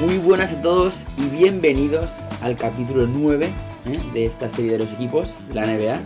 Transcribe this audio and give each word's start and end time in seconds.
Muy 0.00 0.18
buenas 0.18 0.52
a 0.52 0.62
todos 0.62 1.06
y 1.16 1.24
bienvenidos 1.24 2.20
al 2.40 2.56
capítulo 2.56 3.08
9 3.08 3.46
¿eh? 3.46 3.50
de 4.12 4.26
esta 4.26 4.48
serie 4.48 4.70
de 4.70 4.78
los 4.78 4.92
equipos 4.92 5.34
de 5.48 5.54
la 5.54 5.66
NBA. 5.66 6.00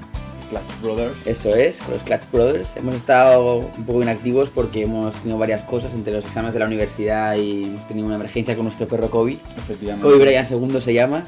Clutch 0.49 0.80
Brothers. 0.83 1.15
Eso 1.27 1.55
es, 1.55 1.83
con 1.83 1.93
los 1.93 2.02
Clutch 2.02 2.23
Brothers. 2.33 2.75
Hemos 2.79 2.95
estado 2.95 3.59
un 3.59 3.84
poco 3.84 4.02
inactivos 4.02 4.48
porque 4.48 4.84
hemos 4.84 5.15
tenido 5.16 5.37
varias 5.37 5.62
cosas 5.65 5.93
entre 5.93 6.15
los 6.15 6.25
exámenes 6.25 6.55
de 6.55 6.61
la 6.61 6.66
universidad 6.66 7.37
y 7.37 7.65
hemos 7.65 7.87
tenido 7.87 8.07
una 8.07 8.16
emergencia 8.16 8.55
con 8.57 8.65
nuestro 8.65 8.89
perro 8.89 9.11
Kobe. 9.11 9.37
Efectivamente. 9.59 10.09
Kobe 10.09 10.24
Bryant 10.24 10.48
segundo 10.48 10.80
se 10.80 10.95
llama. 10.95 11.24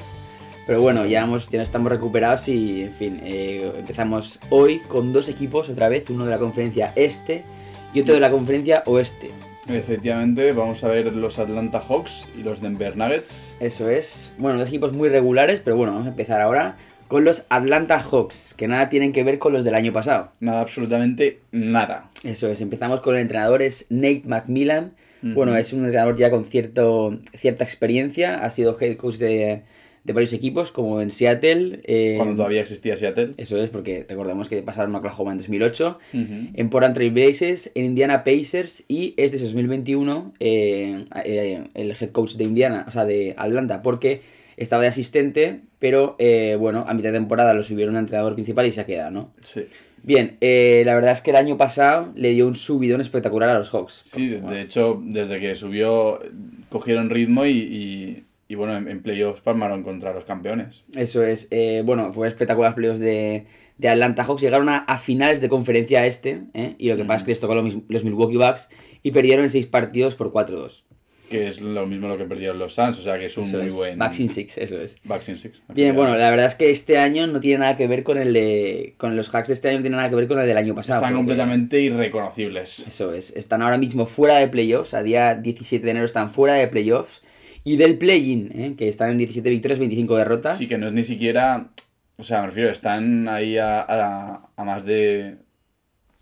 Pero 0.67 0.81
bueno, 0.81 1.05
ya, 1.05 1.25
hemos, 1.25 1.51
ya 1.51 1.61
estamos 1.61 1.93
recuperados 1.93 2.49
y, 2.49 2.85
en 2.85 2.95
fin, 2.95 3.21
eh, 3.23 3.73
empezamos 3.77 4.39
hoy 4.49 4.79
con 4.79 5.13
dos 5.13 5.29
equipos 5.29 5.69
otra 5.69 5.91
vez, 5.91 6.09
uno 6.09 6.25
de 6.25 6.31
la 6.31 6.39
conferencia 6.39 6.95
este 6.97 7.45
y 7.93 8.01
otro 8.01 8.15
de 8.15 8.21
la 8.21 8.31
conferencia 8.31 8.83
oeste. 8.87 9.33
Efectivamente, 9.69 10.53
vamos 10.53 10.85
a 10.85 10.89
ver 10.89 11.13
los 11.13 11.39
Atlanta 11.39 11.81
Hawks 11.81 12.27
y 12.39 12.43
los 12.43 12.61
Denver 12.61 12.97
Nuggets. 12.97 13.57
Eso 13.61 13.89
es. 13.89 14.33
Bueno, 14.39 14.59
dos 14.59 14.69
equipos 14.69 14.93
muy 14.93 15.09
regulares, 15.09 15.61
pero 15.61 15.77
bueno, 15.77 15.93
vamos 15.93 16.07
a 16.07 16.11
empezar 16.11 16.41
ahora 16.41 16.77
con 17.09 17.25
los 17.25 17.47
Atlanta 17.49 18.01
Hawks, 18.01 18.55
que 18.57 18.69
nada 18.69 18.89
tienen 18.89 19.13
que 19.13 19.25
ver 19.25 19.39
con 19.39 19.53
los 19.53 19.65
del 19.65 19.75
año 19.75 19.93
pasado. 19.93 20.33
Nada, 20.41 20.61
absolutamente 20.61 21.41
nada. 21.53 22.11
Eso 22.23 22.49
es, 22.49 22.61
empezamos 22.61 23.01
con 23.01 23.15
el 23.15 23.23
entrenador, 23.23 23.63
es 23.63 23.87
Nate 23.91 24.23
McMillan. 24.27 24.93
Bueno, 25.23 25.57
es 25.57 25.73
un 25.73 25.87
entrenador 25.87 26.19
ya 26.19 26.31
con 26.31 26.45
cierto, 26.45 27.19
cierta 27.35 27.65
experiencia, 27.65 28.45
ha 28.45 28.51
sido 28.51 28.77
head 28.79 28.99
coach 28.99 29.15
de, 29.15 29.63
de 30.05 30.13
varios 30.13 30.33
equipos, 30.35 30.71
como 30.71 31.01
en 31.01 31.11
Seattle. 31.11 31.81
eh, 31.85 32.15
Cuando 32.19 32.37
todavía 32.37 32.61
existía 32.61 32.97
Seattle. 32.97 33.31
Eso 33.39 33.57
es, 33.63 33.71
porque 33.71 34.05
recordemos 34.09 34.49
que 34.51 34.61
pasaron 34.63 34.95
a 34.95 34.99
Oklahoma 34.99 35.33
en 35.33 35.39
2008, 35.39 35.99
Ujú. 36.13 36.23
en 36.55 36.71
Portland 36.71 36.95
Trail 36.95 37.11
Blazers, 37.11 37.71
en 37.75 37.85
Indiana 37.87 38.23
Pacers 38.23 38.85
y 38.87 39.15
este 39.17 39.39
es 39.39 39.43
2021 39.45 40.35
eh, 40.41 41.05
eh, 41.25 41.65
el 41.75 41.91
head 41.99 42.11
coach 42.11 42.35
de 42.35 42.45
Indiana, 42.45 42.85
o 42.87 42.91
sea, 42.91 43.05
de 43.07 43.35
Atlanta, 43.37 43.81
porque 43.83 44.21
estaba 44.57 44.83
de 44.83 44.89
asistente, 44.89 45.61
pero 45.79 46.17
bueno, 46.61 46.85
a 46.87 46.95
mitad 46.95 47.11
de 47.11 47.19
temporada 47.19 47.55
lo 47.55 47.63
subieron 47.63 47.97
a 47.97 48.01
entrenador 48.01 48.35
principal 48.35 48.67
y 48.67 48.71
se 48.73 48.83
ha 48.83 48.87
quedado, 48.87 49.11
¿no? 49.11 49.33
Sí. 49.43 49.63
Bien, 50.03 50.37
eh, 50.43 50.83
la 50.85 50.95
verdad 50.95 51.13
es 51.13 51.23
que 51.23 51.31
el 51.31 51.37
año 51.37 51.57
pasado 51.57 52.13
le 52.15 52.31
dio 52.33 52.47
un 52.47 52.55
subidón 52.55 53.01
espectacular 53.01 53.49
a 53.49 53.55
los 53.59 53.71
Hawks. 53.71 54.03
Sí, 54.05 54.29
de, 54.29 54.37
Bueno, 54.39 54.59
hecho, 54.59 55.01
desde 55.03 55.41
que 55.41 55.57
subió, 55.57 56.21
cogieron 56.69 57.09
ritmo 57.09 57.47
y, 57.47 57.51
y- 57.53 58.25
y, 58.49 58.55
bueno, 58.55 58.77
en, 58.77 58.89
en 58.89 59.03
playoffs 59.03 59.41
palmaron 59.41 59.83
contra 59.83 60.13
los 60.13 60.25
campeones. 60.25 60.85
Eso 60.95 61.23
es, 61.25 61.49
eh, 61.51 61.83
bueno, 61.85 62.13
fue 62.13 62.29
espectacular 62.29 62.75
playoffs 62.75 63.01
de, 63.01 63.47
de 63.79 63.89
Atlanta 63.89 64.25
Hawks. 64.25 64.43
Llegaron 64.43 64.69
a, 64.69 64.79
a 64.79 64.99
finales 64.99 65.41
de 65.41 65.49
conferencia 65.49 66.07
este, 66.07 66.43
¿eh? 66.55 66.75
y 66.79 66.89
lo 66.89 66.97
que 66.97 67.05
pasa 67.05 67.19
es 67.19 67.23
que 67.25 67.31
les 67.33 67.41
tocó 67.41 67.55
los, 67.55 67.75
los 67.89 68.05
Milwaukee 68.05 68.37
Bucks 68.37 68.71
y 69.03 69.11
perdieron 69.11 69.45
en 69.45 69.51
seis 69.51 69.67
partidos 69.67 70.15
por 70.15 70.33
4-2. 70.33 70.85
Que 71.31 71.49
es 71.49 71.63
lo 71.63 71.87
mismo 71.87 72.07
lo 72.07 72.19
que 72.19 72.25
perdieron 72.25 72.59
los 72.59 72.75
Suns, 72.75 72.99
o 72.99 73.03
sea 73.03 73.19
que 73.19 73.27
es 73.27 73.37
un 73.39 73.45
Eso 73.45 73.57
muy 73.57 73.67
es, 73.69 73.75
buen. 73.75 73.99
Bucks 73.99 74.21
in 74.21 74.29
six, 74.29 74.59
eso 74.59 74.79
es. 74.79 74.99
Bucks 75.05 75.31
in 75.31 75.39
six. 75.39 75.59
Bien, 75.73 75.97
bueno, 75.97 76.15
la 76.19 76.29
verdad 76.29 76.45
es 76.45 76.55
que 76.55 76.71
este 76.71 76.99
año 76.99 77.27
no 77.27 77.41
tiene 77.41 77.61
nada 77.61 77.77
que 77.77 77.87
ver 77.89 78.05
con 78.05 78.19
el 78.19 78.35
de. 78.35 78.95
Con 78.99 79.17
los 79.17 79.35
hacks 79.35 79.49
de 79.49 79.55
este 79.55 79.71
año 79.71 79.79
no 79.79 79.83
tiene 79.85 79.97
nada 79.97 80.11
que 80.11 80.17
ver 80.17 80.29
con 80.29 80.39
el 80.39 80.47
del 80.47 80.59
año 80.59 80.75
pasado. 80.75 81.01
Están 81.01 81.17
completamente 81.17 81.81
irreconocibles. 81.81 82.87
Eso 82.87 83.15
es, 83.15 83.31
están 83.37 83.63
ahora 83.63 83.79
mismo 83.79 84.05
fuera 84.05 84.39
de 84.39 84.49
playoffs, 84.49 84.93
a 84.93 85.03
día 85.03 85.35
17 85.35 85.83
de 85.83 85.91
enero 85.91 86.05
están 86.05 86.29
fuera 86.31 86.55
de 86.55 86.69
playoffs. 86.69 87.23
Y 87.65 87.77
del 87.79 87.97
play-in, 87.99 88.51
¿eh? 88.55 88.75
que 88.77 88.89
están 88.89 89.11
en 89.11 89.19
17 89.19 89.49
victorias, 89.51 89.79
25 89.79 90.17
derrotas. 90.17 90.59
Sí, 90.59 90.69
que 90.69 90.77
no 90.79 90.89
es 90.89 90.93
ni 90.93 91.03
siquiera. 91.03 91.69
O 92.17 92.23
sea, 92.23 92.41
me 92.43 92.49
refiero, 92.49 92.71
están 92.71 93.29
ahí 93.29 93.57
a, 93.59 93.81
a- 93.81 94.49
a 94.55 94.65
más 94.65 94.85
de, 94.85 95.37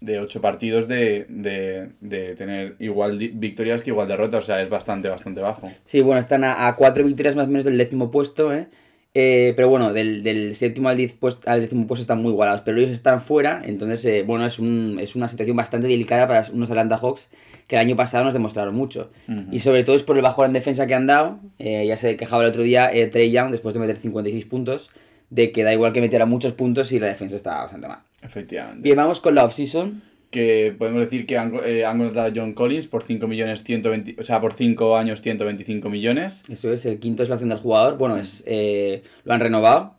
de 0.00 0.20
8 0.20 0.40
partidos 0.40 0.86
de, 0.88 1.26
de, 1.28 1.90
de 2.00 2.34
tener 2.36 2.76
igual 2.78 3.18
victorias 3.18 3.82
que 3.82 3.90
igual 3.90 4.06
derrotas. 4.08 4.44
O 4.44 4.46
sea, 4.46 4.62
es 4.62 4.70
bastante, 4.70 5.08
bastante 5.08 5.40
bajo. 5.40 5.68
Sí, 5.84 6.00
bueno, 6.00 6.20
están 6.20 6.44
a, 6.44 6.66
a 6.68 6.76
cuatro 6.76 7.04
victorias 7.04 7.34
más 7.36 7.46
o 7.46 7.50
menos 7.50 7.64
del 7.64 7.76
décimo 7.76 8.10
puesto, 8.10 8.54
¿eh? 8.54 8.68
Eh, 9.14 9.52
pero 9.56 9.68
bueno, 9.68 9.92
del, 9.92 10.22
del 10.22 10.54
séptimo 10.54 10.88
al, 10.88 10.96
diez 10.96 11.12
puesto, 11.12 11.50
al 11.50 11.60
décimo 11.60 11.86
puesto 11.86 12.00
están 12.00 12.22
muy 12.22 12.32
igualados, 12.32 12.62
pero 12.62 12.78
ellos 12.78 12.90
están 12.90 13.20
fuera, 13.20 13.60
entonces, 13.62 14.04
eh, 14.06 14.22
bueno, 14.22 14.46
es, 14.46 14.58
un, 14.58 14.98
es 15.00 15.14
una 15.14 15.28
situación 15.28 15.54
bastante 15.54 15.86
delicada 15.86 16.26
para 16.26 16.46
unos 16.52 16.70
Atlanta 16.70 16.96
Hawks 16.96 17.28
que 17.66 17.76
el 17.76 17.80
año 17.80 17.94
pasado 17.94 18.24
nos 18.24 18.32
demostraron 18.32 18.74
mucho. 18.74 19.10
Y 19.50 19.60
sobre 19.60 19.84
todo 19.84 19.96
es 19.96 20.02
por 20.02 20.16
el 20.16 20.22
bajón 20.22 20.46
en 20.46 20.52
defensa 20.54 20.86
que 20.86 20.94
han 20.94 21.06
dado, 21.06 21.38
eh, 21.58 21.86
ya 21.86 21.96
se 21.96 22.16
quejaba 22.16 22.42
el 22.42 22.48
otro 22.48 22.62
día 22.62 22.90
Trey 23.10 23.30
Young, 23.30 23.50
después 23.50 23.74
de 23.74 23.80
meter 23.80 23.98
56 23.98 24.44
puntos, 24.46 24.90
de 25.30 25.52
que 25.52 25.62
da 25.62 25.72
igual 25.72 25.92
que 25.92 26.00
metiera 26.00 26.26
muchos 26.26 26.52
puntos 26.54 26.92
y 26.92 26.98
la 26.98 27.06
defensa 27.06 27.36
está 27.36 27.62
bastante 27.62 27.88
mal. 27.88 28.00
Efectivamente. 28.22 28.82
Bien, 28.82 28.96
vamos 28.96 29.20
con 29.20 29.34
la 29.34 29.44
offseason. 29.44 30.02
Que 30.32 30.74
podemos 30.76 31.00
decir 31.00 31.26
que 31.26 31.36
han, 31.38 31.52
eh, 31.64 31.84
han 31.84 31.98
contratado 31.98 32.28
a 32.28 32.32
John 32.34 32.54
Collins 32.54 32.86
por 32.88 33.02
5 33.04 33.28
millones 33.28 33.62
120, 33.62 34.16
o 34.18 34.24
sea, 34.24 34.40
por 34.40 34.54
5 34.54 34.96
años 34.96 35.20
125 35.22 35.88
millones. 35.90 36.42
Eso 36.48 36.72
es, 36.72 36.84
el 36.86 36.98
quinto 36.98 37.22
es 37.22 37.28
la 37.28 37.34
opción 37.36 37.50
del 37.50 37.58
jugador, 37.58 37.98
bueno, 37.98 38.16
es 38.16 38.42
eh, 38.46 39.02
lo 39.24 39.34
han 39.34 39.40
renovado. 39.40 39.94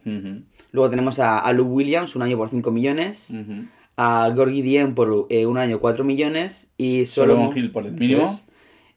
Luego 0.72 0.90
tenemos 0.90 1.20
a, 1.20 1.38
a 1.40 1.54
Lou 1.54 1.68
Williams, 1.68 2.16
un 2.16 2.24
año 2.24 2.36
por 2.36 2.50
5 2.50 2.72
millones. 2.72 3.32
a 3.96 4.28
Gorgie 4.36 4.64
Dien 4.64 4.96
por 4.96 5.28
eh, 5.30 5.46
un 5.46 5.60
año 5.60 5.80
4 5.80 6.04
millones 6.04 6.72
y 6.78 7.06
Solomon 7.06 7.38
Solomon 7.54 7.58
Hill 7.58 7.72
por 7.72 7.86
el 7.86 7.94
mínimo. 7.94 8.42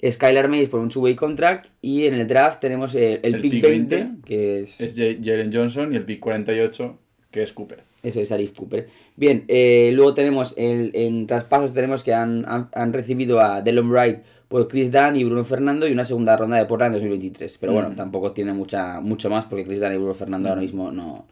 es. 0.01 0.15
Skylar 0.15 0.49
Mays 0.49 0.69
por 0.71 0.81
un 0.81 0.89
two-way 0.89 1.15
contract 1.17 1.67
y 1.83 2.07
en 2.07 2.15
el 2.15 2.27
draft 2.27 2.61
tenemos 2.61 2.95
el, 2.95 3.21
el 3.23 3.35
El 3.35 3.41
pick 3.43 3.51
pick 3.53 3.63
20, 3.63 3.97
20, 3.97 4.27
que 4.27 4.61
es, 4.61 4.81
Es 4.81 4.95
Jalen 4.97 5.53
Johnson 5.53 5.93
y 5.93 5.97
el 5.97 6.05
pick 6.05 6.21
48, 6.21 6.99
que 7.31 7.43
es 7.43 7.53
Cooper. 7.53 7.83
Eso 8.07 8.21
es 8.21 8.31
Arif 8.33 8.53
Cooper. 8.57 8.89
Bien, 9.17 9.45
eh, 9.49 9.91
luego 9.93 10.15
tenemos 10.15 10.55
el- 10.57 10.91
en 10.95 11.27
traspasos 11.27 11.73
tenemos 11.75 12.03
que 12.05 12.15
han, 12.15 12.45
han, 12.47 12.69
han 12.75 12.93
recibido 12.93 13.41
a 13.41 13.63
Delon 13.63 13.91
Wright 13.91 14.19
por 14.49 14.69
Chris 14.69 14.93
Dunn 14.93 15.17
y 15.17 15.25
Bruno 15.25 15.43
Fernando 15.45 15.89
y 15.89 15.93
una 15.93 16.05
segunda 16.05 16.37
ronda 16.37 16.57
de 16.57 16.67
Portland 16.67 16.95
en 16.95 17.01
2023. 17.01 17.59
Pero 17.59 17.73
bueno, 17.73 17.91
Mm. 17.91 17.97
tampoco 17.97 18.33
tiene 18.33 18.53
mucha 18.53 19.01
mucho 19.01 19.29
más 19.29 19.45
porque 19.47 19.65
Chris 19.65 19.81
Dunn 19.81 19.93
y 19.95 19.97
Bruno 19.97 20.15
Fernando 20.15 20.49
ahora 20.49 20.61
mismo 20.61 20.93
no, 20.93 21.27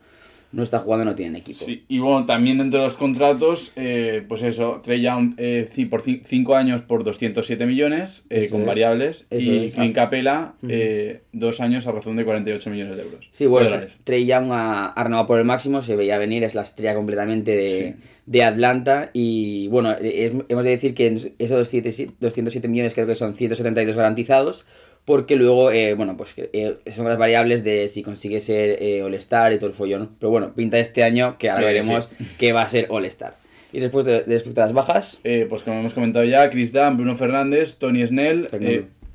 no 0.55 0.63
están 0.63 0.81
jugando, 0.83 1.05
no 1.05 1.15
tienen 1.15 1.37
equipo. 1.37 1.65
Sí, 1.65 1.85
y 1.89 1.99
bueno, 1.99 2.25
también 2.27 2.59
dentro 2.59 2.81
de 2.81 2.87
los 2.87 2.95
contratos, 2.95 3.73
eh, 3.77 4.23
pues 4.29 4.43
eso, 4.43 4.81
Trey 4.83 5.03
Young 5.03 5.35
eh, 5.37 5.69
por 5.91 6.01
5 6.03 6.55
años 6.57 6.83
por 6.83 7.05
207 7.05 7.67
millones, 7.67 8.25
eh, 8.31 8.49
con 8.51 8.61
es. 8.63 8.67
variables, 8.67 9.27
Eso 9.31 9.51
y. 9.53 9.71
Clint 9.71 9.95
Capela, 9.95 10.55
Ujú. 10.63 10.69
eh, 10.71 11.23
dos 11.33 11.61
años 11.61 11.87
a 11.87 11.93
razón 11.93 12.17
de 12.17 12.25
48 12.25 12.71
millones 12.71 12.97
de 12.97 13.03
euros. 13.03 13.29
Sí, 13.31 13.47
bueno. 13.47 13.77
Trey 14.05 14.25
Young 14.27 14.53
ha, 14.53 14.87
ha 14.87 15.05
renovado 15.05 15.27
por 15.27 15.39
el 15.39 15.45
máximo, 15.45 15.83
se 15.83 15.97
veía 15.97 16.19
venir, 16.19 16.45
es 16.45 16.55
la 16.55 16.63
estrella 16.63 16.95
completamente 16.95 17.57
de, 17.57 17.67
Sí. 17.69 18.03
de 18.27 18.43
Atlanta. 18.45 19.11
Y 19.13 19.69
bueno, 19.69 19.93
es- 19.93 20.35
hemos 20.49 20.65
de 20.65 20.71
decir 20.71 20.95
que 20.95 21.09
en 21.09 21.15
esos 21.39 21.59
207, 21.59 22.13
207 22.21 22.69
millones 22.69 22.95
creo 22.95 23.07
que 23.07 23.15
son 23.15 23.35
172 23.35 23.97
garantizados, 23.97 24.65
porque 25.05 25.37
luego, 25.37 25.71
eh, 25.71 25.95
bueno, 25.95 26.17
pues 26.17 26.35
eh, 26.37 26.79
son 26.91 27.07
las 27.07 27.19
variables 27.19 27.63
de 27.63 27.89
si 27.89 28.03
consigue 28.03 28.41
ser 28.41 28.83
eh, 28.83 29.03
All-Star 29.03 29.53
y 29.53 29.59
todo 29.59 29.67
el 29.67 29.75
follón. 29.75 30.11
Pero 30.19 30.31
bueno, 30.31 30.53
pinta 30.55 30.79
este 30.79 31.03
año 31.03 31.37
que 31.39 31.51
ahora 31.51 31.67
veremos 31.67 32.09
que 32.39 32.53
va 32.53 32.63
a 32.63 32.69
ser 32.69 32.87
All-Star. 32.89 33.37
Y 33.73 33.81
después 33.81 34.07
de, 34.07 34.23
de 34.23 34.43
las 34.55 34.73
bajas, 34.73 35.19
Eh, 35.25 35.47
pues 35.49 35.63
como 35.63 35.81
hemos 35.81 35.95
comentado 35.95 36.25
ya, 36.25 36.49
Chris 36.49 36.73
Dunn, 36.73 36.97
Bruno 36.97 37.17
Fernández, 37.17 37.77
Tony 37.77 38.07
Snell, 38.07 38.49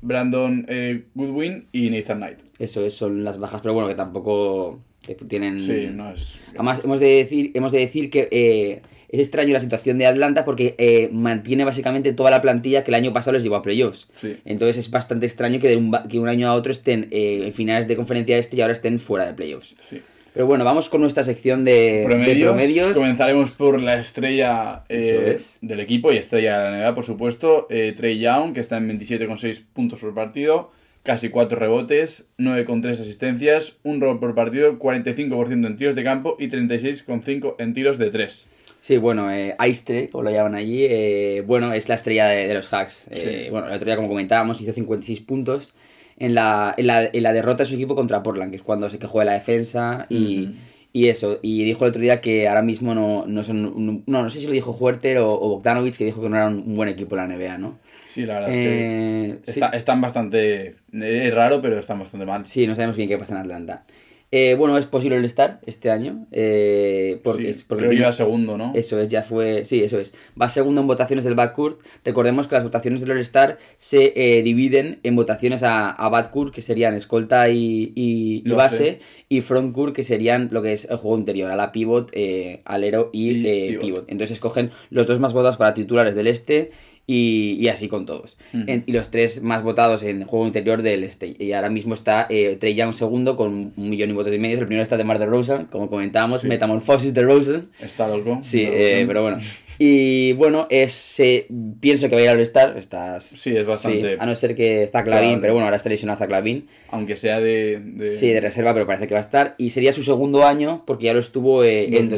Brandon 0.02 0.66
Goodwin 1.14 1.66
y 1.72 1.90
Nathan 1.90 2.18
Knight. 2.18 2.38
eso 2.58 2.84
es, 2.84 2.94
son 2.94 3.24
las 3.24 3.38
bajas, 3.38 3.60
pero 3.60 3.74
bueno, 3.74 3.88
que 3.88 3.94
tampoco 3.94 4.80
tienen... 5.28 5.58
Sí, 5.58 5.88
no 5.92 6.12
es... 6.12 6.38
Además, 6.54 6.82
hemos 6.84 7.00
de 7.00 7.08
decir, 7.08 7.50
hemos 7.54 7.72
de 7.72 7.78
decir 7.80 8.10
que 8.10 8.82
es 9.10 9.20
extraño 9.20 9.52
la 9.52 9.60
situación 9.60 9.98
de 9.98 10.06
Atlanta 10.06 10.44
porque 10.44 10.74
eh, 10.78 11.10
mantiene 11.12 11.64
básicamente 11.64 12.12
toda 12.12 12.30
la 12.30 12.40
plantilla 12.40 12.84
que 12.84 12.90
el 12.90 12.94
año 12.94 13.12
pasado 13.12 13.34
les 13.34 13.42
llevó 13.42 13.56
a 13.56 13.62
playoffs. 13.62 14.06
Sí. 14.16 14.36
Entonces 14.44 14.76
es 14.78 14.90
bastante 14.90 15.26
extraño 15.26 15.60
que 15.60 15.68
de 15.68 15.76
un, 15.76 15.92
que 16.08 16.18
un 16.18 16.28
año 16.28 16.48
a 16.48 16.54
otro 16.54 16.70
estén 16.70 17.08
eh, 17.10 17.42
en 17.44 17.52
finales 17.52 17.88
de 17.88 17.96
conferencia 17.96 18.38
este 18.38 18.56
y 18.56 18.60
ahora 18.60 18.72
estén 18.72 19.00
fuera 19.00 19.26
de 19.26 19.34
playoffs. 19.34 19.74
sí. 19.78 20.00
Pero 20.32 20.46
bueno, 20.46 20.64
vamos 20.64 20.88
con 20.88 21.00
nuestra 21.00 21.24
sección 21.24 21.64
de 21.64 22.06
de 22.06 22.44
Promedios. 22.44 22.96
Comenzaremos 22.96 23.50
por 23.52 23.80
la 23.80 23.98
estrella 23.98 24.84
eh, 24.88 25.32
es. 25.34 25.58
del 25.60 25.80
equipo 25.80 26.12
y 26.12 26.18
estrella 26.18 26.60
de 26.60 26.70
la 26.70 26.78
NBA, 26.78 26.94
por 26.94 27.04
supuesto. 27.04 27.66
Eh, 27.68 27.94
Trey 27.96 28.20
Young, 28.20 28.54
que 28.54 28.60
está 28.60 28.76
en 28.76 28.88
27,6 28.96 29.64
puntos 29.72 29.98
por 29.98 30.14
partido, 30.14 30.70
casi 31.02 31.30
4 31.30 31.58
rebotes, 31.58 32.28
9,3 32.38 32.92
asistencias, 32.92 33.78
un 33.82 34.00
robo 34.00 34.20
por 34.20 34.34
partido, 34.36 34.78
45% 34.78 35.66
en 35.66 35.76
tiros 35.76 35.96
de 35.96 36.04
campo 36.04 36.36
y 36.38 36.48
36,5 36.48 37.56
en 37.58 37.74
tiros 37.74 37.98
de 37.98 38.10
3. 38.10 38.46
Sí, 38.80 38.96
bueno, 38.96 39.30
eh, 39.30 39.54
Aistre, 39.58 40.08
como 40.08 40.24
lo 40.24 40.30
llaman 40.30 40.54
allí, 40.54 40.86
eh, 40.88 41.42
bueno, 41.46 41.72
es 41.74 41.88
la 41.88 41.96
estrella 41.96 42.26
de, 42.28 42.46
de 42.48 42.54
los 42.54 42.72
hacks. 42.72 43.06
Eh, 43.10 43.44
Sí. 43.44 43.50
Bueno, 43.50 43.68
el 43.68 43.74
otro 43.74 43.84
día, 43.86 43.96
como 43.96 44.08
comentábamos, 44.08 44.60
hizo 44.60 44.72
56 44.72 45.20
puntos 45.20 45.74
en 46.18 46.34
la, 46.34 46.74
en, 46.76 46.86
la, 46.86 47.04
en 47.04 47.22
la 47.22 47.32
derrota 47.34 47.62
de 47.64 47.68
su 47.68 47.74
equipo 47.74 47.94
contra 47.94 48.22
Portland, 48.22 48.50
que 48.50 48.56
es 48.56 48.62
cuando 48.62 48.88
se 48.88 48.98
quejó 48.98 49.18
de 49.20 49.26
la 49.26 49.34
defensa 49.34 50.06
y, 50.08 50.48
y 50.94 51.08
eso. 51.08 51.38
Y 51.42 51.62
dijo 51.64 51.84
el 51.84 51.90
otro 51.90 52.00
día 52.00 52.22
que 52.22 52.48
ahora 52.48 52.62
mismo 52.62 52.94
no, 52.94 53.26
no 53.26 53.44
son... 53.44 54.02
no, 54.06 54.22
no 54.22 54.30
sé 54.30 54.40
si 54.40 54.46
lo 54.46 54.52
dijo 54.52 54.70
Huerter 54.72 55.18
o, 55.18 55.30
o 55.30 55.48
Bogdanovich, 55.50 55.96
que 55.98 56.06
dijo 56.06 56.22
que 56.22 56.28
no 56.30 56.36
era 56.36 56.46
un 56.48 56.74
buen 56.74 56.88
equipo 56.88 57.16
en 57.16 57.28
la 57.28 57.34
NBA, 57.36 57.58
¿no? 57.58 57.78
Sí, 58.04 58.24
la 58.24 58.40
verdad 58.40 58.50
Eh, 58.54 59.30
es 59.32 59.38
que 59.40 59.52
sí. 59.52 59.60
está- 59.60 59.76
están 59.76 60.00
bastante... 60.00 60.76
Es 60.92 61.34
raro, 61.34 61.60
pero 61.60 61.78
están 61.78 61.98
bastante 61.98 62.24
mal. 62.26 62.46
Sí, 62.46 62.66
no 62.66 62.74
sabemos 62.74 62.96
bien 62.96 63.08
qué 63.08 63.18
pasa 63.18 63.34
en 63.34 63.40
Atlanta. 63.42 63.84
Eh, 64.32 64.54
bueno, 64.56 64.78
es 64.78 64.86
posible 64.86 65.16
el 65.16 65.24
estar 65.24 65.58
este 65.66 65.90
año. 65.90 66.26
Eh, 66.30 67.20
porque, 67.24 67.42
Sí, 67.44 67.48
es, 67.50 67.64
porque 67.64 67.80
creo 67.80 67.90
que 67.90 67.96
tiene- 67.96 68.06
iba 68.06 68.12
segundo, 68.12 68.56
¿no? 68.56 68.72
Eso 68.76 69.00
es, 69.00 69.08
ya 69.08 69.22
fue. 69.24 69.64
Sí, 69.64 69.82
eso 69.82 69.98
es. 69.98 70.14
Va 70.40 70.48
segundo 70.48 70.80
en 70.82 70.86
votaciones 70.86 71.24
del 71.24 71.34
backcourt. 71.34 71.80
Recordemos 72.04 72.46
que 72.46 72.54
las 72.54 72.62
votaciones 72.62 73.00
del 73.00 73.10
All-Star 73.10 73.58
se 73.78 74.12
eh, 74.14 74.42
dividen 74.44 75.00
en 75.02 75.16
votaciones 75.16 75.64
a, 75.64 75.90
a 75.90 76.08
backcourt, 76.08 76.54
que 76.54 76.62
serían 76.62 76.94
escolta 76.94 77.48
y, 77.50 77.92
y- 77.96 78.42
y 78.46 78.50
base, 78.52 79.00
y 79.28 79.40
frontcourt, 79.40 79.94
que 79.96 80.04
serían 80.04 80.48
lo 80.52 80.62
que 80.62 80.74
es 80.74 80.84
el 80.88 80.96
juego 80.98 81.18
interior, 81.18 81.50
a 81.50 81.56
la 81.56 81.72
pivot, 81.72 82.10
eh, 82.12 82.60
alero 82.64 83.10
y, 83.12 83.30
Y 83.30 83.46
eh, 83.48 83.66
pivot. 83.70 83.80
pivot. 83.84 84.04
Entonces 84.12 84.34
escogen 84.36 84.70
los 84.90 85.08
dos 85.08 85.18
más 85.18 85.32
votados 85.32 85.56
para 85.56 85.74
titulares 85.74 86.14
del 86.14 86.28
este. 86.28 86.70
Y, 87.12 87.56
y 87.58 87.66
así 87.66 87.88
con 87.88 88.06
todos. 88.06 88.36
En- 88.52 88.84
y 88.86 88.92
los 88.92 89.10
tres 89.10 89.42
más 89.42 89.64
votados 89.64 90.04
en 90.04 90.22
juego 90.24 90.46
interior 90.46 90.80
del 90.82 91.02
este. 91.02 91.34
Y 91.38 91.50
ahora 91.52 91.68
mismo 91.68 91.94
está 91.94 92.28
eh, 92.30 92.56
Trey 92.60 92.76
Young 92.76 92.92
segundo 92.94 93.34
con 93.36 93.72
un 93.76 93.90
millón 93.90 94.10
y 94.10 94.12
votos 94.12 94.32
y 94.32 94.38
medio. 94.38 94.58
El 94.60 94.66
primero 94.66 94.82
está 94.84 94.96
de 94.96 95.02
Mar 95.02 95.18
de 95.18 95.26
Rosen, 95.26 95.64
como 95.64 95.90
comentábamos, 95.90 96.42
Sí. 96.42 96.46
Metamorfosis 96.46 97.12
de 97.12 97.22
Rosen. 97.22 97.68
Está 97.82 98.06
loco. 98.08 98.38
Sí, 98.42 98.64
Pero- 98.70 98.76
eh, 98.76 99.04
pero 99.08 99.22
bueno. 99.22 99.38
Y 99.82 100.34
bueno, 100.34 100.66
es, 100.68 101.18
eh, 101.20 101.46
pienso 101.80 102.10
que 102.10 102.14
va 102.14 102.20
a 102.20 102.24
ir 102.24 102.28
al 102.30 102.36
All-Star. 102.36 102.76
Estás, 102.76 103.24
Sí, 103.24 103.56
es 103.56 103.64
bastante- 103.64 104.10
sí, 104.12 104.16
a 104.20 104.26
no 104.26 104.34
ser 104.34 104.54
que 104.54 104.86
Zach 104.92 105.06
Lavin, 105.06 105.40
pero 105.40 105.54
bueno, 105.54 105.64
ahora 105.64 105.78
está 105.78 105.88
lesionado 105.88 106.18
Zach 106.18 106.30
Lavin. 106.30 106.66
Aunque 106.90 107.16
sea 107.16 107.40
de. 107.40 107.80
de- 107.80 108.10
Sí, 108.10 108.28
de 108.28 108.42
reserva, 108.42 108.74
pero 108.74 108.86
parece 108.86 109.08
que 109.08 109.14
va 109.14 109.20
a 109.20 109.22
estar. 109.22 109.54
Y 109.56 109.70
sería 109.70 109.94
su 109.94 110.02
segundo 110.04 110.44
año 110.44 110.82
porque 110.86 111.06
ya 111.06 111.14
lo 111.14 111.20
estuvo 111.20 111.64
eh, 111.64 111.84
en 111.96 112.10
2020. 112.10 112.14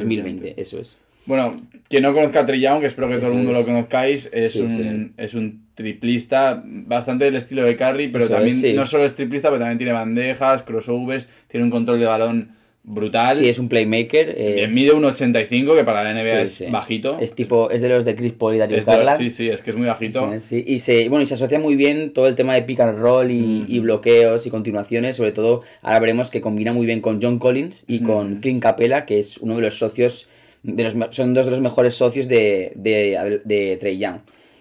2020. 0.50 0.60
Eso 0.60 0.80
es. 0.80 0.96
Bueno, 1.26 1.60
quien 1.88 2.02
no 2.02 2.12
conozca 2.14 2.40
a 2.40 2.46
Trey 2.46 2.60
Young, 2.60 2.80
que 2.80 2.86
espero 2.86 3.08
que 3.08 3.16
todo 3.18 3.28
el 3.30 3.36
mundo 3.36 3.52
es. 3.52 3.58
lo 3.58 3.64
conozcáis, 3.64 4.28
es, 4.32 4.52
Sí, 4.52 4.60
un, 4.60 4.70
sí. 4.70 5.12
es 5.16 5.34
un 5.34 5.62
triplista 5.74 6.62
bastante 6.64 7.24
del 7.26 7.36
estilo 7.36 7.64
de 7.64 7.76
Curry, 7.76 8.08
pero 8.08 8.24
Eso 8.24 8.34
también 8.34 8.54
es, 8.56 8.60
sí. 8.62 8.72
no 8.72 8.86
solo 8.86 9.04
es 9.04 9.14
triplista, 9.14 9.48
pero 9.48 9.60
también 9.60 9.78
tiene 9.78 9.92
bandejas, 9.92 10.62
crossovers, 10.62 11.28
tiene 11.48 11.64
un 11.64 11.70
control 11.70 12.00
de 12.00 12.06
balón 12.06 12.50
brutal. 12.84 13.36
Sí, 13.36 13.48
es 13.48 13.60
un 13.60 13.68
playmaker. 13.68 14.34
eh, 14.36 14.66
Mide 14.68 14.92
un 14.92 15.04
85, 15.04 15.76
que 15.76 15.84
para 15.84 16.02
la 16.02 16.12
NBA 16.14 16.22
sí, 16.22 16.42
es 16.42 16.52
sí. 16.54 16.66
bajito. 16.68 17.16
Es 17.20 17.32
tipo, 17.34 17.70
es 17.70 17.80
de 17.80 17.88
los 17.88 18.04
de 18.04 18.16
Chris 18.16 18.32
Paul 18.32 18.56
y 18.56 18.58
Darius 18.58 18.84
Garland. 18.84 19.20
sí, 19.20 19.30
sí, 19.30 19.48
es 19.48 19.62
que 19.62 19.70
es 19.70 19.76
muy 19.76 19.86
bajito. 19.86 20.28
Sí. 20.40 20.64
Y 20.66 20.80
se, 20.80 21.08
bueno, 21.08 21.22
y 21.22 21.26
se 21.28 21.34
asocia 21.34 21.60
muy 21.60 21.76
bien 21.76 22.12
todo 22.12 22.26
el 22.26 22.34
tema 22.34 22.54
de 22.54 22.62
pick 22.62 22.80
and 22.80 22.98
roll 22.98 23.30
y, 23.30 23.64
y 23.68 23.78
bloqueos 23.78 24.44
y 24.46 24.50
continuaciones. 24.50 25.16
Sobre 25.16 25.30
todo, 25.30 25.62
ahora 25.82 26.00
veremos 26.00 26.28
que 26.30 26.40
combina 26.40 26.72
muy 26.72 26.84
bien 26.86 27.00
con 27.00 27.22
John 27.22 27.38
Collins 27.38 27.84
y 27.86 28.00
con 28.00 28.40
Clint 28.40 28.60
Capella, 28.60 29.06
que 29.06 29.20
es 29.20 29.38
uno 29.38 29.54
de 29.54 29.62
los 29.62 29.78
socios, 29.78 30.28
de 30.62 30.84
los, 30.84 30.94
son 31.14 31.34
dos 31.34 31.44
de 31.46 31.50
los 31.52 31.60
mejores 31.60 31.94
socios 31.94 32.28
de, 32.28 32.72
de, 32.76 33.40
de 33.44 33.76
Trey 33.80 33.98
Young. 33.98 34.18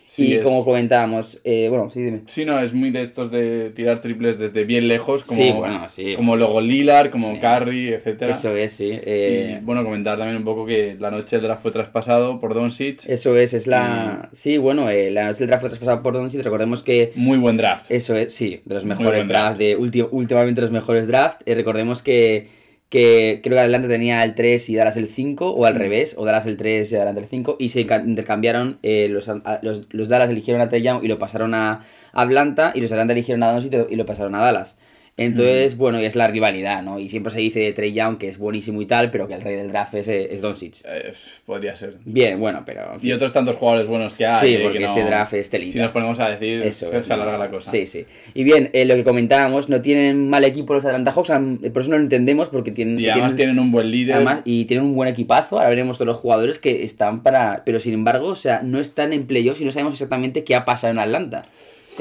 Sí, 0.08 0.28
y 0.28 0.34
es- 0.34 0.44
como 0.44 0.66
comentábamos, 0.66 1.40
eh, 1.46 1.68
bueno, 1.70 1.90
sí, 1.90 2.04
dime. 2.04 2.24
Sí, 2.26 2.44
no, 2.44 2.60
es 2.60 2.74
muy 2.74 2.92
de 2.92 3.02
estos 3.02 3.32
de 3.32 3.70
tirar 3.70 4.02
triples 4.02 4.38
desde 4.38 4.66
bien 4.66 4.90
lejos, 4.90 5.24
como, 5.24 5.42
Sí, 5.42 5.52
bueno, 5.54 5.88
sí. 5.88 6.16
como 6.18 6.36
luego 6.36 6.60
Lillard, 6.60 7.12
como. 7.12 7.40
Curry, 7.40 7.94
etcétera. 7.94 8.34
Eso 8.34 8.54
es, 8.58 8.74
sí. 8.74 8.88
Y 8.90 9.00
eh, 9.06 9.60
bueno, 9.64 9.86
comentar 9.86 10.18
también 10.18 10.36
un 10.36 10.44
poco 10.44 10.66
que 10.66 10.98
la 11.00 11.12
noche 11.12 11.38
del 11.38 11.44
draft 11.44 11.62
fue 11.62 11.72
traspasado 11.72 12.42
por 12.42 12.54
Doncic. 12.54 13.08
eso 13.08 13.38
es, 13.38 13.54
es 13.54 13.68
la... 13.68 14.28
Sí, 14.34 14.58
bueno, 14.58 14.90
eh, 14.90 15.12
la 15.12 15.28
noche 15.28 15.40
del 15.40 15.48
draft 15.48 15.62
fue 15.62 15.70
traspasada 15.70 16.04
por 16.04 16.12
Doncic. 16.14 16.42
Recordemos 16.44 16.84
que 16.84 17.14
Muy 17.16 17.38
buen 17.38 17.56
draft. 17.56 17.90
Eso 17.90 18.14
es, 18.18 18.34
sí, 18.34 18.60
de 18.66 18.74
los 18.76 18.84
mejores 18.84 19.20
buen 19.20 19.28
draft. 19.30 19.60
drafts, 19.60 19.60
de 19.90 20.06
últimamente 20.12 20.60
los 20.60 20.72
mejores 20.72 21.08
drafts. 21.08 21.42
Eh, 21.46 21.56
recordemos 21.56 22.02
que, 22.02 22.48
que 22.92 23.40
creo 23.42 23.56
que 23.56 23.62
Atlanta 23.64 23.88
tenía 23.88 24.22
el 24.24 24.36
3 24.36 24.70
y 24.70 24.76
Dallas 24.76 24.98
el 24.98 25.08
5, 25.08 25.50
o 25.52 25.66
al 25.66 25.76
Mm. 25.76 25.78
revés, 25.78 26.14
o 26.18 26.26
Dallas 26.26 26.46
el 26.46 26.58
3 26.58 26.92
y 26.92 26.96
Atlanta 26.98 27.22
el 27.22 27.26
5, 27.28 27.56
y 27.58 27.70
se 27.70 27.86
ca- 27.86 28.04
intercambiaron, 28.06 28.80
eh, 28.84 29.08
los, 29.10 29.30
a- 29.30 29.60
los, 29.62 29.88
los 29.92 30.10
Dallas 30.10 30.30
eligieron 30.30 30.62
a 30.62 30.68
Trey 30.68 30.82
Young 30.84 31.02
y 31.02 31.08
lo 31.08 31.18
pasaron 31.18 31.54
a 31.56 31.80
Atlanta, 32.12 32.74
y 32.76 32.82
los 32.82 32.92
Atlanta 32.92 33.14
eligieron 33.14 33.44
a 33.44 33.54
Doncic 33.54 33.88
y 33.90 33.96
lo 33.96 34.06
pasaron 34.06 34.36
a 34.36 34.42
Dallas. 34.42 34.78
Mm. 35.18 35.22
Entonces, 35.24 35.78
bueno, 35.78 36.02
y 36.02 36.06
es 36.06 36.16
la 36.16 36.28
rivalidad, 36.30 36.82
¿no? 36.82 36.98
Y 36.98 37.10
siempre 37.10 37.32
se 37.34 37.40
dice 37.40 37.60
de 37.60 37.74
Trey 37.74 37.92
Young 37.94 38.18
que 38.18 38.30
es 38.30 38.38
buenísimo 38.38 38.82
y 38.82 38.86
tal, 38.86 39.12
pero 39.12 39.28
que 39.28 39.34
el 39.34 39.42
rey 39.42 39.56
del 39.58 39.68
draft 39.68 39.94
es, 39.96 40.08
eh, 40.08 40.30
es 40.34 40.42
Doncic. 40.42 40.76
Eh, 40.86 41.14
podría 41.46 41.76
ser. 41.76 41.98
Bien, 42.06 42.40
bueno, 42.40 42.64
pero... 42.66 42.94
en 42.94 43.00
fin. 43.00 43.10
Y 43.10 43.14
otros 43.14 43.34
tantos 43.34 43.58
jugadores 43.58 43.88
buenos 43.88 44.16
que 44.16 44.26
hay. 44.26 44.40
Sí, 44.48 44.56
eh, 44.56 44.58
que 44.58 44.64
porque 44.64 44.80
no- 44.80 44.88
ese 44.92 45.04
draft 45.04 45.34
es 45.34 45.50
telita. 45.50 45.74
Si 45.74 45.80
nos 45.80 45.92
ponemos 45.92 46.20
a 46.22 46.30
decir, 46.30 46.62
Eso 46.62 46.90
se, 47.02 47.14
alarga 47.14 47.38
la 47.38 47.50
cosa. 47.50 47.70
Sí, 47.70 47.86
sí. 47.86 48.06
Y 48.34 48.44
bien, 48.44 48.70
eh, 48.74 48.86
lo 48.86 48.96
que 48.96 49.04
comentábamos, 49.04 49.70
no 49.70 49.82
tienen 49.82 50.30
mal 50.30 50.44
equipo 50.46 50.74
los 50.74 50.86
Atlanta 50.86 51.12
Hawks, 51.12 51.30
por 51.72 51.82
eso 51.82 51.92
no 51.92 51.98
lo 51.98 52.04
entendemos, 52.04 52.48
porque 52.50 52.72
tienen... 52.72 53.00
Y 53.00 53.10
además 53.10 53.36
tienen 53.36 53.60
un 53.60 53.72
buen 53.72 53.92
líder. 53.92 54.16
además- 54.16 54.42
y 54.46 54.66
tienen 54.66 54.86
un 54.86 54.96
buen 54.96 55.10
equipazo, 55.10 55.58
ahora 55.58 55.70
veremos 55.70 55.98
todos 55.98 56.08
los 56.08 56.18
jugadores 56.18 56.58
que 56.58 56.84
están 56.84 57.22
para... 57.22 57.64
Pero 57.66 57.80
sin 57.80 57.94
embargo, 57.94 58.30
o 58.30 58.36
sea, 58.36 58.62
no 58.64 58.80
están 58.80 59.12
en 59.14 59.28
playoffs 59.28 59.62
y 59.62 59.66
no 59.66 59.72
sabemos 59.72 59.94
exactamente 59.94 60.44
qué 60.44 60.56
ha 60.56 60.64
pasado 60.66 60.94
en 60.94 61.00
Atlanta. 61.00 61.46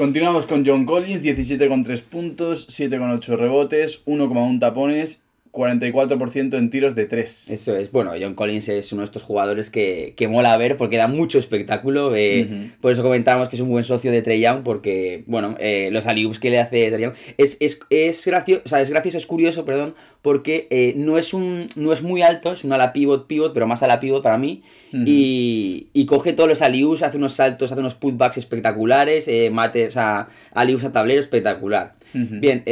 Continuamos 0.01 0.47
con 0.47 0.65
John 0.65 0.85
Collins, 0.85 1.21
17,3 1.21 2.01
puntos, 2.01 2.67
7,8 2.69 3.37
rebotes, 3.37 4.03
1,1 4.07 4.59
tapones, 4.59 5.21
44% 5.51 6.57
en 6.57 6.69
tiros 6.69 6.95
de 6.95 7.05
3. 7.05 7.49
Eso 7.49 7.75
es, 7.75 7.91
bueno, 7.91 8.11
John 8.19 8.35
Collins 8.35 8.69
es 8.69 8.91
uno 8.93 9.01
de 9.01 9.05
estos 9.05 9.23
jugadores 9.23 9.69
que, 9.69 10.13
que 10.15 10.29
mola 10.29 10.55
ver 10.55 10.77
porque 10.77 10.95
da 10.95 11.07
mucho 11.07 11.39
espectáculo. 11.39 12.15
eh. 12.15 12.71
Por 12.79 12.93
eso 12.93 13.03
comentábamos 13.03 13.49
que 13.49 13.57
es 13.57 13.61
un 13.61 13.69
buen 13.69 13.83
socio 13.83 14.11
de 14.11 14.21
Trey 14.21 14.39
Young 14.39 14.63
porque, 14.63 15.23
bueno, 15.27 15.57
eh, 15.59 15.89
los 15.91 16.07
alley 16.07 16.29
que 16.39 16.49
le 16.49 16.59
hace 16.59 16.89
Trey 16.89 17.01
Young 17.01 17.13
es, 17.37 17.57
es, 17.59 17.81
es, 17.89 18.25
gracioso, 18.25 18.61
o 18.65 18.69
sea, 18.69 18.79
es 18.79 18.89
gracioso, 18.89 19.17
es 19.17 19.25
curioso, 19.25 19.65
perdón, 19.65 19.93
porque 20.21 20.67
eh, 20.69 20.93
no, 20.95 21.17
es 21.17 21.33
un, 21.33 21.67
no 21.75 21.91
es 21.91 22.01
muy 22.01 22.21
alto, 22.21 22.53
es 22.53 22.63
una 22.63 22.75
ala 22.75 22.93
pivot 22.93 23.27
pivot, 23.27 23.53
pero 23.53 23.67
más 23.67 23.83
a 23.83 23.87
la 23.87 23.99
pivot 23.99 24.23
para 24.23 24.37
mí. 24.37 24.63
Y, 24.93 25.87
y 25.93 26.05
coge 26.05 26.33
todos 26.33 26.49
los 26.49 26.61
alley 26.61 26.85
hace 27.01 27.15
unos 27.15 27.33
saltos, 27.33 27.71
hace 27.71 27.79
unos 27.79 27.95
putbacks 27.95 28.37
espectaculares, 28.37 29.29
eh, 29.29 29.49
mate, 29.49 29.87
o 29.87 29.91
sea, 29.91 30.27
alley 30.53 30.77
a 30.83 30.91
tablero 30.91 31.21
espectacular. 31.21 31.93
Bien, 32.13 32.63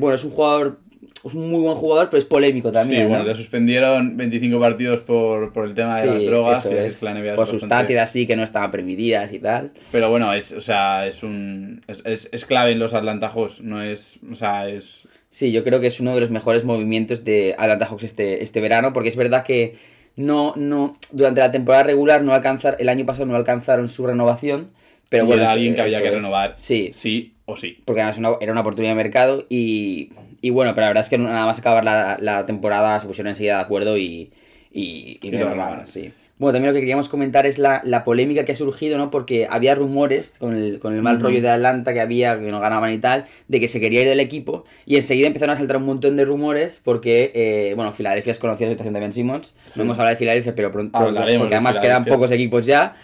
bueno, 0.00 0.16
es 0.16 0.24
un 0.24 0.32
jugador, 0.32 0.80
es 1.24 1.34
un 1.34 1.50
muy 1.50 1.60
buen 1.60 1.76
jugador, 1.76 2.10
pero 2.10 2.18
es 2.18 2.26
polémico 2.26 2.72
también. 2.72 3.02
sí, 3.02 3.06
bueno, 3.06 3.22
¿no? 3.22 3.28
le 3.28 3.34
suspendieron 3.34 4.16
25 4.16 4.58
partidos 4.58 5.00
por, 5.02 5.52
por 5.52 5.66
el 5.66 5.74
tema 5.74 6.00
de 6.00 6.06
las 6.06 6.24
drogas, 6.24 6.66
que 6.66 6.86
es. 6.86 7.02
la 7.02 7.14
NBA 7.14 7.36
por 7.36 7.46
sustancias 7.46 8.02
así 8.02 8.26
que 8.26 8.34
no 8.34 8.42
estaban 8.42 8.70
permitidas 8.70 9.32
y 9.32 9.38
tal. 9.38 9.70
Pero 9.92 10.10
bueno, 10.10 10.32
es, 10.32 10.52
o 10.52 10.60
sea, 10.60 11.06
es 11.06 11.22
un. 11.22 11.82
Es, 11.86 12.02
es, 12.04 12.28
es 12.32 12.44
clave 12.44 12.72
en 12.72 12.78
los 12.78 12.94
Atlanta 12.94 13.28
Hawks, 13.28 13.60
no 13.60 13.82
es. 13.82 14.18
O 14.30 14.34
sea, 14.34 14.68
es. 14.68 15.06
Sí, 15.30 15.52
yo 15.52 15.64
creo 15.64 15.80
que 15.80 15.86
es 15.86 16.00
uno 16.00 16.14
de 16.14 16.20
los 16.20 16.30
mejores 16.30 16.64
movimientos 16.64 17.24
de 17.24 17.54
Atlanta 17.56 17.86
Hawks 17.86 18.02
este, 18.02 18.42
este 18.42 18.60
verano, 18.60 18.92
porque 18.92 19.08
es 19.08 19.16
verdad 19.16 19.44
que 19.44 19.76
no, 20.16 20.52
no, 20.56 20.98
durante 21.10 21.40
la 21.40 21.50
temporada 21.50 21.84
regular 21.84 22.22
no 22.22 22.34
alcanzar, 22.34 22.76
el 22.78 22.88
año 22.88 23.06
pasado 23.06 23.26
no 23.26 23.36
alcanzaron 23.36 23.88
su 23.88 24.06
renovación, 24.06 24.70
pero 25.08 25.24
y 25.24 25.26
bueno, 25.28 25.42
era 25.44 25.52
alguien 25.52 25.74
que 25.74 25.80
había 25.80 26.02
que 26.02 26.10
renovar. 26.10 26.54
Sí, 26.56 26.90
Sí 26.92 27.34
o 27.44 27.56
sí. 27.56 27.82
porque 27.84 28.00
además 28.02 28.36
era 28.40 28.52
una 28.52 28.60
oportunidad 28.60 28.92
de 28.92 29.02
mercado 29.02 29.46
y, 29.48 30.10
y 30.42 30.50
bueno, 30.50 30.74
pero 30.74 30.82
la 30.82 30.88
verdad 30.88 31.04
es 31.04 31.10
que 31.10 31.18
nada 31.18 31.46
más 31.46 31.58
acabar 31.60 31.84
la, 31.84 32.18
la 32.20 32.44
temporada 32.44 33.00
se 33.00 33.06
pusieron 33.06 33.30
enseguida 33.30 33.56
de 33.56 33.62
acuerdo 33.62 33.96
y, 33.98 34.32
y, 34.72 35.18
y 35.22 35.30
Y 35.30 35.38
lo 35.38 35.48
renovaron, 35.48 35.50
renovaron. 35.50 35.86
sí. 35.86 36.12
Bueno, 36.38 36.54
también 36.54 36.72
lo 36.72 36.74
que 36.74 36.80
queríamos 36.80 37.08
comentar 37.08 37.46
es 37.46 37.58
la, 37.58 37.82
la 37.84 38.02
polémica 38.02 38.44
que 38.44 38.52
ha 38.52 38.54
surgido, 38.56 38.98
¿no? 38.98 39.10
Porque 39.12 39.46
había 39.48 39.76
rumores 39.76 40.38
con 40.40 40.56
el, 40.56 40.80
con 40.80 40.92
el 40.94 41.00
mal 41.02 41.18
Ujú. 41.18 41.22
rollo 41.22 41.40
de 41.40 41.48
Atlanta 41.50 41.92
que 41.94 42.00
había, 42.00 42.36
que 42.40 42.50
no 42.50 42.58
ganaban 42.58 42.92
y 42.92 42.98
tal, 42.98 43.26
de 43.46 43.60
que 43.60 43.68
se 43.68 43.78
quería 43.80 44.02
ir 44.02 44.08
del 44.08 44.18
equipo 44.18 44.64
y 44.84 44.96
enseguida 44.96 45.28
empezaron 45.28 45.54
a 45.54 45.58
saltar 45.58 45.76
un 45.76 45.86
montón 45.86 46.16
de 46.16 46.24
rumores 46.24 46.80
porque, 46.82 47.30
eh, 47.34 47.74
bueno, 47.76 47.92
Filadelfia 47.92 48.32
es 48.32 48.40
conocida 48.40 48.66
la 48.68 48.72
situación 48.72 48.94
de 48.94 49.00
Ben 49.00 49.12
Simmons. 49.12 49.54
Sí. 49.66 49.72
No 49.76 49.84
hemos 49.84 49.98
hablado 49.98 50.10
de 50.14 50.18
Filadelfia, 50.18 50.54
pero 50.56 50.72
pronto, 50.72 50.98
Hablaremos 50.98 51.38
porque 51.38 51.54
de 51.54 51.56
además 51.56 51.78
quedan 51.78 52.06
pocos 52.06 52.30
equipos 52.32 52.66
ya. 52.66 52.96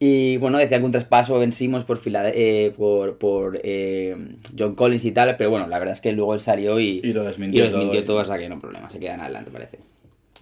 Y 0.00 0.36
bueno, 0.36 0.58
decían 0.58 0.80
que 0.80 0.86
un 0.86 0.92
traspaso 0.92 1.38
Ben 1.40 1.52
Simmons 1.52 1.84
por, 1.84 1.98
Filade- 1.98 2.32
eh, 2.34 2.72
por, 2.76 3.18
por 3.18 3.60
eh, 3.64 4.14
John 4.56 4.74
Collins 4.76 5.04
y 5.04 5.10
tal, 5.12 5.36
pero 5.36 5.50
bueno, 5.50 5.66
la 5.66 5.78
verdad 5.80 5.94
es 5.94 6.00
que 6.00 6.12
luego 6.12 6.34
él 6.34 6.40
salió 6.40 6.78
y, 6.78 7.00
Y 7.02 7.12
lo 7.12 7.24
y 7.24 7.26
desmintió, 7.26 7.64
lo 7.64 7.70
desmintió 7.72 8.00
todo. 8.04 8.14
todo, 8.16 8.22
o 8.22 8.24
sea 8.24 8.38
que 8.38 8.48
no 8.48 8.60
problema, 8.60 8.88
se 8.90 9.00
queda 9.00 9.14
en 9.14 9.20
adelante, 9.22 9.50
parece. 9.50 9.78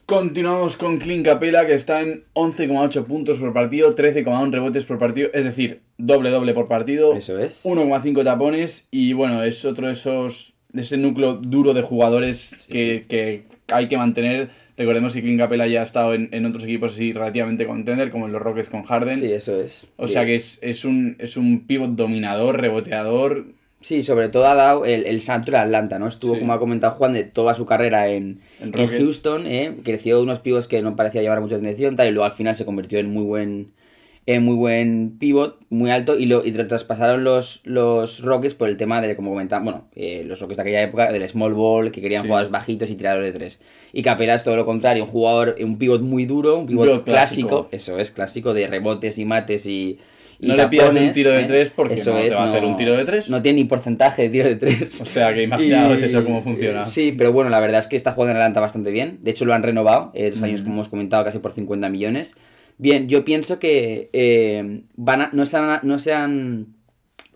Continuamos 0.05 0.77
con 0.77 0.99
Clint 0.99 1.25
Capela, 1.25 1.67
que 1.67 1.75
está 1.75 2.01
en 2.03 2.25
11,8 2.35 3.05
puntos 3.07 3.39
por 3.39 3.53
partido, 3.53 3.97
13,1 3.97 4.53
rebotes 4.53 4.85
por 4.85 4.99
partido, 4.99 5.31
es 5.35 5.43
decir, 5.43 5.81
doble-doble 5.99 6.55
por 6.55 6.69
partido, 6.69 7.15
Eso 7.15 7.39
es. 7.41 7.65
1,5 7.65 8.23
tapones 8.23 8.87
y 8.93 9.15
bueno, 9.15 9.43
es 9.43 9.65
otro 9.65 9.89
de 9.89 9.95
esos 9.95 10.53
de 10.69 10.83
ese 10.83 10.97
núcleo 10.99 11.37
duro 11.37 11.73
de 11.73 11.81
jugadores 11.83 12.67
que, 12.71 13.07
que 13.09 13.45
hay 13.73 13.89
que 13.89 13.97
mantener. 13.97 14.51
Recordemos 14.77 15.13
que 15.15 15.23
Clint 15.23 15.39
Capela 15.41 15.67
ya 15.67 15.81
ha 15.81 15.85
estado 15.85 16.13
en, 16.15 16.29
en 16.33 16.45
otros 16.45 16.65
equipos 16.65 16.93
así 16.93 17.13
relativamente 17.13 17.67
contender, 17.67 18.11
como 18.11 18.27
en 18.27 18.33
los 18.33 18.43
Rockets 18.43 18.69
con 18.69 18.83
Harden. 18.83 19.21
Sí, 19.21 19.33
eso 19.33 19.59
es. 19.61 19.87
o 19.97 20.07
sea 20.09 20.25
que 20.27 20.35
es, 20.35 20.59
es 20.63 20.85
un, 20.85 21.17
es 21.19 21.37
un 21.37 21.67
pivot 21.67 21.91
dominador, 21.91 22.61
reboteador. 22.61 23.47
Sí, 23.81 24.03
sobre 24.03 24.29
todo 24.29 24.47
ha 24.47 24.55
dado 24.55 24.85
el, 24.85 25.05
el 25.07 25.21
salto 25.23 25.51
en 25.53 25.57
Atlanta, 25.59 25.99
¿no? 25.99 26.09
Estuvo, 26.09 26.35
Sí. 26.35 26.41
como 26.41 26.53
ha 26.53 26.59
comentado 26.59 26.95
Juan, 26.95 27.13
de 27.13 27.25
toda 27.25 27.55
su 27.55 27.67
carrera 27.67 28.09
en, 28.09 28.41
En 28.61 28.69
en 28.69 28.73
Rockets. 28.73 28.99
Houston, 28.99 29.47
¿eh? 29.47 29.75
Creció 29.85 30.21
unos 30.23 30.41
pivos 30.41 30.67
que 30.67 30.83
no 30.83 30.97
parecía 30.97 31.23
llevar 31.23 31.41
mucha 31.41 31.57
atención, 31.57 31.95
tal, 31.95 32.09
y 32.09 32.11
luego 32.11 32.25
al 32.25 32.33
final 32.33 32.55
se 32.57 32.65
convirtió 32.65 32.99
en 32.99 33.11
muy 33.11 33.23
buen 33.23 33.69
en 34.29 34.43
muy 34.45 34.57
buen 34.57 35.19
pivot, 35.19 35.59
muy 35.71 35.91
alto, 35.91 36.19
y 36.19 36.27
lo 36.27 36.45
y 36.45 36.51
lo 36.51 36.67
traspasaron 36.67 37.23
los, 37.23 37.61
los 37.65 38.21
Rockets 38.23 38.55
por 38.55 38.69
el 38.69 38.77
tema 38.77 39.01
de, 39.01 39.15
como 39.15 39.31
comentaban, 39.31 39.65
bueno, 39.65 39.85
eh, 39.95 40.25
los 40.27 40.41
Rockets 40.41 40.57
de 40.57 40.63
aquella 40.63 40.83
época, 40.83 41.13
del 41.13 41.29
small 41.29 41.55
ball, 41.55 41.93
que 41.93 42.01
querían 42.01 42.23
Sí. 42.23 42.29
jugadores 42.29 42.51
bajitos 42.51 42.91
y 42.91 42.97
tiradores 42.97 43.33
de 43.33 43.39
tres. 43.39 43.61
Y 43.93 44.03
Capela 44.03 44.35
es 44.35 44.43
todo 44.43 44.57
lo 44.57 44.67
contrario, 44.67 45.05
un 45.05 45.11
jugador, 45.11 45.55
un 45.63 45.79
pivot 45.79 46.01
muy 46.03 46.27
duro, 46.27 46.59
un 46.59 46.67
pivot, 46.67 47.05
clásico. 47.05 47.49
clásico. 47.49 47.69
eso 47.71 47.99
es, 48.01 48.11
clásico, 48.11 48.53
de 48.53 48.67
rebotes 48.67 49.17
y 49.19 49.25
mates 49.25 49.65
y, 49.67 49.99
y 50.41 50.49
No 50.49 50.57
le 50.57 50.67
pidas 50.67 50.91
un 50.95 51.11
tiro 51.13 51.31
de 51.31 51.43
¿eh? 51.43 51.45
tres 51.45 51.71
porque 51.71 51.95
Eso 51.95 52.13
no 52.13 52.21
te 52.21 52.31
va 52.35 52.43
a 52.43 52.49
hacer 52.49 52.65
un 52.65 52.77
tiro 52.77 52.95
de 52.95 53.05
tres. 53.05 53.31
No 53.31 53.41
tiene 53.41 53.61
ni 53.61 53.65
porcentaje 53.65 54.23
de 54.23 54.29
tiro 54.31 54.49
de 54.49 54.57
tres. 54.57 55.01
O 55.01 55.07
sea 55.07 55.33
que 55.33 55.45
imaginaos 55.45 56.01
Y- 56.03 56.05
eso 56.05 56.25
cómo 56.25 56.43
funciona. 56.43 56.85
Sí, 56.85 57.15
pero 57.17 57.33
bueno, 57.33 57.49
la 57.49 57.61
verdad 57.61 57.79
es 57.79 57.87
que 57.87 57.95
está 57.97 58.11
jugando 58.11 58.33
en 58.33 58.39
Atlanta 58.39 58.59
bastante 58.61 58.91
bien. 58.91 59.19
De 59.23 59.31
hecho, 59.31 59.45
lo 59.45 59.55
han 59.55 59.63
renovado, 59.63 60.11
eh, 60.15 60.31
dos 60.31 60.43
años, 60.43 60.63
como 60.63 60.75
hemos 60.75 60.89
comentado, 60.89 61.25
casi 61.25 61.39
por 61.39 61.53
50 61.53 61.89
millones. 61.89 62.35
Bien, 62.79 63.09
yo 63.09 63.25
pienso 63.25 63.59
que 63.59 64.11
eh, 64.13 64.85
van 64.97 65.23
a- 65.23 65.31
no, 65.33 65.47
se 65.47 65.57
han, 65.57 65.81
no 65.83 65.99
se 65.99 66.13
han 66.13 66.76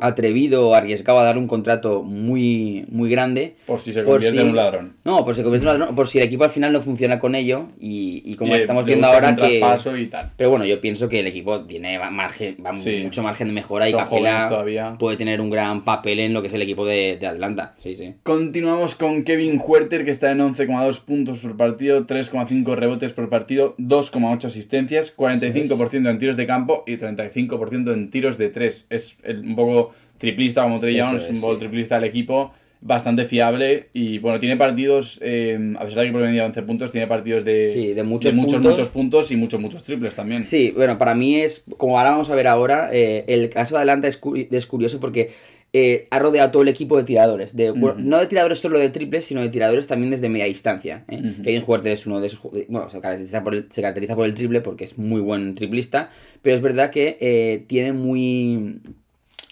atrevido 0.00 0.68
o 0.68 0.74
arriesgado 0.74 1.18
a 1.18 1.24
dar 1.24 1.38
un 1.38 1.46
contrato 1.46 2.02
muy, 2.02 2.84
muy 2.90 3.10
grande. 3.10 3.54
Por 3.66 3.80
si 3.80 3.92
se 3.92 4.02
convierte 4.04 4.36
si- 4.38 4.42
en 4.42 4.50
un 4.50 4.56
ladrón. 4.56 4.92
No, 5.04 5.24
por 5.24 5.34
si, 5.34 5.38
se 5.38 5.42
convierte 5.44 5.66
en 5.68 5.72
un 5.74 5.78
ladrón, 5.80 5.96
por 5.96 6.08
si 6.08 6.18
el 6.18 6.24
equipo 6.24 6.44
al 6.44 6.50
final 6.50 6.72
no 6.72 6.80
funciona 6.80 7.18
con 7.18 7.34
ello 7.34 7.68
y, 7.80 8.22
y 8.24 8.34
como 8.36 8.54
Y 8.54 8.58
estamos 8.60 8.84
viendo 8.84 9.06
ahora 9.06 9.34
que... 9.36 9.60
y 10.00 10.06
tal. 10.06 10.32
Pero 10.36 10.50
bueno, 10.50 10.64
yo 10.64 10.80
pienso 10.80 11.08
que 11.08 11.20
el 11.20 11.26
equipo 11.26 11.60
tiene 11.62 11.98
margen, 12.10 12.56
va 12.64 12.76
Sí. 12.76 13.00
mucho 13.02 13.22
margen 13.22 13.48
de 13.48 13.54
mejora 13.54 13.88
y 13.88 13.92
Son 13.92 14.04
jóvenes 14.06 14.44
Capela 14.44 14.96
puede 14.98 15.16
tener 15.16 15.40
un 15.40 15.50
gran 15.50 15.84
papel 15.84 16.20
en 16.20 16.32
lo 16.32 16.40
que 16.42 16.48
es 16.48 16.54
el 16.54 16.62
equipo 16.62 16.84
de, 16.86 17.16
de 17.20 17.26
Atlanta. 17.26 17.74
Sí, 17.82 17.94
sí. 17.94 18.14
Continuamos 18.22 18.94
con 18.94 19.24
Kevin 19.24 19.60
Huerter, 19.64 20.04
que 20.04 20.10
está 20.10 20.30
en 20.32 20.38
11,2 20.40 21.00
puntos 21.00 21.38
por 21.38 21.56
partido, 21.56 22.06
3,5 22.06 22.74
rebotes 22.74 23.12
por 23.12 23.28
partido, 23.28 23.74
2,8 23.78 24.44
asistencias, 24.46 25.14
45% 25.16 26.08
en 26.10 26.18
tiros 26.18 26.36
de 26.36 26.46
campo 26.46 26.84
y 26.86 26.96
35% 26.96 27.92
en 27.92 28.10
tiros 28.10 28.38
de 28.38 28.48
3. 28.48 28.86
Es 28.90 29.16
el- 29.24 29.40
un 29.40 29.56
poco 29.56 29.89
triplista 30.20 30.62
como 30.62 30.78
Trey 30.78 30.94
Young, 30.96 31.16
es 31.16 31.28
un 31.30 31.36
sí. 31.38 31.46
triplista 31.58 31.96
del 31.96 32.04
equipo, 32.04 32.52
bastante 32.82 33.24
fiable 33.26 33.88
y 33.92 34.18
bueno, 34.18 34.38
tiene 34.40 34.56
partidos, 34.56 35.18
eh, 35.22 35.58
a 35.78 35.84
pesar 35.84 36.00
de 36.00 36.06
que 36.06 36.12
promedia 36.12 36.46
11 36.46 36.62
puntos, 36.62 36.92
tiene 36.92 37.06
partidos 37.06 37.44
de, 37.44 37.66
Sí, 37.66 37.92
de 37.92 38.02
muchos 38.02 38.32
muchos, 38.34 38.52
puntos. 38.54 38.70
muchos 38.72 38.88
puntos 38.88 39.30
y 39.32 39.36
muchos, 39.36 39.60
muchos 39.60 39.82
triples 39.84 40.14
también. 40.14 40.42
Sí, 40.42 40.70
bueno, 40.76 40.96
para 40.96 41.14
mí 41.14 41.40
es, 41.40 41.64
como 41.76 41.98
ahora 41.98 42.12
vamos 42.12 42.30
a 42.30 42.34
ver 42.34 42.46
ahora, 42.46 42.90
eh, 42.92 43.24
el 43.26 43.50
caso 43.50 43.74
de 43.74 43.80
Atlanta 43.82 44.08
es, 44.08 44.20
curi- 44.20 44.46
es 44.50 44.66
curioso 44.66 44.98
porque 45.00 45.30
eh, 45.72 46.06
ha 46.10 46.18
rodeado 46.18 46.50
todo 46.50 46.62
el 46.62 46.68
equipo 46.68 46.96
de 46.96 47.04
tiradores. 47.04 47.54
De, 47.54 47.72
no 47.72 48.18
de 48.18 48.26
tiradores 48.26 48.58
solo 48.58 48.78
de 48.78 48.88
triples, 48.88 49.24
sino 49.26 49.40
de 49.42 49.50
tiradores 49.50 49.86
también 49.86 50.10
desde 50.10 50.28
media 50.28 50.46
distancia. 50.46 51.04
¿eh? 51.08 51.20
Ujú. 51.32 51.42
Kevin 51.42 51.62
Huerter 51.66 51.92
es 51.92 52.06
uno 52.06 52.18
de 52.20 52.26
esos... 52.28 52.40
de- 52.52 52.66
Bueno, 52.68 52.88
se 52.90 52.98
caracteriza, 53.00 53.44
por 53.44 53.54
el, 53.54 53.66
se 53.70 53.80
caracteriza 53.82 54.16
por 54.16 54.24
el 54.26 54.34
triple 54.34 54.62
porque 54.62 54.84
es 54.84 54.96
muy 54.98 55.20
buen 55.20 55.54
triplista, 55.54 56.08
pero 56.42 56.56
es 56.56 56.62
verdad 56.62 56.90
que 56.90 57.18
eh, 57.20 57.64
tiene 57.68 57.92
muy... 57.92 58.80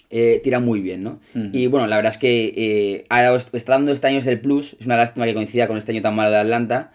eh, 0.09 0.41
tira 0.43 0.59
muy 0.59 0.81
bien, 0.81 1.03
¿no? 1.03 1.19
Ujú. 1.35 1.49
Y 1.53 1.67
bueno, 1.67 1.87
la 1.87 1.95
verdad 1.95 2.11
es 2.13 2.17
que 2.17 2.53
eh, 2.57 3.03
ha 3.09 3.21
dado- 3.21 3.37
está 3.37 3.73
dando 3.73 3.91
este 3.91 4.07
año 4.07 4.19
es 4.19 4.27
el 4.27 4.39
plus. 4.39 4.75
Es 4.79 4.85
una 4.85 4.97
lástima 4.97 5.25
que 5.25 5.33
coincida 5.33 5.67
con 5.67 5.77
este 5.77 5.91
año 5.91 6.01
tan 6.01 6.15
malo 6.15 6.31
de 6.31 6.37
Atlanta. 6.37 6.91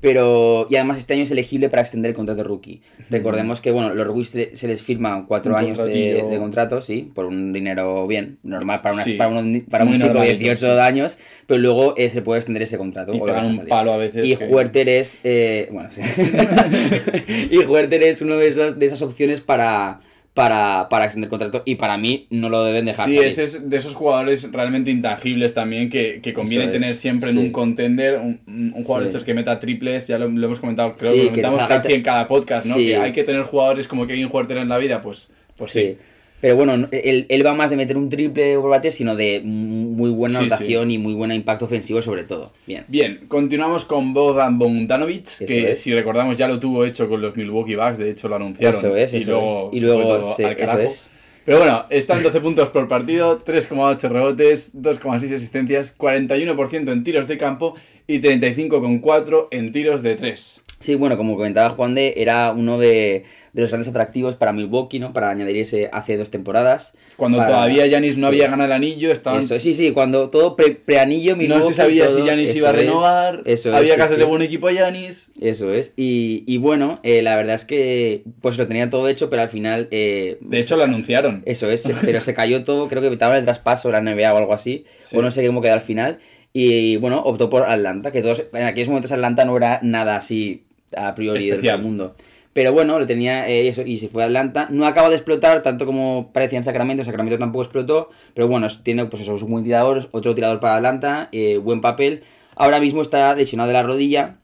Pero, 0.00 0.66
y 0.68 0.76
además 0.76 0.98
este 0.98 1.14
año 1.14 1.22
es 1.22 1.30
elegible 1.30 1.70
para 1.70 1.80
extender 1.80 2.10
el 2.10 2.14
contrato 2.14 2.44
rookie. 2.44 2.82
Recordemos 3.08 3.62
que, 3.62 3.70
bueno, 3.70 3.94
los 3.94 4.06
rookies 4.06 4.50
se 4.52 4.68
les 4.68 4.82
firman 4.82 5.24
cuatro 5.24 5.54
Un 5.54 5.58
años 5.60 5.78
de, 5.78 6.22
de 6.28 6.36
contrato, 6.38 6.82
sí, 6.82 7.10
por 7.14 7.24
un 7.24 7.54
dinero 7.54 8.06
bien, 8.06 8.36
normal 8.42 8.82
para, 8.82 8.96
una, 8.96 9.04
Sí, 9.04 9.14
para, 9.14 9.30
un, 9.30 9.64
para 9.70 9.84
un 9.84 9.92
chico 9.92 10.08
de 10.08 10.12
normalito, 10.12 10.38
18 10.40 10.74
sí. 10.74 10.80
años, 10.80 11.18
pero 11.46 11.58
luego 11.58 11.94
eh, 11.96 12.10
se 12.10 12.20
puede 12.20 12.38
extender 12.40 12.62
ese 12.64 12.76
contrato. 12.76 13.14
Y 13.14 13.18
o 13.18 13.24
un 13.24 13.64
palo 13.66 13.94
a 13.94 13.96
veces 13.96 14.26
Y 14.26 14.36
que- 14.36 14.44
Huerter 14.44 14.90
es, 14.90 15.20
eh, 15.24 15.70
bueno, 15.72 15.88
sí. 15.90 16.02
y 17.50 17.58
Huerter 17.64 18.02
es 18.02 18.20
uno 18.20 18.36
de, 18.36 18.48
esos, 18.48 18.78
de 18.78 18.84
esas 18.84 19.00
opciones 19.00 19.40
para, 19.40 20.00
para, 20.34 20.88
para 20.90 21.04
extender 21.04 21.30
contrato 21.30 21.62
y 21.64 21.76
para 21.76 21.96
mí 21.96 22.26
no 22.30 22.48
lo 22.48 22.64
deben 22.64 22.86
dejar 22.86 23.08
Sí, 23.08 23.14
salir. 23.14 23.28
ese 23.28 23.44
es 23.44 23.70
de 23.70 23.76
esos 23.76 23.94
jugadores 23.94 24.50
realmente 24.50 24.90
intangibles 24.90 25.54
también 25.54 25.88
que, 25.88 26.20
que 26.20 26.32
conviene 26.32 26.64
es, 26.66 26.72
tener 26.72 26.96
siempre 26.96 27.30
en 27.30 27.38
un 27.38 27.52
contender, 27.52 28.18
un, 28.18 28.40
un 28.46 28.82
jugador 28.82 29.04
de 29.04 29.10
estos 29.10 29.22
que 29.22 29.32
meta 29.32 29.60
triples, 29.60 30.08
ya 30.08 30.18
lo, 30.18 30.28
lo 30.28 30.46
hemos 30.46 30.58
comentado, 30.58 30.96
creo 30.96 31.12
Sí, 31.12 31.18
que 31.18 31.24
lo 31.40 31.48
comentamos 31.50 31.66
casi 31.68 31.92
en 31.92 32.02
cada 32.02 32.26
podcast, 32.26 32.66
¿no? 32.66 32.74
Que 32.76 32.96
hay 32.96 33.12
que 33.12 33.22
tener 33.22 33.42
jugadores 33.42 33.86
como 33.86 34.06
Kevin 34.08 34.28
Huerter 34.30 34.56
en 34.58 34.68
la 34.68 34.78
vida, 34.78 35.00
pues, 35.02 35.28
pues 35.56 35.70
sí. 35.70 35.96
Pero 36.44 36.56
bueno, 36.56 36.76
no- 36.76 36.88
él, 36.92 37.24
él 37.30 37.46
va 37.46 37.54
más 37.54 37.70
de 37.70 37.76
meter 37.76 37.96
un 37.96 38.10
triple 38.10 38.58
por 38.58 38.68
bate, 38.68 38.92
sino 38.92 39.16
de 39.16 39.40
muy 39.42 40.10
buena 40.10 40.40
Sí, 40.40 40.44
anotación 40.44 40.90
y 40.90 40.98
muy 40.98 41.14
buen 41.14 41.32
impacto 41.32 41.64
ofensivo 41.64 42.02
sobre 42.02 42.24
todo. 42.24 42.52
Bien. 42.66 42.84
Bien, 42.86 43.20
continuamos 43.28 43.86
con 43.86 44.12
Bodan 44.12 44.58
Bogdanovic, 44.58 45.46
que 45.46 45.70
es. 45.70 45.80
si 45.80 45.94
recordamos 45.94 46.36
ya 46.36 46.46
lo 46.46 46.60
tuvo 46.60 46.84
hecho 46.84 47.08
con 47.08 47.22
los 47.22 47.34
Milwaukee 47.34 47.76
Bucks, 47.76 47.96
de 47.96 48.10
hecho 48.10 48.28
lo 48.28 48.36
anunciaron. 48.36 48.78
Eso 48.78 48.94
es, 48.94 49.14
y 49.14 49.16
eso 49.16 49.30
luego, 49.30 49.70
es. 49.72 49.76
Y 49.78 49.80
luego, 49.80 50.34
sí, 50.34 50.44
al 50.44 50.52
eso 50.52 50.58
carajo. 50.66 50.78
es. 50.80 51.08
Pero 51.46 51.58
bueno, 51.60 51.86
están 51.88 52.22
12 52.22 52.38
puntos 52.42 52.68
por 52.68 52.88
partido, 52.88 53.42
3,8 53.42 54.10
rebotes, 54.10 54.72
2,6 54.74 55.32
asistencias, 55.32 55.96
41% 55.96 56.92
en 56.92 57.04
tiros 57.04 57.26
de 57.26 57.38
campo 57.38 57.74
y 58.06 58.18
35,4 58.20 59.48
en 59.50 59.72
tiros 59.72 60.02
de 60.02 60.14
3. 60.16 60.60
Sí, 60.80 60.94
bueno, 60.94 61.16
como 61.16 61.36
comentaba 61.36 61.70
Juan 61.70 61.94
de, 61.94 62.12
era 62.18 62.52
uno 62.52 62.76
de, 62.78 63.24
de 63.54 63.62
los 63.62 63.70
grandes 63.70 63.88
atractivos 63.88 64.34
para 64.34 64.52
Milwaukee, 64.52 64.98
¿no? 64.98 65.12
Para 65.12 65.30
añadirse 65.30 65.88
hace 65.92 66.16
dos 66.16 66.28
temporadas. 66.28 66.96
Cuando 67.16 67.38
Para- 67.38 67.50
todavía 67.50 67.86
Yanis 67.86 68.16
no 68.18 68.22
sí. 68.22 68.34
había 68.34 68.48
ganado 68.48 68.66
el 68.66 68.72
anillo, 68.72 69.12
estaban... 69.12 69.40
Eso, 69.40 69.58
sí, 69.60 69.74
sí, 69.74 69.92
cuando 69.92 70.28
todo 70.28 70.56
pre- 70.56 70.74
preanillo, 70.74 71.36
no 71.36 71.62
se 71.62 71.72
sabía 71.72 72.08
si 72.08 72.24
Yanis 72.24 72.54
iba 72.56 72.70
a 72.70 72.72
renovar, 72.72 73.42
Eso 73.44 73.70
es, 73.70 73.76
había 73.76 73.94
que 73.96 74.02
hacerle 74.02 74.24
buen 74.24 74.42
equipo 74.42 74.66
a 74.66 74.72
Yanis. 74.72 75.30
Eso 75.40 75.72
es. 75.72 75.94
Y, 75.96 76.42
y 76.46 76.56
bueno, 76.58 76.98
eh, 77.04 77.22
la 77.22 77.36
verdad 77.36 77.54
es 77.54 77.64
que 77.64 78.24
pues 78.40 78.58
lo 78.58 78.66
tenía 78.66 78.90
todo 78.90 79.08
hecho, 79.08 79.30
pero 79.30 79.42
al 79.42 79.48
final... 79.48 79.86
eh, 79.92 80.36
De 80.40 80.58
hecho, 80.58 80.76
lo 80.76 80.82
anunciaron. 80.84 81.42
Eso 81.46 81.70
es, 81.70 81.90
pero 82.04 82.20
se 82.20 82.34
cayó 82.34 82.64
todo, 82.64 82.88
creo 82.88 83.00
que 83.00 83.06
evitaron 83.06 83.36
el 83.36 83.44
traspaso 83.44 83.90
la 83.92 84.00
NBA 84.00 84.34
o 84.34 84.36
algo 84.36 84.52
así, 84.52 84.84
Sí. 85.02 85.16
o 85.16 85.22
no 85.22 85.30
sé 85.30 85.46
cómo 85.46 85.62
quedó 85.62 85.74
al 85.74 85.80
final. 85.80 86.18
Y 86.52 86.96
bueno, 86.96 87.20
optó 87.20 87.48
por 87.50 87.62
Atlanta, 87.62 88.10
que 88.10 88.20
todos, 88.20 88.44
en 88.52 88.64
aquellos 88.64 88.88
momentos 88.88 89.12
Atlanta 89.12 89.44
no 89.44 89.56
era 89.56 89.78
nada 89.82 90.16
así 90.16 90.64
a 90.96 91.14
priori 91.14 91.44
del 91.46 91.54
Especial. 91.54 91.76
otro 91.76 91.86
mundo. 91.88 92.16
Pero 92.54 92.72
bueno, 92.72 92.98
lo 93.00 93.06
tenía 93.06 93.48
eh, 93.48 93.68
eso 93.68 93.82
y 93.82 93.98
se 93.98 94.08
fue 94.08 94.22
a 94.22 94.26
Atlanta. 94.26 94.68
No 94.70 94.86
acaba 94.86 95.10
de 95.10 95.16
explotar 95.16 95.62
tanto 95.62 95.84
como 95.84 96.30
parecía 96.32 96.56
en 96.56 96.64
Sacramento. 96.64 97.04
Sacramento 97.04 97.36
tampoco 97.36 97.64
explotó. 97.64 98.10
Pero 98.32 98.48
bueno, 98.48 98.68
tiene 98.82 99.06
pues 99.06 99.28
buen 99.42 99.64
tirador, 99.64 100.08
otro 100.12 100.34
tirador 100.34 100.60
para 100.60 100.76
Atlanta, 100.76 101.28
eh, 101.32 101.58
buen 101.58 101.80
papel. 101.80 102.22
Ahora 102.54 102.78
mismo 102.78 103.02
está 103.02 103.34
lesionado 103.34 103.66
de 103.68 103.74
la 103.74 103.82
rodilla. 103.82 104.36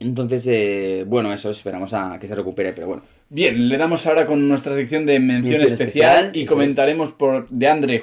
Entonces, 0.00 0.44
eh, 0.48 1.04
bueno, 1.06 1.32
eso 1.32 1.50
esperamos 1.50 1.94
a 1.94 2.18
que 2.18 2.26
se 2.26 2.34
recupere, 2.34 2.72
pero 2.72 2.88
bueno. 2.88 3.02
Bien, 3.34 3.70
le 3.70 3.78
damos 3.78 4.06
ahora 4.06 4.26
con 4.26 4.46
nuestra 4.46 4.74
sección 4.74 5.06
de 5.06 5.18
mención, 5.18 5.52
Mención 5.52 5.72
especial, 5.72 6.26
especial, 6.26 6.30
y 6.34 6.44
comentaremos 6.44 7.12
por 7.12 7.48
de 7.48 7.66
Andre 7.66 8.02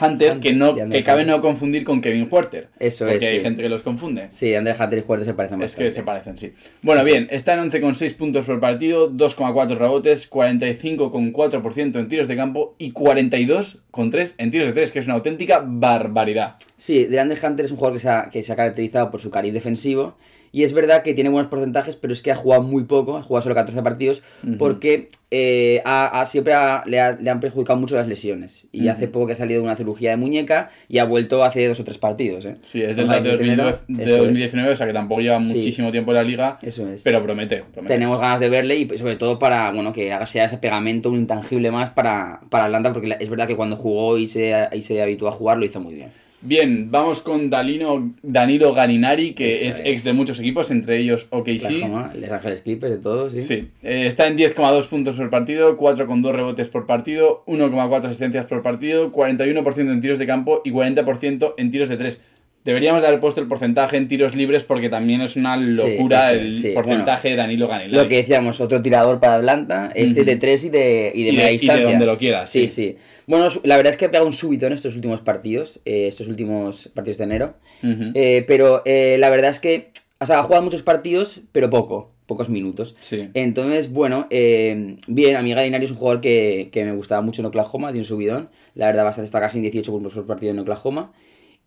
Hunter, 0.00 0.38
que 0.38 0.52
no 0.52 0.72
de 0.74 0.82
Andre 0.82 0.96
que 1.00 1.04
cabe 1.04 1.22
Hunter. 1.22 1.36
no 1.36 1.42
confundir 1.42 1.82
con 1.82 2.00
Kevin 2.00 2.28
Huerter. 2.30 2.68
Eso 2.78 3.04
porque 3.04 3.16
es, 3.16 3.24
hay 3.32 3.38
sí. 3.38 3.42
gente 3.42 3.62
que 3.62 3.68
los 3.68 3.82
confunde. 3.82 4.26
Sí, 4.30 4.54
Andrés 4.54 4.78
Hunter 4.78 5.00
y 5.00 5.02
Juárez 5.02 5.26
se 5.26 5.34
parecen 5.34 5.56
Es 5.60 5.72
bastante. 5.72 5.84
que 5.86 5.90
se 5.90 6.02
parecen, 6.04 6.38
sí. 6.38 6.52
Bueno, 6.82 7.02
bien, 7.02 7.26
está 7.32 7.54
en 7.54 7.68
11,6 7.68 8.14
puntos 8.14 8.44
por 8.44 8.60
partido, 8.60 9.10
2,4 9.10 9.76
rebotes, 9.76 10.30
45,4% 10.30 11.98
en 11.98 12.06
tiros 12.06 12.28
de 12.28 12.36
campo 12.36 12.76
y 12.78 12.92
42,3 12.92 14.34
en 14.38 14.50
tiros 14.52 14.68
de 14.68 14.72
3, 14.72 14.92
que 14.92 14.98
es 15.00 15.06
una 15.06 15.16
auténtica 15.16 15.64
barbaridad. 15.66 16.54
Sí, 16.76 17.06
DeAndre 17.06 17.44
Hunter 17.44 17.64
es 17.64 17.72
un 17.72 17.76
jugador 17.78 17.96
que 17.96 18.02
se, 18.02 18.08
ha, 18.08 18.30
que 18.30 18.42
se 18.44 18.52
ha 18.52 18.56
caracterizado 18.56 19.10
por 19.10 19.20
su 19.20 19.32
cariz 19.32 19.52
defensivo. 19.52 20.16
Y 20.56 20.62
es 20.62 20.72
verdad 20.72 21.02
que 21.02 21.14
tiene 21.14 21.30
buenos 21.30 21.48
porcentajes, 21.48 21.96
pero 21.96 22.12
es 22.12 22.22
que 22.22 22.30
ha 22.30 22.36
jugado 22.36 22.62
muy 22.62 22.84
poco, 22.84 23.16
ha 23.16 23.22
jugado 23.24 23.42
solo 23.42 23.56
14 23.56 23.82
partidos, 23.82 24.22
porque 24.56 25.08
eh, 25.32 25.82
ha, 25.84 26.20
ha- 26.20 26.26
siempre 26.26 26.54
ha- 26.54 26.84
le, 26.86 27.00
ha- 27.00 27.18
le 27.20 27.28
han 27.28 27.40
perjudicado 27.40 27.76
mucho 27.76 27.96
las 27.96 28.06
lesiones. 28.06 28.68
Y 28.70 28.86
hace 28.86 29.08
poco 29.08 29.26
que 29.26 29.32
ha 29.32 29.36
salido 29.36 29.60
de 29.60 29.66
una 29.66 29.74
cirugía 29.74 30.10
de 30.10 30.16
muñeca 30.16 30.70
y 30.88 30.98
ha 30.98 31.04
vuelto 31.06 31.42
hace 31.42 31.66
dos 31.66 31.80
o 31.80 31.84
tres 31.84 31.98
partidos. 31.98 32.44
¿eh? 32.44 32.56
Sí, 32.62 32.80
es 32.82 32.94
del 32.94 33.08
de, 33.08 33.14
que 33.22 33.36
tenerlo. 33.36 33.64
2019, 33.64 33.78
de 33.88 34.04
Eso 34.04 34.14
es. 34.14 34.18
2019, 34.22 34.70
o 34.72 34.76
sea 34.76 34.86
que 34.86 34.92
tampoco 34.92 35.20
lleva 35.22 35.42
Sí. 35.42 35.56
muchísimo 35.56 35.90
tiempo 35.90 36.12
en 36.12 36.16
la 36.18 36.22
liga, 36.22 36.58
Eso 36.62 36.88
es. 36.88 37.02
pero 37.02 37.20
promete. 37.24 37.64
promete. 37.72 37.92
Tenemos 37.92 38.20
ganas 38.20 38.38
de 38.38 38.48
verle 38.48 38.76
y 38.76 38.88
sobre 38.96 39.16
todo 39.16 39.40
para 39.40 39.72
bueno 39.72 39.92
que 39.92 40.12
haga 40.12 40.26
sea 40.26 40.44
ese 40.44 40.58
pegamento, 40.58 41.08
un 41.10 41.16
intangible 41.18 41.72
más 41.72 41.90
para, 41.90 42.40
para 42.48 42.66
Atlanta, 42.66 42.92
porque 42.92 43.16
es 43.18 43.28
verdad 43.28 43.48
que 43.48 43.56
cuando 43.56 43.74
jugó 43.76 44.18
y 44.18 44.28
se, 44.28 44.54
y 44.72 44.82
se 44.82 45.02
habituó 45.02 45.28
a 45.28 45.32
jugar 45.32 45.58
lo 45.58 45.64
hizo 45.64 45.80
muy 45.80 45.94
bien. 45.94 46.10
Bien, 46.46 46.90
vamos 46.90 47.22
con 47.22 47.48
Dalino, 47.48 48.12
Danilo 48.22 48.74
Ganinari, 48.74 49.32
que 49.32 49.52
es, 49.52 49.62
es. 49.62 49.82
ex 49.82 50.04
de 50.04 50.12
muchos 50.12 50.38
equipos, 50.38 50.70
entre 50.70 50.98
ellos 50.98 51.26
OKC. 51.30 51.88
Los 52.20 52.30
Ángeles 52.30 52.60
Clippers, 52.60 52.92
de 52.92 52.98
todos, 52.98 53.32
sí. 53.32 53.40
Sí, 53.40 53.68
eh, 53.82 54.06
está 54.06 54.26
en 54.26 54.36
10,2 54.36 54.84
puntos 54.84 55.16
por 55.16 55.30
partido, 55.30 55.78
4,2 55.78 56.32
rebotes 56.32 56.68
por 56.68 56.84
partido, 56.84 57.44
1,4 57.46 58.04
asistencias 58.04 58.44
por 58.44 58.62
partido, 58.62 59.10
41% 59.10 59.90
en 59.90 60.00
tiros 60.02 60.18
de 60.18 60.26
campo 60.26 60.60
y 60.66 60.70
40% 60.70 61.54
en 61.56 61.70
tiros 61.70 61.88
de 61.88 61.96
3. 61.96 62.20
Deberíamos 62.64 63.02
de 63.02 63.08
haber 63.08 63.20
puesto 63.20 63.40
el 63.42 63.46
porcentaje 63.46 63.98
en 63.98 64.08
tiros 64.08 64.34
libres 64.34 64.64
porque 64.64 64.88
también 64.88 65.20
es 65.20 65.36
una 65.36 65.56
locura 65.56 66.30
el 66.32 66.72
porcentaje 66.72 67.28
de 67.30 67.36
Danilo 67.36 67.68
Ganinari. 67.68 67.92
Lo 67.94 68.08
que 68.08 68.16
decíamos, 68.16 68.58
otro 68.62 68.80
tirador 68.80 69.20
para 69.20 69.34
Atlanta, 69.34 69.92
este 69.94 70.24
de 70.24 70.36
3 70.36 70.64
y 70.64 70.70
de, 70.70 71.12
y 71.14 71.24
de 71.24 71.30
Y 71.30 71.32
de- 71.32 71.32
media 71.32 71.44
y 71.44 71.46
de 71.46 71.58
distancia. 71.58 71.88
donde 71.90 72.06
lo 72.06 72.16
quieras, 72.16 72.48
Sí, 72.50 72.66
sí. 72.68 72.96
Bueno, 73.26 73.48
la 73.64 73.76
verdad 73.76 73.90
es 73.90 73.98
que 73.98 74.06
ha 74.06 74.10
pegado 74.10 74.26
un 74.26 74.32
subito 74.32 74.66
en 74.66 74.72
estos 74.72 74.94
últimos 74.94 75.20
partidos, 75.20 75.80
eh, 75.84 76.06
estos 76.08 76.26
últimos 76.28 76.88
partidos 76.94 77.18
de 77.18 77.24
enero. 77.24 77.54
Eh, 77.82 78.44
pero 78.46 78.80
eh, 78.86 79.16
la 79.18 79.28
verdad 79.28 79.50
es 79.50 79.60
que, 79.60 79.90
o 80.18 80.24
sea, 80.26 80.38
ha 80.38 80.42
jugado 80.42 80.62
muchos 80.62 80.82
partidos, 80.82 81.42
pero 81.52 81.68
poco, 81.68 82.12
pocos 82.26 82.48
minutos. 82.48 82.96
Sí. 83.00 83.28
Entonces, 83.34 83.90
bueno, 83.92 84.26
eh, 84.30 84.96
bien, 85.06 85.36
a 85.36 85.42
mí 85.42 85.52
es 85.52 85.90
un 85.90 85.96
jugador 85.98 86.22
que, 86.22 86.70
que 86.72 86.82
me 86.84 86.92
gustaba 86.92 87.20
mucho 87.20 87.42
en 87.42 87.46
Oklahoma, 87.46 87.92
de 87.92 87.98
un 87.98 88.04
subidón. 88.06 88.48
La 88.74 88.86
verdad, 88.86 89.04
bastante 89.04 89.26
está 89.26 89.40
casi 89.40 89.58
en 89.58 89.62
18 89.64 89.92
puntos 89.92 90.14
por 90.14 90.26
partido 90.26 90.52
en 90.52 90.58
Oklahoma. 90.60 91.12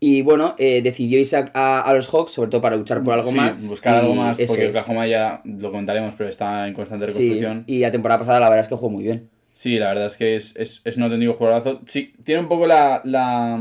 Y 0.00 0.22
bueno, 0.22 0.54
eh, 0.58 0.80
decidió 0.82 1.18
irse 1.18 1.36
a, 1.36 1.50
a- 1.54 1.80
a 1.82 1.92
los 1.94 2.08
Hawks, 2.08 2.32
sobre 2.32 2.50
todo 2.50 2.60
para 2.60 2.76
luchar 2.76 3.02
por 3.02 3.14
algo 3.14 3.30
Sí, 3.30 3.36
más. 3.36 3.66
buscar 3.66 3.96
algo 3.96 4.14
más, 4.14 4.40
porque 4.46 4.62
es. 4.64 4.68
Oklahoma 4.68 5.06
ya 5.08 5.42
lo 5.44 5.70
comentaremos, 5.72 6.14
pero 6.16 6.28
está 6.28 6.68
en 6.68 6.74
constante 6.74 7.06
Sí, 7.06 7.12
reconstrucción. 7.12 7.64
y 7.66 7.78
la 7.80 7.90
temporada 7.90 8.20
pasada 8.20 8.38
la 8.40 8.48
verdad 8.48 8.64
es 8.64 8.68
que 8.68 8.76
jugó 8.76 8.90
muy 8.90 9.02
bien. 9.04 9.28
Sí, 9.54 9.76
la 9.78 9.88
verdad 9.88 10.06
es 10.06 10.16
que 10.16 10.36
es, 10.36 10.54
es, 10.56 10.82
es 10.84 10.96
un 10.96 11.02
auténtico 11.02 11.34
jugadorazo. 11.34 11.80
Sí, 11.88 12.14
tiene 12.22 12.42
un 12.42 12.48
poco 12.48 12.68
la, 12.68 13.00
la, 13.04 13.58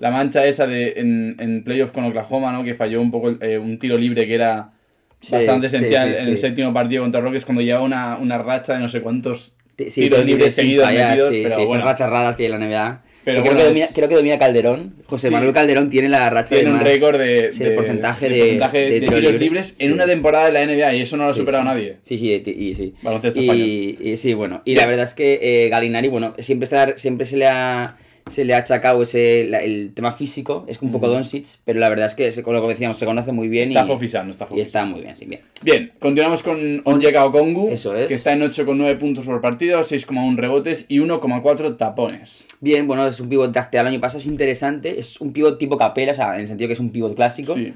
la 0.00 0.10
mancha 0.10 0.44
esa 0.44 0.66
de 0.66 0.94
en, 0.96 1.36
en 1.38 1.62
playoff 1.62 1.92
con 1.92 2.04
Oklahoma, 2.04 2.50
¿no? 2.52 2.64
Que 2.64 2.74
falló 2.74 3.00
un 3.00 3.12
poco 3.12 3.30
eh, 3.40 3.56
un 3.58 3.78
tiro 3.78 3.96
libre 3.96 4.26
que 4.26 4.34
era 4.34 4.72
Sí, 5.20 5.32
bastante 5.36 5.68
esencial 5.68 6.16
en 6.16 6.28
el 6.30 6.36
séptimo 6.36 6.74
partido 6.74 7.02
contra 7.04 7.20
Rockets 7.20 7.44
cuando 7.44 7.62
lleva 7.62 7.80
una, 7.80 8.18
una 8.18 8.38
racha 8.38 8.74
de 8.74 8.80
no 8.80 8.88
sé 8.88 9.00
cuántos 9.02 9.54
tiros 9.76 10.24
libres 10.26 10.54
seguidos 10.56 10.84
fallar, 10.84 11.10
metidos, 11.10 11.30
sí, 11.30 11.40
pero 11.44 11.54
sí, 11.54 11.62
estas 11.62 11.68
bueno. 11.68 11.84
rachas 11.84 12.10
raras 12.10 12.36
que 12.36 12.42
hay 12.46 12.52
en 12.52 12.58
la 12.60 12.66
NBA. 12.66 13.02
Pero 13.24 13.40
creo, 13.42 13.54
bueno, 13.54 13.56
que 13.56 13.62
es- 13.62 13.68
domina, 13.68 13.86
creo 13.94 14.08
que 14.08 14.14
domina 14.16 14.38
Calderón. 14.38 14.94
José 15.06 15.28
Sí. 15.28 15.34
Manuel 15.34 15.52
Calderón 15.52 15.88
tiene 15.90 16.08
la 16.08 16.28
racha 16.30 16.54
Tiene 16.54 16.70
de 16.70 16.76
un 16.76 16.80
récord 16.80 17.18
de, 17.18 17.52
sí, 17.52 17.62
el 17.62 17.70
de- 17.70 17.74
porcentaje 17.74 18.28
de 18.28 18.38
porcentaje 18.38 19.00
tiros 19.00 19.34
libres. 19.40 19.76
en 19.78 19.86
Sí. 19.88 19.92
una 19.92 20.06
temporada 20.06 20.46
de 20.46 20.52
la 20.52 20.62
NBA 20.62 20.94
y 20.94 21.00
eso 21.02 21.16
no 21.16 21.24
lo 21.24 21.30
ha 21.30 21.34
superado 21.34 21.64
nadie. 21.64 21.96
Sí, 22.02 22.18
sí, 22.18 22.42
y, 22.46 22.74
sí. 22.74 22.94
Baloncesto 23.02 23.40
y, 23.40 23.96
y 24.00 24.16
sí, 24.16 24.34
bueno. 24.34 24.62
Y 24.64 24.74
la 24.74 24.86
verdad 24.86 25.04
es 25.04 25.14
que 25.14 25.38
eh, 25.40 25.68
Galinari, 25.68 26.08
bueno, 26.08 26.34
siempre 26.38 26.68
siempre 26.96 27.24
se 27.26 27.36
le 27.36 27.46
ha 27.46 27.96
se 28.26 28.44
le 28.44 28.54
ha 28.54 28.58
achacado 28.58 29.02
ese, 29.02 29.44
la- 29.44 29.62
el 29.62 29.92
tema 29.94 30.10
físico, 30.12 30.64
es 30.66 30.80
un 30.80 30.90
poco. 30.90 31.08
Doncic, 31.08 31.46
pero 31.64 31.78
la 31.78 31.88
verdad 31.90 32.06
es 32.06 32.14
que, 32.14 32.42
con 32.42 32.54
lo 32.54 32.62
que 32.62 32.68
decíamos, 32.68 32.96
se 32.98 33.04
conoce 33.04 33.32
muy 33.32 33.48
bien 33.48 33.68
Está 33.68 33.84
y, 33.84 33.86
fofisano, 33.86 34.30
está 34.30 34.44
y 34.44 34.48
fofisano. 34.48 34.62
está 34.66 34.84
muy 34.86 35.00
bien, 35.02 35.14
sí, 35.14 35.26
bien. 35.26 35.42
Bien, 35.62 35.92
continuamos 35.98 36.42
con 36.42 36.80
Onyeka 36.84 37.24
Okongu, 37.26 37.70
Eso 37.70 37.94
es. 37.94 38.08
que 38.08 38.14
está 38.14 38.32
en 38.32 38.40
8,9 38.42 38.96
puntos 38.98 39.26
por 39.26 39.40
partido, 39.42 39.80
6,1 39.80 40.36
rebotes 40.36 40.86
y 40.88 41.00
1,4 41.00 41.76
tapones. 41.76 42.44
Bien, 42.60 42.86
bueno, 42.86 43.06
es 43.06 43.20
un 43.20 43.28
pivot 43.28 43.52
drafteado 43.52 43.88
el 43.88 43.94
año 43.94 44.00
pasado, 44.00 44.20
es 44.20 44.26
interesante, 44.26 44.98
es 44.98 45.20
un 45.20 45.32
pivot 45.32 45.58
tipo 45.58 45.76
capela, 45.76 46.12
o 46.12 46.14
sea, 46.14 46.34
en 46.36 46.42
el 46.42 46.48
sentido 46.48 46.68
que 46.68 46.74
es 46.74 46.80
un 46.80 46.90
pivot 46.90 47.14
clásico. 47.14 47.54
Sí. 47.54 47.72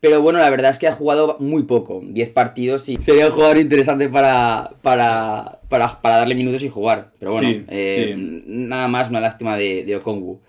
Pero 0.00 0.22
bueno, 0.22 0.38
la 0.38 0.48
verdad 0.48 0.70
es 0.70 0.78
que 0.78 0.88
ha 0.88 0.92
jugado 0.92 1.36
muy 1.40 1.64
poco, 1.64 2.00
10 2.02 2.30
partidos 2.30 2.88
y 2.88 2.96
sería 2.96 3.26
un 3.26 3.32
jugador 3.32 3.58
interesante 3.58 4.08
para, 4.08 4.72
para, 4.80 5.60
para, 5.68 6.00
para 6.00 6.16
darle 6.16 6.34
minutos 6.34 6.62
y 6.62 6.70
jugar. 6.70 7.10
Pero 7.18 7.32
bueno, 7.32 7.48
Sí, 7.50 7.64
eh, 7.68 8.14
sí. 8.16 8.42
nada 8.46 8.88
más 8.88 9.10
una 9.10 9.20
lástima 9.20 9.56
de, 9.56 9.84
de 9.84 9.96
Okongu. 9.96 10.40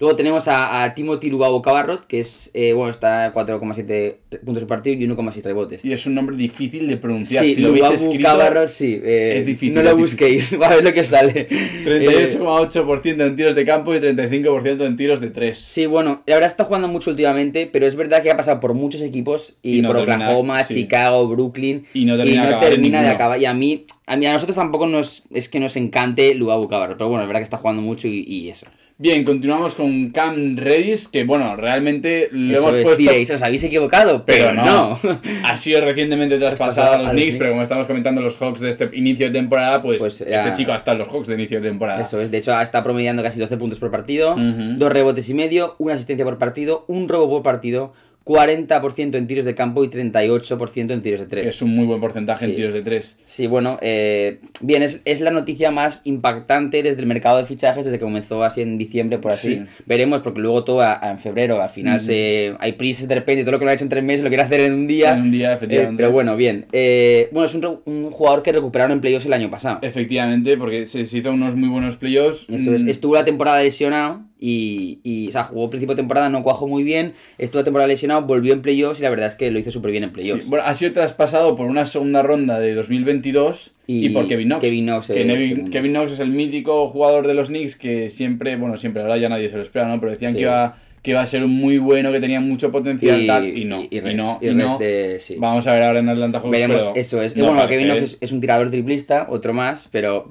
Luego 0.00 0.16
tenemos 0.16 0.48
a, 0.48 0.82
a 0.82 0.94
Timothy 0.94 1.28
Lubabo 1.28 1.60
Cabarrot, 1.60 2.06
que 2.06 2.20
es, 2.20 2.50
eh, 2.54 2.72
bueno, 2.72 2.90
está 2.90 3.26
a 3.26 3.34
4,7 3.34 4.16
puntos 4.44 4.62
por 4.64 4.68
partido 4.68 4.96
y 4.96 5.06
1,6 5.06 5.42
rebotes. 5.42 5.84
Y 5.84 5.92
es 5.92 6.06
un 6.06 6.14
nombre 6.14 6.36
difícil 6.36 6.88
de 6.88 6.96
pronunciar. 6.96 7.44
Sí, 7.44 7.54
si 7.56 7.60
lo 7.60 7.68
Lubabu 7.68 7.94
escrito, 7.94 8.24
Cabarrot, 8.26 8.68
sí. 8.68 8.98
eh, 9.04 9.34
es 9.36 9.44
difícil, 9.44 9.74
No 9.74 9.82
lo 9.82 9.96
busquéis, 9.98 10.58
va 10.60 10.68
a 10.68 10.76
ver 10.76 10.84
lo 10.84 10.94
que 10.94 11.04
sale. 11.04 11.46
Eh, 11.50 12.38
38,8% 12.40 13.26
en 13.26 13.36
tiros 13.36 13.54
de 13.54 13.64
campo 13.64 13.94
y 13.94 13.98
35% 13.98 14.86
en 14.86 14.96
tiros 14.96 15.20
de 15.20 15.30
3. 15.30 15.58
Sí, 15.58 15.86
bueno, 15.86 16.22
la 16.26 16.36
verdad 16.36 16.50
está 16.50 16.64
jugando 16.64 16.88
mucho 16.88 17.10
últimamente, 17.10 17.68
pero 17.70 17.86
es 17.86 17.94
verdad 17.94 18.22
que 18.22 18.30
ha 18.30 18.36
pasado 18.36 18.58
por 18.58 18.74
muchos 18.74 19.02
equipos 19.02 19.58
y, 19.62 19.78
Y 19.78 19.82
no 19.82 19.88
por 19.88 19.98
termina, 19.98 20.16
Oklahoma, 20.16 20.64
sí. 20.64 20.74
Chicago, 20.74 21.28
Brooklyn 21.28 21.86
Y 21.92 22.04
no 22.06 22.16
termina 22.16 22.42
de 22.42 22.48
acabar 22.48 22.64
en 22.64 22.70
termina 22.72 22.98
de 22.98 23.02
ninguno. 23.04 23.14
acabar. 23.16 23.40
Y 23.40 23.44
a 23.44 23.54
mí, 23.54 23.84
a 24.06 24.16
mí 24.16 24.26
a 24.26 24.32
nosotros 24.32 24.56
tampoco 24.56 24.86
nos 24.86 25.24
es 25.30 25.48
que 25.48 25.60
nos 25.60 25.76
encante 25.76 26.34
Luabu 26.34 26.68
Cabarro, 26.68 26.96
pero 26.96 27.08
bueno, 27.08 27.22
es 27.22 27.28
verdad 27.28 27.40
que 27.40 27.44
está 27.44 27.58
jugando 27.58 27.82
mucho 27.82 28.08
y, 28.08 28.24
y 28.26 28.48
eso. 28.48 28.66
Bien, 29.02 29.24
continuamos 29.24 29.74
con 29.76 30.10
Cam 30.10 30.58
Redis, 30.58 31.08
que 31.08 31.24
bueno, 31.24 31.56
realmente 31.56 32.28
lo 32.32 32.52
eso 32.52 32.68
hemos 32.68 32.76
es, 32.76 32.82
puesto. 32.82 32.98
diréis, 32.98 33.30
os 33.30 33.40
habéis 33.40 33.64
equivocado, 33.64 34.26
pero, 34.26 34.48
Pero 34.48 34.54
no. 34.62 34.98
no. 35.02 35.20
Ha 35.42 35.56
sido 35.56 35.80
recientemente 35.80 36.36
traspasado 36.36 36.92
a 36.96 36.98
los 37.04 37.12
Knicks, 37.12 37.36
pero 37.36 37.52
como 37.52 37.62
estamos 37.62 37.86
comentando 37.86 38.20
los 38.20 38.36
Hawks 38.36 38.60
de 38.60 38.68
este 38.68 38.90
inicio 38.92 39.28
de 39.28 39.32
temporada, 39.32 39.80
pues, 39.80 40.00
Pues 40.00 40.20
este 40.20 40.52
chico 40.52 40.72
ha 40.72 40.76
estado 40.76 40.96
en 40.96 40.98
los 40.98 41.08
Hawks 41.08 41.28
de 41.28 41.34
inicio 41.34 41.62
de 41.62 41.70
temporada. 41.70 42.02
Eso 42.02 42.20
es, 42.20 42.30
de 42.30 42.36
hecho 42.36 42.60
está 42.60 42.82
promediando 42.82 43.22
casi 43.22 43.40
12 43.40 43.56
puntos 43.56 43.78
por 43.80 43.90
partido, 43.90 44.36
dos 44.36 44.92
rebotes 44.92 45.26
y 45.30 45.32
medio, 45.32 45.76
una 45.78 45.94
asistencia 45.94 46.26
por 46.26 46.36
partido, 46.36 46.84
un 46.86 47.08
robo 47.08 47.30
por 47.30 47.42
partido, 47.42 47.94
40% 48.24 49.14
en 49.16 49.26
tiros 49.26 49.44
de 49.44 49.54
campo 49.54 49.82
y 49.82 49.88
38% 49.88 50.90
en 50.92 51.02
tiros 51.02 51.20
de 51.20 51.26
Que 51.26 51.30
3. 51.30 51.50
es 51.50 51.62
un 51.62 51.74
muy 51.74 51.86
buen 51.86 52.00
porcentaje 52.00 52.44
en 52.44 52.54
tiros 52.54 52.74
de 52.74 52.82
3. 52.82 53.18
Sí, 53.24 53.46
bueno, 53.46 53.78
eh, 53.82 54.40
bien, 54.60 54.82
es, 54.82 55.00
es 55.04 55.20
la 55.20 55.30
noticia 55.30 55.70
más 55.70 56.02
impactante 56.04 56.82
desde 56.82 57.00
el 57.00 57.06
mercado 57.06 57.38
de 57.38 57.44
fichajes, 57.46 57.84
desde 57.86 57.98
que 57.98 58.04
comenzó 58.04 58.44
así 58.44 58.60
en 58.62 58.78
diciembre, 58.78 59.18
por 59.18 59.32
así. 59.32 59.54
Sí. 59.54 59.62
Veremos, 59.86 60.20
porque 60.20 60.40
luego 60.40 60.64
todo 60.64 60.80
a- 60.82 60.98
a- 61.04 61.10
en 61.10 61.18
febrero, 61.18 61.60
al 61.62 61.70
final 61.70 62.00
se, 62.00 62.54
hay 62.60 62.72
prisas 62.72 63.08
de 63.08 63.14
repente, 63.16 63.42
todo 63.42 63.52
lo 63.52 63.58
que 63.58 63.64
lo 63.64 63.70
ha 63.70 63.74
hecho 63.74 63.84
en 63.84 63.90
tres 63.90 64.04
meses 64.04 64.22
lo 64.22 64.28
quiere 64.28 64.42
hacer 64.44 64.60
en 64.60 64.74
un 64.74 64.86
día. 64.86 65.14
En 65.14 65.22
un 65.22 65.30
día, 65.32 65.52
Eh, 65.52 65.54
efectivamente. 65.56 65.96
pero 65.96 66.12
bueno, 66.12 66.36
bien. 66.36 66.66
Eh, 66.72 67.28
bueno, 67.32 67.46
es 67.46 67.54
un, 67.54 68.10
jugador 68.10 68.42
que 68.42 68.52
recuperaron 68.52 68.92
en 68.92 69.00
playoffs 69.00 69.26
el 69.26 69.32
año 69.32 69.50
pasado. 69.50 69.78
Efectivamente, 69.82 70.56
porque 70.56 70.86
se 70.86 71.04
se 71.04 71.18
hizo 71.18 71.32
unos 71.32 71.56
muy 71.56 71.68
buenos 71.68 71.96
playoffs. 71.96 72.46
Eso 72.48 72.74
es, 72.74 72.84
Mm, 72.84 72.88
estuvo 72.90 73.14
la 73.14 73.24
temporada 73.24 73.62
lesionado 73.62 74.20
y, 74.42 75.00
y, 75.04 75.28
o 75.28 75.32
sea, 75.32 75.44
jugó 75.44 75.68
principio 75.68 75.94
de 75.94 76.00
temporada, 76.02 76.30
no 76.30 76.42
cuajó 76.42 76.66
muy 76.66 76.82
bien, 76.82 77.12
estuvo 77.36 77.60
la 77.60 77.64
temporada 77.64 77.86
lesionado, 77.88 78.22
volvió 78.22 78.54
en 78.54 78.62
playoffs 78.62 78.98
y 79.00 79.02
la 79.02 79.10
verdad 79.10 79.26
es 79.26 79.34
que 79.34 79.50
lo 79.50 79.58
hizo 79.58 79.70
súper 79.70 79.90
bien 79.90 80.04
en 80.04 80.10
sí, 80.10 80.14
playoffs. 80.14 80.48
bueno, 80.48 80.64
ha 80.66 80.74
sido 80.74 80.92
traspasado 80.92 81.54
por 81.56 81.66
una 81.66 81.84
segunda 81.84 82.22
ronda 82.22 82.58
de 82.58 82.72
2022 82.74 83.72
y, 83.86 84.06
Y 84.06 84.08
por 84.10 84.26
Kevin 84.28 84.48
Knox. 84.48 84.60
Kevin 84.62 84.86
Knox, 84.86 85.08
Que 85.08 85.24
Nevin- 85.26 85.48
segundo. 85.48 85.70
Kevin 85.70 85.92
Knox 85.92 86.12
es 86.12 86.20
el 86.20 86.30
mítico 86.30 86.88
jugador 86.88 87.26
de 87.26 87.34
los 87.34 87.48
Knicks 87.48 87.76
que 87.76 88.08
siempre, 88.10 88.56
bueno, 88.56 88.78
siempre, 88.78 89.02
ahora 89.02 89.18
ya 89.18 89.28
nadie 89.28 89.50
se 89.50 89.56
lo 89.56 89.62
espera, 89.62 89.88
¿no? 89.88 90.00
Pero 90.00 90.12
decían 90.12 90.32
Sí. 90.32 90.36
que, 90.38 90.42
iba, 90.42 90.76
que 91.02 91.12
iba 91.12 91.20
a 91.22 91.26
ser 91.26 91.42
un 91.44 91.50
muy 91.52 91.78
bueno, 91.78 92.12
que 92.12 92.20
tenía 92.20 92.40
mucho 92.40 92.70
potencial, 92.70 93.24
tal, 93.26 93.46
y 93.56 93.64
no. 93.64 93.80
y, 93.82 93.88
Y, 93.90 94.14
no, 94.14 94.38
y 94.40 94.48
y 94.48 94.54
no. 94.54 94.76
de- 94.78 95.18
sí. 95.18 95.36
Vamos 95.38 95.66
a 95.66 95.72
ver 95.72 95.82
ahora 95.84 96.00
en 96.00 96.08
Atlanta 96.08 96.38
Hawks. 96.40 96.50
Veremos, 96.50 96.82
pero 96.82 96.96
eso 96.96 97.22
es. 97.22 97.36
no 97.36 97.46
bueno, 97.52 97.66
Kevin 97.68 97.90
es, 97.90 98.18
es 98.20 98.32
un 98.32 98.40
tirador 98.40 98.70
triplista, 98.70 99.26
otro 99.30 99.54
más, 99.54 99.88
pero 99.90 100.30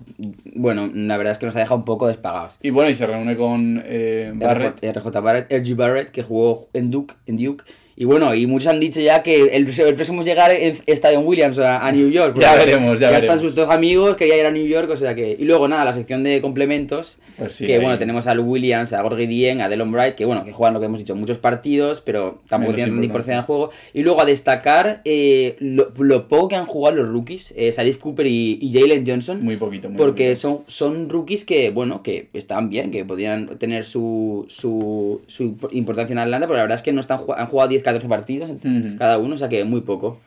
bueno, 0.53 0.89
la 0.93 1.17
verdad 1.17 1.32
es 1.32 1.38
que 1.39 1.45
nos 1.47 1.55
ha 1.55 1.60
dejado 1.60 1.77
un 1.79 1.86
poco 1.86 2.08
despagados. 2.08 2.58
Y 2.62 2.69
bueno, 2.69 2.89
y 2.89 2.93
se 2.95 3.08
reúne 3.08 3.36
con 3.36 3.82
eh, 3.86 4.32
Barrett. 4.36 4.79
RJ, 4.84 4.99
RJ 4.99 5.21
Barrett, 5.21 5.51
RG 5.51 5.75
Barrett, 5.75 6.12
que 6.12 6.21
jugó 6.23 6.69
en 6.73 6.91
Duke, 6.91 7.15
en 7.25 7.38
Duke. 7.38 7.63
Y 7.99 8.05
bueno, 8.05 8.33
y 8.33 8.47
muchos 8.47 8.69
han 8.69 8.79
dicho 8.79 9.01
ya 9.01 9.21
que 9.21 9.41
el, 9.41 9.67
el 9.77 9.93
próximo 9.95 10.21
es 10.21 10.27
llegar 10.27 10.51
en 10.51 10.77
Stadion 10.88 11.27
Williams 11.27 11.59
a, 11.59 11.85
a 11.85 11.91
New 11.91 12.09
York. 12.09 12.38
Ya 12.39 12.55
veremos, 12.55 12.97
ya 12.97 13.07
están 13.09 13.21
veremos. 13.21 13.41
sus 13.41 13.55
dos 13.55 13.67
amigos, 13.69 14.15
quería 14.15 14.38
ir 14.39 14.45
a 14.45 14.51
New 14.51 14.65
York, 14.65 14.89
o 14.89 14.95
sea 14.95 15.13
que... 15.13 15.35
Y 15.38 15.43
luego 15.43 15.67
nada, 15.67 15.83
la 15.83 15.91
sección 15.91 16.23
de 16.23 16.39
complementos, 16.39 17.19
Pues 17.38 17.51
sí, 17.51 17.65
que 17.67 17.73
ahí. 17.75 17.81
bueno, 17.81 17.97
tenemos 17.99 18.25
a 18.25 18.33
Lou 18.35 18.45
Williams, 18.45 18.93
a 18.93 19.01
Gorgie 19.01 19.27
Dien, 19.27 19.59
a 19.59 19.67
Delon 19.67 19.91
Bright, 19.91 20.15
que 20.15 20.23
bueno, 20.23 20.45
que 20.45 20.53
juegan 20.53 20.75
lo 20.75 20.79
que 20.79 20.85
hemos 20.85 20.99
dicho, 20.99 21.13
muchos 21.13 21.39
partidos, 21.39 21.99
pero 21.99 22.39
tampoco 22.47 22.71
Menos 22.71 22.75
tienen 22.85 23.01
ni 23.01 23.09
porcentaje 23.09 23.41
de 23.41 23.45
juego. 23.45 23.71
Y 23.93 24.01
luego 24.03 24.21
a 24.21 24.25
destacar 24.25 25.01
eh, 25.03 25.57
lo, 25.59 25.91
lo 25.97 26.29
poco 26.29 26.47
que 26.47 26.55
han 26.55 26.67
jugado 26.67 26.95
los 26.95 27.09
rookies, 27.09 27.53
eh, 27.57 27.73
Salif 27.73 27.97
Cooper 27.97 28.27
y, 28.27 28.59
y 28.62 28.71
Jalen 28.71 29.05
Johnson. 29.05 29.43
Muy 29.43 29.57
poquito, 29.57 29.89
muy 29.89 29.97
Porque 29.97 30.23
poquito. 30.29 30.39
son, 30.39 30.59
son 30.67 31.09
rookies 31.09 31.43
que, 31.43 31.69
bueno, 31.69 32.01
que 32.01 32.29
están 32.31 32.69
bien, 32.69 32.91
que 32.91 33.03
podrían 33.03 33.57
tener 33.57 33.83
su, 33.83 34.45
su, 34.47 35.19
su 35.27 35.57
importancia 35.71 36.13
en 36.13 36.19
Atlanta, 36.19 36.47
pero 36.47 36.55
la 36.55 36.63
verdad 36.63 36.77
es 36.77 36.83
que 36.83 36.93
no 36.93 37.01
están, 37.01 37.19
han 37.35 37.47
jugado 37.47 37.67
10-14 37.93 38.08
partidos 38.08 38.52
cada 38.97 39.17
uno, 39.17 39.36
o 39.36 39.38
sea 39.38 39.49
que 39.49 39.63
muy 39.63 39.82
poco. 39.82 40.19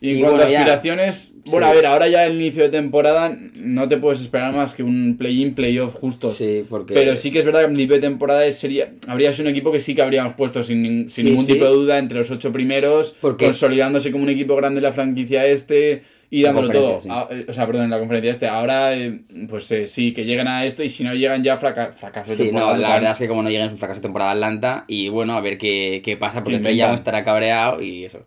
Y 0.00 0.10
en 0.16 0.20
cuanto 0.20 0.36
bueno, 0.36 0.48
a 0.48 0.52
ya- 0.52 0.58
aspiraciones, 0.58 1.32
bueno, 1.46 1.66
Sí. 1.66 1.72
a 1.72 1.74
ver, 1.74 1.86
ahora 1.86 2.08
ya 2.08 2.26
el 2.26 2.34
inicio 2.34 2.62
de 2.64 2.68
temporada 2.68 3.34
no 3.54 3.88
te 3.88 3.96
puedes 3.96 4.20
esperar 4.20 4.54
más 4.54 4.74
que 4.74 4.82
un 4.82 5.16
play-in, 5.16 5.54
play-off 5.54 5.94
justo. 5.94 6.28
Sí, 6.28 6.62
porque... 6.68 6.92
Pero 6.92 7.16
sí 7.16 7.30
que 7.30 7.38
es 7.38 7.44
verdad 7.46 7.60
que 7.60 7.66
en 7.66 7.72
principio 7.72 7.96
de 7.96 8.02
temporada 8.02 8.50
sería, 8.50 8.92
habría 9.08 9.32
sido 9.32 9.48
un 9.48 9.52
equipo 9.52 9.72
que 9.72 9.80
sí 9.80 9.94
que 9.94 10.02
habríamos 10.02 10.34
puesto 10.34 10.62
sin, 10.62 11.08
sin 11.08 11.24
Sí, 11.24 11.24
ningún 11.30 11.46
sí. 11.46 11.52
tipo 11.54 11.64
de 11.64 11.70
duda 11.70 11.98
entre 11.98 12.18
los 12.18 12.30
ocho 12.30 12.52
primeros, 12.52 13.14
Porque- 13.18 13.46
consolidándose 13.46 14.12
como 14.12 14.24
un 14.24 14.30
equipo 14.30 14.54
grande 14.56 14.78
en 14.80 14.82
la 14.84 14.92
franquicia 14.92 15.46
este 15.46 16.02
y 16.34 16.42
dándolo 16.42 16.68
todo. 16.68 16.98
Ah, 17.08 17.28
eh, 17.30 17.46
o 17.48 17.52
sea, 17.52 17.64
perdón, 17.64 17.84
en 17.84 17.90
la 17.90 17.98
conferencia 18.00 18.32
este. 18.32 18.48
Ahora, 18.48 18.92
eh, 18.92 19.20
pues 19.48 19.70
eh, 19.70 19.86
sí, 19.86 20.12
que 20.12 20.24
lleguen 20.24 20.48
a 20.48 20.64
esto 20.64 20.82
y 20.82 20.88
si 20.88 21.04
no 21.04 21.14
llegan 21.14 21.44
ya, 21.44 21.56
fraca 21.56 21.92
fracaso 21.92 22.30
de 22.30 22.36
Sí, 22.36 22.42
no, 22.44 22.50
temporada 22.58 22.76
la 22.78 22.94
verdad 22.94 23.12
es 23.12 23.18
que 23.18 23.28
como 23.28 23.44
no 23.44 23.50
lleguen 23.50 23.66
es 23.66 23.72
un 23.72 23.78
fracaso 23.78 24.00
de 24.00 24.02
temporada 24.02 24.32
Atlanta 24.32 24.84
y 24.88 25.08
bueno, 25.10 25.34
a 25.34 25.40
ver 25.40 25.58
qué, 25.58 26.02
qué 26.04 26.16
pasa, 26.16 26.42
porque 26.42 26.56
¿Qué 26.56 26.64
Trey 26.64 26.80
estará 26.80 27.22
cabreado 27.22 27.80
y 27.80 28.04
eso. 28.04 28.24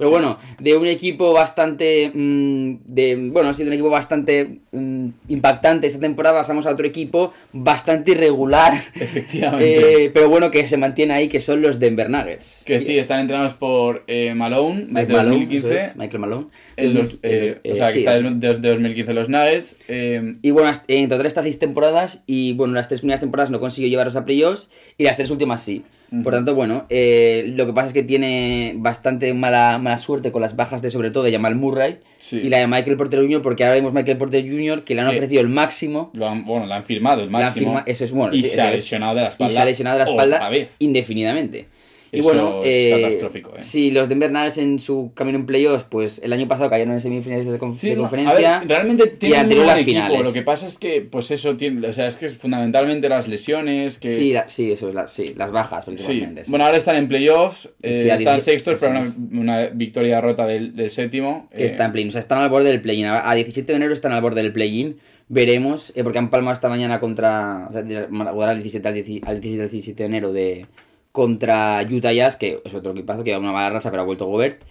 Pero 0.00 0.08
bueno, 0.08 0.38
de 0.58 0.78
un 0.78 0.86
equipo 0.86 1.34
bastante. 1.34 2.10
mm, 2.14 2.76
de, 2.86 3.28
bueno, 3.30 3.52
sí, 3.52 3.64
de 3.64 3.68
un 3.68 3.74
equipo 3.74 3.90
bastante 3.90 4.60
mm, 4.72 5.08
impactante 5.28 5.86
esta 5.86 6.00
temporada, 6.00 6.38
pasamos 6.38 6.64
a 6.64 6.70
otro 6.70 6.86
equipo 6.86 7.34
bastante 7.52 8.12
irregular. 8.12 8.82
Efectivamente. 8.94 10.04
eh, 10.04 10.10
pero 10.10 10.30
bueno, 10.30 10.50
que 10.50 10.66
se 10.66 10.78
mantiene 10.78 11.12
ahí, 11.12 11.28
que 11.28 11.38
son 11.38 11.60
los 11.60 11.78
Denver 11.78 12.08
Nuggets. 12.08 12.62
que 12.64 12.80
sí, 12.80 12.96
están 12.96 13.20
entrenados 13.20 13.52
por 13.52 14.04
eh, 14.06 14.32
Malone 14.34 14.86
desde 14.88 15.12
Malone, 15.12 15.36
2015. 15.36 15.66
eso 15.66 15.76
es, 15.76 15.96
Michael 15.96 16.18
Malone. 16.20 16.46
El 16.86 16.94
dos- 16.94 17.10
2000, 17.12 17.18
eh, 17.22 17.58
eh, 17.64 17.72
o 17.72 17.74
sea, 17.74 17.86
que 17.88 17.92
sí, 17.94 17.98
está 18.00 18.14
desde, 18.20 18.30
desde 18.34 18.68
2015 18.68 19.12
los 19.14 19.28
Nuggets. 19.28 19.78
eh, 19.88 20.34
Y 20.42 20.50
bueno, 20.50 20.72
en 20.88 21.08
total 21.08 21.26
estas 21.26 21.44
seis 21.44 21.58
temporadas, 21.58 22.22
y 22.26 22.52
bueno, 22.54 22.74
las 22.74 22.88
tres 22.88 23.00
primeras 23.00 23.20
temporadas 23.20 23.50
no 23.50 23.60
consiguió 23.60 23.88
llevarlos 23.88 24.16
a 24.16 24.24
playoffs, 24.24 24.70
y 24.98 25.04
las 25.04 25.16
tres 25.16 25.30
últimas 25.30 25.62
sí. 25.62 25.82
Por 26.24 26.32
tanto, 26.32 26.56
bueno, 26.56 26.86
eh, 26.90 27.44
lo 27.54 27.66
que 27.66 27.72
pasa 27.72 27.86
es 27.86 27.92
que 27.92 28.02
tiene 28.02 28.72
bastante 28.78 29.32
mala, 29.32 29.78
mala 29.78 29.96
suerte 29.96 30.32
con 30.32 30.42
las 30.42 30.56
bajas 30.56 30.82
de 30.82 30.90
sobre 30.90 31.12
todo 31.12 31.22
de 31.22 31.30
Jamal 31.30 31.54
Murray 31.54 31.98
Sí. 32.18 32.40
y 32.42 32.48
la 32.48 32.58
de 32.58 32.66
Michael 32.66 32.96
Porter 32.96 33.20
Jr., 33.20 33.40
porque 33.42 33.62
ahora 33.62 33.74
vemos 33.76 33.92
Michael 33.94 34.18
Porter 34.18 34.42
Jr. 34.42 34.82
que 34.82 34.96
le 34.96 35.02
han 35.02 35.06
ofrecido 35.06 35.40
el 35.40 35.46
máximo. 35.48 36.10
lo 36.14 36.28
han, 36.28 36.44
bueno, 36.44 36.66
lo 36.66 36.74
han 36.74 36.82
firmado 36.82 37.22
el 37.22 37.30
máximo. 37.30 37.54
firma, 37.74 37.84
eso 37.86 38.04
es 38.04 38.10
bueno. 38.10 38.34
y 38.34 38.42
se 38.42 38.60
ha 38.60 38.70
es. 38.70 38.72
lesionado 38.78 39.14
de 39.14 39.20
la 39.20 39.28
Y 39.28 39.30
espalda. 39.30 39.54
se 39.54 39.60
ha 39.60 39.64
lesionado 39.64 39.98
de 40.00 40.04
la 40.04 40.10
espalda 40.10 40.48
vez. 40.48 40.68
indefinidamente. 40.80 41.66
Y 42.12 42.18
Eso 42.20 42.28
bueno, 42.28 42.62
es 42.64 42.74
eh, 42.74 42.90
catastrófico, 43.00 43.50
¿eh? 43.56 43.62
sí, 43.62 43.92
los 43.92 44.08
Denver 44.08 44.32
Nuggets 44.32 44.58
en 44.58 44.80
su 44.80 45.12
camino 45.14 45.38
en 45.38 45.46
playoffs, 45.46 45.84
pues 45.88 46.20
el 46.24 46.32
año 46.32 46.48
pasado 46.48 46.68
cayeron 46.68 46.94
en 46.94 47.00
semifinales 47.00 47.46
de, 47.46 47.56
conf- 47.58 47.76
Sí, 47.76 47.90
de 47.90 47.96
conferencia. 47.98 48.58
ver, 48.58 48.68
realmente 48.68 49.06
tiene 49.06 49.42
un 49.42 49.48
buen 49.64 49.68
equipo. 49.78 49.84
finales. 49.84 50.22
Lo 50.24 50.32
que 50.32 50.42
pasa 50.42 50.66
es 50.66 50.76
que, 50.76 51.02
pues 51.02 51.30
eso 51.30 51.56
tiene, 51.56 51.86
o 51.86 51.92
sea, 51.92 52.08
es 52.08 52.16
que 52.16 52.26
es 52.26 52.36
fundamentalmente 52.36 53.08
las 53.08 53.28
lesiones, 53.28 53.98
que 53.98 54.08
Sí, 54.10 54.32
la- 54.32 54.48
sí, 54.48 54.72
eso 54.72 54.88
es, 54.88 54.94
la- 54.96 55.06
sí, 55.06 55.34
las 55.36 55.52
bajas 55.52 55.84
principalmente. 55.84 56.44
sí. 56.44 56.50
bueno, 56.50 56.64
ahora 56.66 56.78
están 56.78 56.96
en 56.96 57.06
playoffs, 57.06 57.66
eh, 57.82 57.90
están 58.10 58.18
17 58.18 58.40
sextos, 58.40 58.80
pero 58.80 59.00
una, 59.40 59.66
victoria 59.68 60.16
derrota 60.16 60.46
del, 60.46 60.74
del 60.74 60.90
séptimo. 60.90 61.48
que 61.54 61.62
eh, 61.62 61.66
está 61.66 61.84
en 61.84 61.92
play-in, 61.92 62.08
o 62.08 62.12
sea, 62.12 62.18
están 62.18 62.42
al 62.42 62.48
borde 62.50 62.70
del 62.70 62.80
play-in. 62.80 63.06
A 63.06 63.30
a 63.30 63.34
17 63.36 63.72
de 63.72 63.76
enero 63.76 63.92
están 63.92 64.10
al 64.12 64.20
borde 64.20 64.42
del 64.42 64.52
play-in. 64.52 64.96
Veremos, 65.28 65.92
eh, 65.96 66.02
porque 66.02 66.18
han 66.18 66.28
palmado 66.28 66.54
esta 66.54 66.68
mañana 66.68 66.98
contra. 66.98 67.68
O 67.68 67.72
sea, 67.72 67.82
17 67.82 68.88
al 68.88 68.94
10 68.94 69.22
al 69.24 69.40
17 69.40 69.62
al 69.62 69.70
17 69.70 70.02
de 70.02 70.06
enero 70.08 70.32
de 70.32 70.66
contra 71.12 71.84
Utah 71.90 72.12
Jazz, 72.12 72.36
que 72.36 72.60
es 72.64 72.74
otro 72.74 72.92
equipazo 72.92 73.24
que 73.24 73.32
va 73.32 73.38
una 73.38 73.52
mala 73.52 73.70
racha, 73.70 73.90
pero 73.90 74.02
ha 74.02 74.06
vuelto 74.06 74.26
Gobert. 74.26 74.62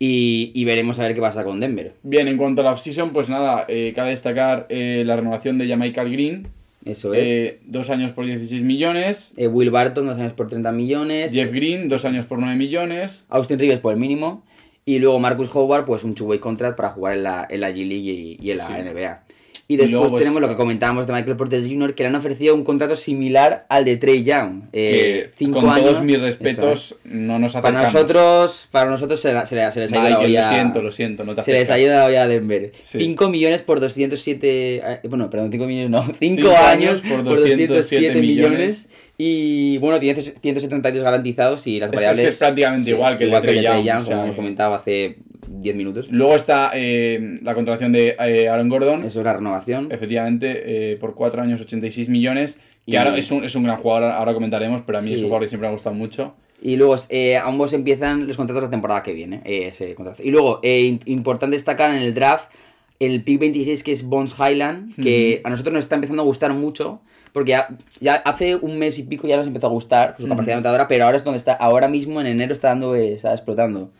Y, 0.00 0.52
y 0.54 0.64
veremos 0.64 0.98
a 1.00 1.02
ver 1.02 1.14
qué 1.14 1.20
pasa 1.20 1.42
con 1.42 1.58
Denver. 1.58 1.92
Bien, 2.04 2.28
en 2.28 2.36
cuanto 2.36 2.60
a 2.60 2.64
la 2.64 2.70
offseason, 2.72 3.10
pues 3.12 3.28
nada, 3.28 3.64
eh, 3.66 3.92
cabe 3.96 4.10
destacar 4.10 4.66
eh, 4.68 5.02
la 5.04 5.16
renovación 5.16 5.58
de 5.58 5.66
Jamaica 5.66 6.04
Green. 6.04 6.46
Eso 6.84 7.12
es. 7.14 7.28
eh, 7.30 7.58
dos 7.66 7.90
años 7.90 8.12
por 8.12 8.24
16 8.24 8.62
millones. 8.62 9.34
Will 9.36 9.70
Barton, 9.70 10.06
dos 10.06 10.16
años 10.18 10.34
por 10.34 10.46
30 10.46 10.70
millones. 10.70 11.32
Jeff 11.32 11.50
Green, 11.52 11.88
dos 11.88 12.04
años 12.04 12.26
por 12.26 12.38
9 12.38 12.54
millones. 12.54 13.26
Austin 13.28 13.58
Rivers 13.58 13.80
por 13.80 13.92
el 13.92 13.98
mínimo. 13.98 14.44
Y 14.86 15.00
luego 15.00 15.18
Marcus 15.18 15.54
Howard, 15.54 15.84
pues 15.84 16.04
un 16.04 16.14
two-way 16.14 16.38
contract 16.38 16.76
para 16.76 16.90
jugar 16.90 17.14
en 17.16 17.24
la, 17.24 17.46
en 17.50 17.60
la 17.60 17.70
G-League 17.70 17.92
y, 18.10 18.38
y 18.40 18.50
en 18.52 18.56
la 18.58 18.66
Sí. 18.68 18.72
NBA. 18.74 19.22
Y 19.70 19.76
después 19.76 19.90
luego, 19.90 20.08
pues, 20.08 20.22
tenemos 20.22 20.40
lo 20.40 20.48
que 20.48 20.56
comentábamos 20.56 21.06
de 21.06 21.12
Michael 21.12 21.36
Porter 21.36 21.60
Jr., 21.62 21.94
que 21.94 22.02
le 22.02 22.08
han 22.08 22.14
ofrecido 22.14 22.54
un 22.54 22.64
contrato 22.64 22.96
similar 22.96 23.66
al 23.68 23.84
de 23.84 23.98
Trey 23.98 24.24
Young. 24.24 24.62
Eh, 24.72 25.28
cinco 25.36 25.60
con 25.60 25.68
años. 25.68 25.90
todos 25.90 26.02
mis 26.04 26.16
Eso 26.16 26.24
respetos, 26.24 26.96
no 27.04 27.38
nos 27.38 27.54
es. 27.54 27.60
Para 27.60 27.82
nosotros, 27.82 28.66
para 28.72 28.88
nosotros 28.90 29.20
se, 29.20 29.30
la- 29.34 29.44
se, 29.44 29.70
se 29.70 29.80
les 29.80 29.92
ha 29.92 30.08
ido 30.08 30.20
olla- 30.20 30.48
lo 30.48 30.56
siento, 30.56 30.82
lo 30.82 30.90
siento, 30.90 31.24
no 31.24 31.34
te 31.34 31.42
Se 31.42 31.52
les 31.52 31.70
ha 31.70 31.78
ido 31.78 31.92
la 31.92 32.06
olla 32.06 32.22
a 32.22 32.28
Denver. 32.28 32.72
Sí. 32.80 32.98
5 32.98 33.28
millones 33.28 33.60
por 33.60 33.78
207. 33.80 34.76
eh, 34.76 35.00
Bueno, 35.06 35.28
perdón, 35.28 35.52
5 35.52 35.66
millones 35.66 35.90
no. 35.90 36.02
5 36.02 36.16
Cinco 36.18 36.48
años 36.48 36.62
años 36.68 37.00
por 37.02 37.24
por 37.24 37.36
207 37.36 37.66
207 37.68 38.20
millones. 38.22 38.88
Y 39.18 39.76
bueno, 39.78 39.98
tiene 40.00 40.18
172 40.22 41.02
garantizados 41.04 41.66
y 41.66 41.78
las 41.78 41.90
Es- 41.90 41.92
es 41.92 41.96
variables. 41.96 42.24
que 42.24 42.32
es 42.32 42.38
prácticamente 42.38 42.90
igual 42.90 43.18
que 43.18 43.24
el 43.24 43.30
de 43.32 43.40
Trey 43.42 43.62
Young, 43.62 43.84
Young, 43.84 43.98
o 43.98 44.02
sea 44.04 44.14
como 44.14 44.24
hemos 44.24 44.36
comentado 44.36 44.74
hace 44.74 45.16
10 45.50 45.76
minutos. 45.76 46.08
Luego 46.10 46.34
está 46.36 46.70
eh, 46.74 47.38
la 47.42 47.54
contratación 47.54 47.92
de 47.92 48.16
eh, 48.18 48.48
Aaron 48.48 48.68
Gordon. 48.68 49.04
Eso 49.04 49.20
es 49.20 49.24
la 49.24 49.32
renovación. 49.34 49.88
Efectivamente, 49.90 50.92
eh, 50.92 50.96
por 50.96 51.14
4 51.14 51.42
años 51.42 51.60
86 51.60 52.08
millones. 52.08 52.56
Que 52.86 52.92
Y- 52.92 52.96
ahora 52.96 53.16
es 53.18 53.30
un, 53.30 53.44
es 53.44 53.54
un 53.54 53.64
gran 53.64 53.76
jugador, 53.78 54.10
ahora 54.12 54.32
comentaremos, 54.34 54.82
pero 54.86 54.98
a 54.98 55.02
mí 55.02 55.08
Sí. 55.08 55.14
es 55.14 55.20
un 55.20 55.26
jugador 55.26 55.42
que 55.44 55.48
siempre 55.48 55.66
me 55.66 55.70
ha 55.70 55.72
gustado 55.72 55.94
mucho. 55.94 56.34
Y 56.60 56.76
luego 56.76 56.96
ambos 57.44 57.72
empiezan 57.72 58.26
los 58.26 58.36
contratos 58.36 58.64
la 58.64 58.70
temporada 58.70 59.02
que 59.02 59.12
viene. 59.12 59.42
ese 59.44 59.94
contrato. 59.94 60.22
Y 60.22 60.30
luego, 60.30 60.60
importante 60.62 61.54
destacar 61.56 61.94
en 61.94 62.02
el 62.02 62.14
draft 62.14 62.50
el 62.98 63.22
pick 63.22 63.38
26 63.38 63.84
que 63.84 63.92
es 63.92 64.02
Bones 64.04 64.34
Highland, 64.38 64.94
que 65.00 65.40
a 65.44 65.50
nosotros 65.50 65.72
nos 65.72 65.84
está 65.84 65.94
empezando 65.94 66.22
a 66.22 66.24
gustar 66.24 66.52
mucho. 66.52 67.00
Porque 67.32 67.50
ya, 67.50 67.68
ya 68.00 68.14
hace 68.16 68.56
un 68.56 68.78
mes 68.78 68.98
y 68.98 69.02
pico 69.04 69.26
ya 69.28 69.36
nos 69.36 69.46
empezó 69.46 69.66
a 69.66 69.70
gustar 69.70 70.14
su 70.18 70.26
capacidad 70.28 70.54
anotadora, 70.56 70.88
pero 70.88 71.04
ahora 71.04 71.16
es 71.16 71.24
donde 71.24 71.36
está, 71.38 71.52
ahora 71.52 71.88
mismo 71.88 72.20
en 72.20 72.26
enero 72.26 72.52
está 72.52 72.68
dando, 72.68 72.94
eh, 72.96 73.14
está 73.14 73.32
explotando. 73.32 73.90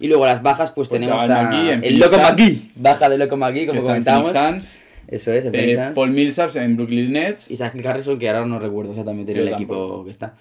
Y 0.00 0.08
luego 0.08 0.26
las 0.26 0.42
bajas, 0.42 0.70
pues, 0.72 0.88
Pues 0.88 1.00
tenemos 1.00 1.28
a 1.28 1.70
el 1.72 1.98
Loco. 1.98 2.16
McGee, 2.18 2.70
baja 2.76 3.08
de 3.08 3.18
Loco 3.18 3.36
McGee, 3.36 3.66
como 3.66 3.80
comentábamos. 3.80 4.32
Eso 5.08 5.32
es, 5.32 5.44
en 5.46 5.54
Eh. 5.54 5.90
Paul 5.94 6.10
Millsaps 6.10 6.56
en 6.56 6.76
Brooklyn 6.76 7.12
Nets. 7.12 7.50
Y 7.50 7.56
Zach 7.56 7.74
Harrison, 7.84 8.18
que 8.18 8.28
ahora 8.30 8.46
no 8.46 8.58
recuerdo 8.58 8.92
exactamente 8.92 9.34
Yo 9.34 9.42
el 9.42 9.50
tampoco. 9.50 9.74
equipo 9.74 10.04
que 10.04 10.10
está. 10.10 10.34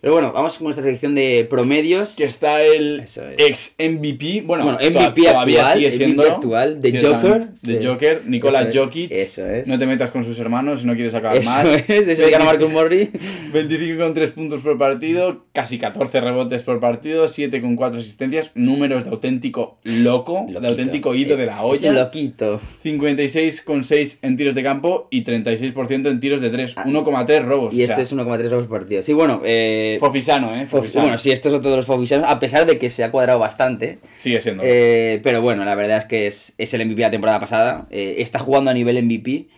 Pero 0.00 0.12
bueno, 0.12 0.32
vamos 0.32 0.56
con 0.56 0.64
nuestra 0.66 0.84
sección 0.84 1.14
de 1.14 1.46
promedios. 1.50 2.14
Que 2.16 2.24
está 2.24 2.62
el 2.62 3.00
es. 3.00 3.18
ex 3.36 3.74
MVP. 3.78 4.42
Bueno, 4.46 4.64
Bueno, 4.64 4.78
to- 4.78 4.84
MVP 4.90 5.22
todavía 5.22 5.60
actual, 5.60 5.74
sigue 5.74 5.86
MVP 5.88 5.96
siendo. 5.96 6.22
actual, 6.22 6.80
de 6.80 7.00
Joker. 7.00 7.48
De 7.62 7.86
Joker, 7.86 8.22
Nikola 8.26 8.60
Eso 8.60 8.68
es, 8.68 8.76
Jokic. 8.76 9.10
eso 9.12 9.46
es. 9.46 9.66
No 9.66 9.78
te 9.78 9.86
metas 9.86 10.10
con 10.10 10.24
sus 10.24 10.38
hermanos 10.38 10.80
si 10.80 10.86
no 10.86 10.94
quieres 10.94 11.14
acabar 11.14 11.36
Eso 11.38 11.50
mal. 11.50 11.84
es, 11.88 12.06
de 12.06 12.12
eso 12.12 12.22
que 12.24 12.30
gana 12.30 12.44
Marcus 12.44 12.70
Morris. 12.70 13.08
25,3 13.52 14.30
puntos 14.32 14.60
por 14.62 14.78
partido, 14.78 15.44
casi 15.60 15.76
14 15.76 16.20
rebotes 16.20 16.62
por 16.62 16.78
partido, 16.78 17.24
7,4 17.26 17.98
asistencias, 17.98 18.52
números 18.54 19.02
de 19.02 19.10
auténtico 19.10 19.78
loco, 19.82 20.46
de 20.48 20.68
auténtico 20.68 21.16
ido 21.16 21.36
de 21.36 21.46
la 21.46 21.64
olla. 21.64 21.92
loquito. 21.92 22.60
56,6 22.84 24.18
en 24.22 24.36
tiros 24.36 24.54
de 24.54 24.62
campo 24.62 25.08
y 25.10 25.24
36% 25.24 26.08
en 26.08 26.20
tiros 26.20 26.40
de 26.40 26.50
3, 26.50 26.76
1,3 26.76 27.44
robos. 27.44 27.72
Ah. 27.72 27.76
Y 27.76 27.82
o 27.82 27.84
este 27.86 28.02
es 28.02 28.12
1,3 28.12 28.48
robos 28.50 28.66
por 28.68 28.78
partido. 28.80 29.02
Sí, 29.02 29.12
bueno, 29.12 29.42
eh, 29.44 29.96
Fofisano, 29.98 30.54
¿eh? 30.54 30.62
Fof- 30.62 30.68
Fofisano. 30.78 31.04
bueno, 31.06 31.18
sí, 31.18 31.32
estos 31.32 31.52
son 31.52 31.60
todos 31.62 31.76
los 31.76 31.86
Fofisanos, 31.86 32.28
a 32.28 32.38
pesar 32.38 32.66
de 32.66 32.78
que 32.78 32.88
se 32.88 33.02
ha 33.02 33.10
cuadrado 33.10 33.40
bastante. 33.40 33.98
Sigue 34.18 34.40
siendo. 34.40 34.62
Eh, 34.64 35.20
pero 35.24 35.42
bueno, 35.42 35.64
la 35.64 35.74
verdad 35.74 35.98
es 35.98 36.04
que 36.04 36.26
es, 36.28 36.54
es 36.58 36.72
el 36.74 36.82
MVP 36.84 36.96
de 36.96 37.02
la 37.02 37.10
temporada 37.10 37.40
pasada. 37.40 37.86
eh, 37.90 38.16
está 38.18 38.38
jugando 38.38 38.70
a 38.70 38.74
nivel 38.74 39.02
MVP. 39.02 39.48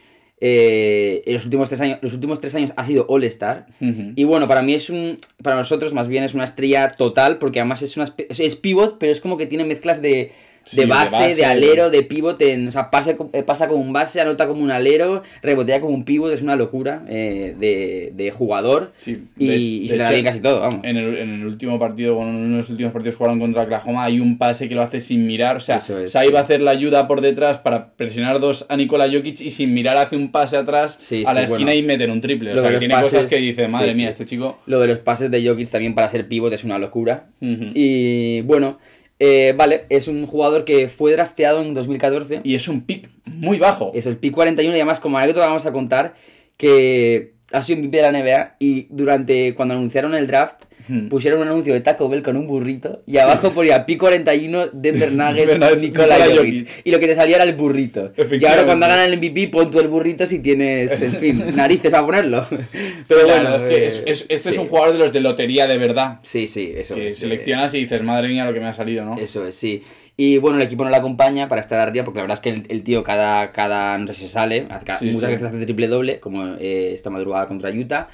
Eh, 0.40 1.22
en 1.26 1.34
los 1.34 1.44
últimos 1.44 1.68
tres 1.68 1.80
años, 1.82 1.98
los 2.00 2.14
últimos 2.14 2.40
tres 2.40 2.54
años 2.54 2.72
ha 2.76 2.84
sido 2.84 3.06
All-Star. 3.08 3.66
Ujú. 3.80 4.12
Y 4.16 4.24
bueno, 4.24 4.48
para 4.48 4.62
mí 4.62 4.72
es 4.74 4.88
un. 4.88 5.18
Para 5.42 5.56
nosotros, 5.56 5.92
más 5.92 6.08
bien, 6.08 6.24
es 6.24 6.34
una 6.34 6.44
estrella 6.44 6.92
total, 6.92 7.38
porque 7.38 7.60
además 7.60 7.82
es 7.82 7.96
una. 7.96 8.12
Es, 8.28 8.40
es 8.40 8.56
pivot, 8.56 8.98
pero 8.98 9.12
es 9.12 9.20
como 9.20 9.36
que 9.36 9.46
tiene 9.46 9.64
mezclas 9.64 10.00
de. 10.00 10.32
Sí, 10.70 10.76
De 10.76 10.82
de 10.82 10.88
base, 10.88 11.34
de, 11.34 11.44
alero, 11.44 11.90
de 11.90 12.02
pivot, 12.02 12.40
en, 12.42 12.68
o 12.68 12.70
sea, 12.70 12.90
pase, 12.90 13.16
co- 13.16 13.28
eh, 13.32 13.42
pasa 13.42 13.66
como 13.66 13.82
un 13.82 13.92
base, 13.92 14.20
anota 14.20 14.46
como 14.46 14.62
un 14.62 14.70
alero, 14.70 15.22
rebotea 15.42 15.80
como 15.80 15.92
un 15.94 16.04
pivot, 16.04 16.32
es 16.32 16.42
una 16.42 16.54
locura 16.54 17.02
eh, 17.08 17.56
de, 17.58 18.12
de 18.14 18.30
jugador. 18.30 18.92
Sí, 18.96 19.24
y, 19.36 19.46
de- 19.48 19.56
y 19.56 19.80
de 19.82 19.88
se 19.88 19.96
le 19.96 20.02
da 20.04 20.10
bien 20.12 20.24
casi 20.24 20.38
todo, 20.40 20.60
vamos. 20.60 20.80
En 20.84 20.96
el, 20.96 21.16
en 21.18 21.30
el 21.40 21.46
último 21.46 21.76
partido, 21.78 22.14
bueno, 22.14 22.30
en 22.30 22.36
uno 22.36 22.50
de 22.52 22.56
los 22.58 22.70
últimos 22.70 22.92
partidos 22.92 23.16
jugaron 23.16 23.40
contra 23.40 23.62
Oklahoma, 23.62 24.04
hay 24.04 24.20
un 24.20 24.38
pase 24.38 24.68
que 24.68 24.76
lo 24.76 24.82
hace 24.82 25.00
sin 25.00 25.26
mirar, 25.26 25.56
o 25.56 25.60
sea, 25.60 25.76
es, 25.76 25.92
Sai 26.12 26.28
sí. 26.28 26.32
va 26.32 26.38
a 26.38 26.42
hacer 26.42 26.60
la 26.60 26.70
ayuda 26.70 27.08
por 27.08 27.20
detrás 27.20 27.58
para 27.58 27.90
presionar 27.94 28.38
dos 28.38 28.66
a 28.68 28.76
Nikola 28.76 29.08
Jokic 29.10 29.40
y 29.40 29.50
sin 29.50 29.74
mirar 29.74 29.96
hace 29.96 30.14
un 30.14 30.30
pase 30.30 30.56
atrás 30.56 30.98
a 31.26 31.34
la 31.34 31.42
esquina 31.42 31.64
bueno. 31.72 31.80
y 31.80 31.82
meter 31.82 32.10
un 32.10 32.20
triple. 32.20 32.52
O 32.54 32.60
sea, 32.60 32.70
que 32.70 32.78
tiene 32.78 32.94
cosas 33.00 33.26
que 33.26 33.38
dice, 33.38 33.66
madre 33.66 33.94
mía, 33.94 34.08
este 34.08 34.24
chico. 34.24 34.58
Lo 34.66 34.78
de 34.78 34.86
los 34.86 34.98
pases 35.00 35.30
de 35.32 35.44
Jokic 35.44 35.68
también 35.68 35.96
para 35.96 36.08
ser 36.08 36.28
pivot 36.28 36.52
es 36.52 36.62
una 36.62 36.78
locura. 36.78 37.26
Y 37.74 38.42
bueno, 38.42 38.78
eh, 39.22 39.52
vale, 39.54 39.84
es 39.90 40.08
un 40.08 40.26
jugador 40.26 40.64
que 40.64 40.88
fue 40.88 41.12
drafteado 41.12 41.60
en 41.60 41.74
2014. 41.74 42.40
Y 42.42 42.54
es 42.54 42.66
un 42.68 42.80
pick 42.80 43.10
muy 43.26 43.58
bajo. 43.58 43.92
Es 43.94 44.06
el 44.06 44.16
pick 44.16 44.32
41 44.32 44.72
y 44.74 44.80
además 44.80 44.98
como 44.98 45.18
anécdota 45.18 45.46
vamos 45.46 45.66
a 45.66 45.72
contar 45.72 46.14
que 46.56 47.34
ha 47.52 47.62
sido 47.62 47.80
MVP 47.80 47.98
de 47.98 48.02
la 48.02 48.12
NBA 48.12 48.56
y 48.58 48.86
durante 48.88 49.54
cuando 49.54 49.74
anunciaron 49.74 50.14
el 50.14 50.26
draft 50.26 50.64
Hmm. 50.90 51.08
pusieron 51.08 51.40
un 51.40 51.46
anuncio 51.46 51.72
de 51.72 51.80
Taco 51.82 52.08
Bell 52.08 52.20
con 52.22 52.36
un 52.36 52.48
burrito 52.48 53.00
y 53.06 53.18
abajo 53.18 53.50
ponía 53.52 53.86
pick 53.86 54.00
41 54.00 54.70
Denver 54.72 55.12
Nuggets 55.12 55.80
Nikola 55.80 56.16
Jokic 56.34 56.80
y 56.82 56.90
lo 56.90 56.98
que 56.98 57.06
te 57.06 57.14
salía 57.14 57.36
era 57.36 57.44
el 57.44 57.54
burrito. 57.54 58.12
Y 58.18 58.44
ahora 58.44 58.64
cuando 58.64 58.86
hagan 58.86 59.00
el 59.12 59.16
MVP 59.18 59.48
pon 59.52 59.70
tú 59.70 59.78
el 59.78 59.86
burrito 59.86 60.26
si 60.26 60.40
tienes, 60.40 61.00
en 61.00 61.12
fin, 61.12 61.44
narices 61.54 61.92
para 61.92 62.04
ponerlo. 62.04 62.44
Pero 63.08 63.26
la 63.26 63.34
bueno, 63.34 63.54
es 63.56 63.62
que 63.62 63.74
eh, 63.76 63.86
es- 63.86 64.02
es- 64.06 64.26
este 64.28 64.48
es 64.50 64.54
sí. 64.56 64.60
un 64.60 64.66
jugador 64.66 64.92
de 64.92 64.98
los 64.98 65.12
de 65.12 65.20
lotería 65.20 65.66
de 65.68 65.76
verdad. 65.76 66.18
Sí, 66.22 66.46
sí, 66.48 66.72
eso 66.76 66.96
Que 66.96 67.12
seleccionas 67.12 67.72
y 67.74 67.78
dices, 67.80 68.02
madre 68.02 68.26
mía, 68.28 68.44
lo 68.44 68.52
que 68.52 68.58
me 68.60 68.66
ha 68.66 68.74
salido, 68.74 69.04
¿no? 69.04 69.16
Eso 69.16 69.46
es, 69.46 69.54
sí. 69.54 69.82
Y 70.16 70.38
bueno, 70.38 70.58
el 70.58 70.64
equipo 70.64 70.82
no 70.84 70.90
le 70.90 70.96
acompaña 70.96 71.48
para 71.48 71.60
estar 71.60 71.78
arriba, 71.80 72.04
porque 72.04 72.18
la 72.18 72.24
verdad 72.24 72.34
es 72.38 72.40
que 72.40 72.50
el, 72.50 72.66
el 72.68 72.82
tío 72.82 73.02
cada, 73.02 73.52
cada, 73.52 73.96
no 73.96 74.06
sé 74.08 74.14
si 74.14 74.28
sale, 74.28 74.66
cada- 74.84 74.98
Sí, 74.98 75.06
muchas 75.06 75.20
sí. 75.20 75.26
veces 75.26 75.46
hace 75.46 75.64
triple 75.64 75.88
doble, 75.88 76.20
como 76.20 76.56
eh, 76.58 76.92
esta 76.94 77.08
madrugada 77.10 77.46
contra 77.46 77.70
Utah. 77.70 78.08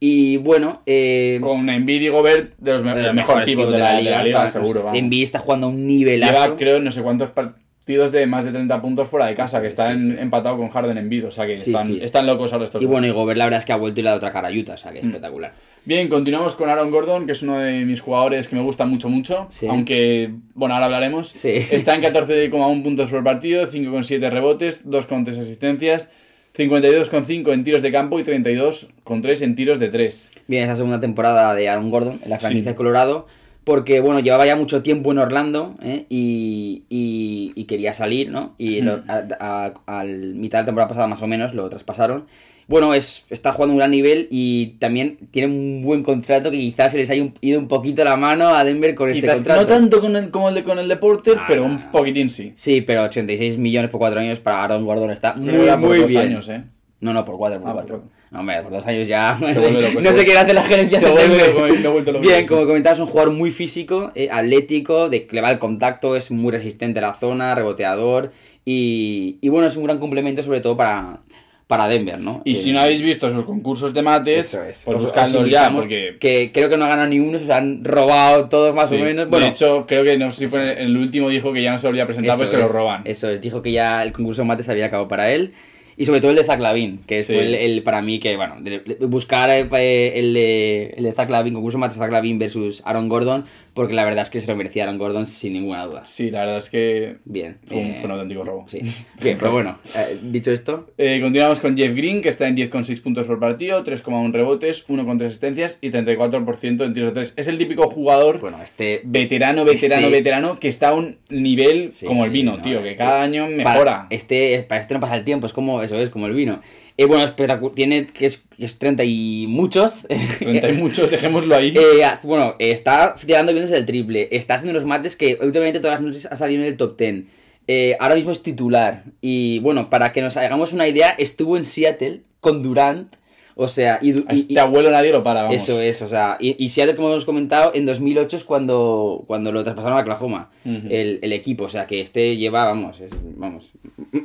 Y 0.00 0.36
bueno, 0.36 0.82
eh, 0.86 1.38
Con 1.40 1.68
Embiid 1.68 2.02
y 2.02 2.08
Gobert, 2.08 2.54
de 2.58 2.72
los, 2.72 2.84
me- 2.84 2.94
de 2.94 3.02
los 3.02 3.14
mejores 3.14 3.44
pivot 3.44 3.68
de 3.70 3.78
la, 3.78 3.94
de 3.96 4.02
la 4.04 4.22
liga, 4.22 4.48
seguro, 4.48 4.84
vamos. 4.84 4.98
Embiid 4.98 5.24
está 5.24 5.40
jugando 5.40 5.66
a 5.66 5.70
un 5.70 5.86
nivelazo. 5.86 6.32
Lleva, 6.32 6.56
creo, 6.56 6.78
no 6.80 6.92
sé 6.92 7.02
cuántos 7.02 7.30
partidos 7.30 8.12
de 8.12 8.26
más 8.26 8.44
de 8.44 8.52
30 8.52 8.80
puntos 8.80 9.08
fuera 9.08 9.26
de 9.26 9.34
casa, 9.34 9.56
Sí, 9.58 9.62
que 9.62 9.66
está 9.66 9.86
sí, 9.86 9.92
en- 9.94 10.02
sí. 10.02 10.14
empatado 10.20 10.56
con 10.56 10.68
Harden 10.68 10.98
en 10.98 11.24
o 11.24 11.30
sea 11.32 11.46
que 11.46 11.54
están, 11.54 12.00
están 12.00 12.26
locos 12.26 12.52
ahora 12.52 12.66
estos 12.66 12.80
Y 12.80 12.86
bueno, 12.86 13.06
y 13.08 13.10
Gobert 13.10 13.38
la 13.38 13.46
verdad 13.46 13.58
es 13.58 13.64
que 13.66 13.72
ha 13.72 13.76
vuelto 13.76 13.98
y 13.98 14.02
le 14.04 14.10
ha 14.10 14.12
dado 14.12 14.18
otra 14.18 14.30
cara 14.30 14.48
a 14.48 14.52
Utah, 14.52 14.74
o 14.74 14.76
sea 14.76 14.92
que 14.92 15.02
Mm. 15.02 15.06
espectacular. 15.06 15.52
Bien, 15.84 16.06
continuamos 16.08 16.54
con 16.54 16.68
Aaron 16.68 16.90
Gordon, 16.90 17.24
que 17.26 17.32
es 17.32 17.42
uno 17.42 17.58
de 17.58 17.84
mis 17.86 18.00
jugadores 18.00 18.46
que 18.46 18.54
me 18.54 18.62
gusta 18.62 18.84
mucho, 18.84 19.08
mucho. 19.08 19.46
Sí. 19.48 19.66
Aunque, 19.66 20.30
bueno, 20.54 20.74
ahora 20.74 20.86
hablaremos. 20.86 21.28
Sí. 21.30 21.48
Está 21.70 21.94
en 21.94 22.02
14,1 22.02 22.82
puntos 22.84 23.10
por 23.10 23.24
partido, 23.24 23.66
5,7 23.66 24.28
rebotes, 24.30 24.84
2,3 24.84 25.38
asistencias, 25.38 26.10
52,5 26.58 27.52
en 27.52 27.62
tiros 27.62 27.82
de 27.82 27.92
campo 27.92 28.18
y 28.18 28.24
32,3 28.24 29.42
en 29.42 29.54
tiros 29.54 29.78
de 29.78 29.88
3. 29.88 30.32
Bien, 30.48 30.64
esa 30.64 30.74
segunda 30.74 30.98
temporada 31.00 31.54
de 31.54 31.68
Aaron 31.68 31.90
Gordon 31.90 32.18
en 32.24 32.30
la 32.30 32.38
franquicia 32.40 32.72
Sí. 32.72 32.76
Colorado. 32.76 33.26
Porque, 33.62 34.00
bueno, 34.00 34.18
llevaba 34.20 34.46
ya 34.46 34.56
mucho 34.56 34.82
tiempo 34.82 35.12
en 35.12 35.18
Orlando 35.18 35.76
¿eh? 35.82 36.06
y, 36.08 36.84
y- 36.88 37.52
y 37.54 37.64
quería 37.64 37.92
salir, 37.94 38.30
¿no? 38.30 38.54
Y 38.58 38.80
lo- 38.80 39.02
a, 39.08 40.04
mitad 40.04 40.58
de 40.58 40.62
la 40.62 40.66
temporada 40.66 40.88
pasada, 40.88 41.06
más 41.06 41.20
o 41.22 41.26
menos, 41.26 41.54
lo 41.54 41.68
traspasaron. 41.68 42.24
Bueno, 42.68 42.92
es, 42.92 43.24
está 43.30 43.52
jugando 43.52 43.72
un 43.72 43.78
gran 43.78 43.90
nivel 43.90 44.28
y 44.30 44.76
también 44.78 45.16
tiene 45.30 45.48
un 45.52 45.82
buen 45.82 46.02
contrato 46.02 46.50
que 46.50 46.58
quizás 46.58 46.92
se 46.92 46.98
les 46.98 47.08
haya 47.08 47.26
ido 47.40 47.58
un 47.58 47.66
poquito 47.66 48.04
la 48.04 48.16
mano 48.16 48.48
a 48.54 48.62
Denver 48.62 48.94
con 48.94 49.08
este 49.08 49.26
contrato. 49.26 49.62
no 49.62 49.66
tanto 49.66 50.00
con 50.02 50.14
el, 50.14 50.30
como 50.30 50.50
el 50.50 50.54
de, 50.54 50.64
con 50.64 50.78
el 50.78 50.86
de 50.86 50.96
Porter, 50.96 51.36
Ah, 51.38 51.44
pero 51.48 51.62
no, 51.62 51.68
un 51.68 51.74
no. 51.86 51.90
poquitín 51.90 52.28
sí. 52.28 52.52
Sí, 52.54 52.82
pero 52.82 53.04
86 53.04 53.56
millones 53.56 53.90
por 53.90 53.98
4 54.00 54.20
años 54.20 54.38
para 54.40 54.62
Aaron 54.62 54.84
Gordon 54.84 55.10
está 55.10 55.32
muy, 55.34 55.48
era 55.54 55.78
por 55.80 55.88
muy 55.88 55.98
dos 56.00 56.08
bien. 56.08 56.20
años, 56.22 56.48
¿eh? 56.50 56.62
No, 57.00 57.14
no, 57.14 57.24
por 57.24 57.38
4, 57.38 57.60
por 57.60 57.70
Ah, 57.70 57.72
por 57.72 57.82
4. 57.84 57.96
cuatro. 58.00 58.18
No, 58.30 58.40
hombre, 58.40 58.60
por 58.62 58.72
dos 58.72 58.86
años 58.86 59.08
ya. 59.08 59.38
Loco, 59.40 60.00
no 60.02 60.12
sé 60.12 60.24
qué 60.26 60.36
hacer 60.36 60.54
la 60.54 60.62
gerencia. 60.62 61.00
se 61.00 61.10
vuelve 61.10 61.82
loco, 61.82 62.00
loco. 62.12 62.20
Bien, 62.20 62.46
como 62.46 62.66
comentabas, 62.66 62.98
un 62.98 63.06
jugador 63.06 63.32
muy 63.32 63.50
físico, 63.50 64.12
eh, 64.14 64.28
atlético, 64.30 65.08
de 65.08 65.26
le 65.30 65.40
va 65.40 65.50
el 65.50 65.58
contacto, 65.58 66.16
es 66.16 66.30
muy 66.30 66.52
resistente 66.52 66.98
a 66.98 67.02
la 67.02 67.14
zona, 67.14 67.54
reboteador. 67.54 68.30
Y, 68.66 69.38
y 69.40 69.48
bueno, 69.48 69.66
es 69.68 69.76
un 69.76 69.84
gran 69.84 69.98
complemento, 69.98 70.42
sobre 70.42 70.60
todo 70.60 70.76
para, 70.76 71.20
para 71.68 71.86
Denver, 71.86 72.18
¿no? 72.18 72.40
Y 72.44 72.54
Eh, 72.54 72.56
si 72.56 72.72
no 72.72 72.80
habéis 72.80 73.02
visto 73.02 73.28
sus 73.28 73.44
concursos 73.44 73.92
de 73.94 74.00
mates, 74.02 74.54
es. 74.54 74.82
pues 74.84 74.86
Os- 74.86 74.94
os 74.96 75.02
buscadlos 75.02 75.48
ya, 75.50 75.70
porque 75.70 76.16
Que 76.18 76.50
creo 76.50 76.68
que 76.70 76.76
no 76.78 76.86
ha 76.86 76.88
ganado 76.88 77.08
ni 77.08 77.20
uno, 77.20 77.38
se 77.38 77.52
han 77.52 77.84
robado 77.84 78.48
todos 78.48 78.74
más 78.74 78.88
Sí. 78.88 78.96
o 78.96 79.00
menos. 79.04 79.28
Bueno, 79.28 79.44
de 79.44 79.52
hecho, 79.52 79.84
creo 79.86 80.02
que 80.02 80.16
no 80.16 80.32
si 80.32 80.44
en 80.46 80.54
el 80.60 80.96
último 80.96 81.28
dijo 81.28 81.52
que 81.52 81.62
ya 81.62 81.70
no 81.72 81.78
se 81.78 81.86
volvía 81.86 82.04
a 82.04 82.06
presentar, 82.06 82.36
pues 82.38 82.48
se 82.48 82.56
lo 82.56 82.66
roban. 82.68 83.02
Eso 83.04 83.28
es, 83.30 83.40
dijo 83.42 83.60
que 83.62 83.70
ya 83.72 84.02
el 84.02 84.12
concurso 84.12 84.40
de 84.42 84.48
mates 84.48 84.68
había 84.70 84.86
acabado 84.86 85.08
para 85.08 85.30
él. 85.30 85.52
Y 86.00 86.06
sobre 86.06 86.20
todo 86.20 86.30
el 86.30 86.36
de 86.36 86.44
Zach 86.44 86.60
Lavin, 86.60 86.98
que 87.06 87.22
Sí. 87.22 87.32
fue 87.34 87.42
el, 87.42 87.54
el- 87.56 87.82
para 87.82 88.00
mí 88.02 88.20
que, 88.20 88.36
bueno, 88.36 88.54
de- 88.60 88.78
de- 88.80 89.06
buscar 89.06 89.50
eh, 89.50 90.18
el 90.18 90.32
de, 90.32 90.94
el 90.96 91.02
de 91.04 91.12
Zach 91.12 91.28
Lavin, 91.28 91.54
concurso 91.54 91.76
de 91.78 91.90
Zach 91.90 92.10
Lavin 92.12 92.38
versus 92.38 92.82
Aaron 92.84 93.08
Gordon, 93.08 93.44
porque 93.74 93.94
la 93.94 94.04
verdad 94.04 94.22
es 94.22 94.30
que 94.30 94.40
se 94.40 94.46
lo 94.46 94.54
merecía 94.56 94.84
Aaron 94.84 94.98
Gordon 94.98 95.26
sin 95.26 95.54
ninguna 95.54 95.84
duda. 95.86 96.06
Sí, 96.06 96.30
la 96.30 96.40
verdad 96.40 96.58
es 96.58 96.70
que 96.70 97.16
Bien. 97.24 97.58
fue 97.66 97.78
un, 97.78 97.86
eh, 97.86 97.96
fue 98.00 98.04
un 98.06 98.12
auténtico 98.12 98.44
robo. 98.44 98.64
Sí. 98.68 98.80
Bien, 99.22 99.36
pero 99.38 99.50
bueno, 99.50 99.78
eh, 99.96 100.18
dicho 100.22 100.52
esto, 100.52 100.88
Eh, 100.98 101.18
continuamos 101.20 101.58
con 101.60 101.76
Jeff 101.76 101.92
Green, 101.94 102.22
que 102.22 102.28
está 102.28 102.46
en 102.46 102.54
10,6 102.56 103.00
puntos 103.00 103.26
por 103.26 103.40
partido, 103.40 103.82
3,1 103.84 104.32
rebotes, 104.32 104.84
1,3 104.88 105.26
asistencias 105.26 105.78
y 105.80 105.90
34% 105.90 106.84
en 106.84 106.94
tiros 106.94 107.10
de 107.10 107.14
3. 107.22 107.34
Es 107.36 107.48
el 107.48 107.58
típico 107.58 107.88
jugador 107.88 108.38
bueno, 108.40 108.58
este 108.62 109.00
veterano, 109.04 109.64
veterano, 109.64 110.06
Este- 110.06 110.16
veterano, 110.16 110.60
que 110.60 110.68
está 110.68 110.88
a 110.90 110.94
un 110.94 111.18
nivel 111.30 111.92
Sí, 111.92 112.06
como 112.06 112.24
el 112.24 112.30
sí, 112.30 112.34
vino, 112.34 112.56
no, 112.56 112.62
tío, 112.62 112.82
que 112.84 112.94
cada 112.96 113.22
año 113.22 113.46
Para 113.62 113.70
mejora. 113.72 114.06
este, 114.10 114.64
para 114.68 114.80
este 114.80 114.94
no 114.94 115.00
pasa 115.00 115.16
el 115.16 115.24
tiempo, 115.24 115.46
es 115.46 115.52
como, 115.52 115.82
eso 115.92 116.02
es, 116.02 116.10
como 116.10 116.26
el 116.26 116.34
vino. 116.34 116.60
Eh, 116.96 117.04
bueno, 117.04 117.24
espectacu- 117.24 117.72
tiene 117.74 118.06
que 118.06 118.26
es, 118.26 118.42
que 118.56 118.64
es 118.64 118.78
30 118.78 119.04
y 119.04 119.46
muchos. 119.48 120.06
30 120.38 120.68
y 120.70 120.72
muchos, 120.74 121.10
dejémoslo 121.10 121.54
ahí. 121.54 121.72
Eh, 121.76 122.04
haz- 122.04 122.22
bueno, 122.24 122.54
está 122.58 123.14
tirando 123.24 123.52
bien 123.52 123.64
desde 123.64 123.76
el 123.78 123.86
triple. 123.86 124.28
Está 124.32 124.54
haciendo 124.54 124.72
unos 124.78 124.86
mates 124.88 125.14
que 125.16 125.38
últimamente 125.40 125.80
todas 125.80 126.00
las 126.00 126.06
noches 126.08 126.26
ha 126.26 126.36
salido 126.36 126.62
en 126.62 126.68
el 126.68 126.76
top 126.76 126.96
10. 126.98 127.24
Eh, 127.68 127.96
ahora 128.00 128.14
mismo 128.16 128.32
es 128.32 128.42
titular. 128.42 129.04
Y 129.20 129.58
bueno, 129.60 129.90
para 129.90 130.12
que 130.12 130.22
nos 130.22 130.36
hagamos 130.36 130.72
una 130.72 130.88
idea, 130.88 131.10
estuvo 131.18 131.56
en 131.56 131.64
Seattle 131.64 132.22
con 132.40 132.62
Durant. 132.62 133.14
O 133.60 133.66
sea, 133.66 133.98
y, 134.00 134.12
a 134.12 134.34
y- 134.34 134.40
este 134.40 134.60
abuelo 134.60 134.88
nadie 134.90 135.10
lo 135.12 135.22
para, 135.24 135.42
vamos. 135.42 135.60
eso 135.60 135.80
es, 135.82 136.00
o 136.02 136.08
sea, 136.08 136.36
y, 136.38 136.54
y 136.64 136.68
Seattle, 136.68 136.94
como 136.94 137.08
hemos 137.08 137.24
comentado, 137.24 137.72
en 137.74 137.86
2008 137.86 138.36
es 138.36 138.44
cuando, 138.44 139.24
cuando 139.26 139.50
lo 139.50 139.64
traspasaron 139.64 139.98
a 139.98 140.02
Oklahoma, 140.02 140.50
Ujú. 140.64 140.86
el, 140.88 141.18
el 141.22 141.32
equipo. 141.32 141.64
O 141.64 141.68
sea, 141.68 141.84
que 141.88 142.00
este 142.00 142.36
lleva, 142.36 142.66
vamos, 142.66 143.00
es, 143.00 143.10
vamos, 143.36 143.72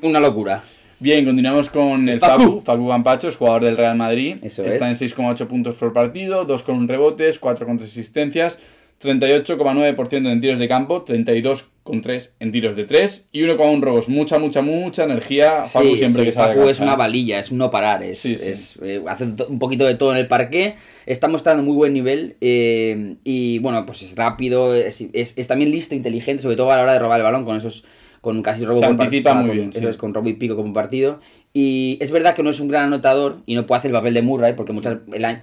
una 0.03 0.19
locura. 0.19 0.63
Bien, 0.99 1.25
continuamos 1.25 1.69
con 1.69 2.07
el 2.07 2.19
Facu. 2.19 2.41
Facu, 2.43 2.61
Facu 2.61 2.87
Campachos, 2.89 3.35
jugador 3.35 3.63
del 3.65 3.77
Real 3.77 3.97
Madrid. 3.97 4.37
Eso 4.41 4.63
Está 4.63 4.89
es. 4.89 5.01
en 5.01 5.09
6,8 5.09 5.47
puntos 5.47 5.75
por 5.75 5.91
partido, 5.91 6.45
2 6.45 6.63
con 6.63 6.87
rebotes, 6.87 7.39
4 7.39 7.65
con 7.65 7.77
3 7.77 7.89
asistencias, 7.89 8.57
38,9% 9.03 10.31
en 10.31 10.39
tiros 10.39 10.59
de 10.59 10.67
campo, 10.69 11.03
32,3 11.03 12.29
en 12.39 12.51
tiros 12.53 12.77
de 12.77 12.85
3 12.85 13.27
y 13.33 13.41
1,1 13.41 13.81
robos. 13.81 14.07
Mucha, 14.07 14.39
mucha, 14.39 14.61
mucha 14.61 15.03
energía. 15.03 15.63
Facu 15.65 15.87
Sí, 15.89 15.95
siempre 15.97 16.21
sí, 16.21 16.25
que 16.27 16.31
sale. 16.31 16.55
Facu 16.55 16.69
es 16.69 16.79
una 16.79 16.95
valilla, 16.95 17.39
es 17.39 17.51
un 17.51 17.57
no 17.57 17.69
parar, 17.69 18.01
es, 18.01 18.19
Sí, 18.21 18.37
es, 18.41 18.79
eh, 18.81 19.01
hace 19.05 19.25
un 19.25 19.59
poquito 19.59 19.85
de 19.85 19.95
todo 19.95 20.13
en 20.13 20.19
el 20.19 20.27
parque, 20.27 20.75
está 21.05 21.27
mostrando 21.27 21.63
muy 21.63 21.75
buen 21.75 21.93
nivel 21.93 22.37
eh, 22.39 23.15
y 23.25 23.59
bueno, 23.59 23.85
pues 23.85 24.03
es 24.03 24.15
rápido, 24.15 24.73
es, 24.73 25.01
es- 25.11 25.37
es 25.37 25.47
también 25.49 25.69
listo, 25.71 25.95
inteligente, 25.95 26.41
sobre 26.43 26.55
todo 26.55 26.71
a 26.71 26.77
la 26.77 26.83
hora 26.83 26.93
de 26.93 26.99
robar 26.99 27.19
el 27.19 27.25
balón 27.25 27.43
con 27.43 27.57
esos, 27.57 27.83
con 28.23 28.41
casi 28.41 28.63
robo 28.63 28.79
Se 28.79 28.85
por 28.85 28.95
muy 29.35 29.47
con- 29.47 29.57
bien, 29.57 29.69
eso 29.71 29.79
sí. 29.81 29.85
es, 29.85 29.97
con 29.97 30.13
robo 30.13 30.29
y 30.29 30.33
pico 30.35 30.55
como 30.55 30.71
partido. 30.71 31.19
Y 31.51 31.97
es 31.99 32.09
verdad 32.09 32.33
que 32.35 32.41
no 32.41 32.51
es 32.51 32.59
un 32.61 32.69
gran 32.69 32.85
anotador 32.85 33.39
y 33.45 33.53
no 33.53 33.67
puede 33.67 33.79
hacer 33.79 33.91
el 33.91 33.95
papel 33.97 34.13
de 34.13 34.21
Murray 34.21 34.53
porque 34.55 34.71
muchas, 34.71 34.99
el 35.11 35.25
año, 35.25 35.41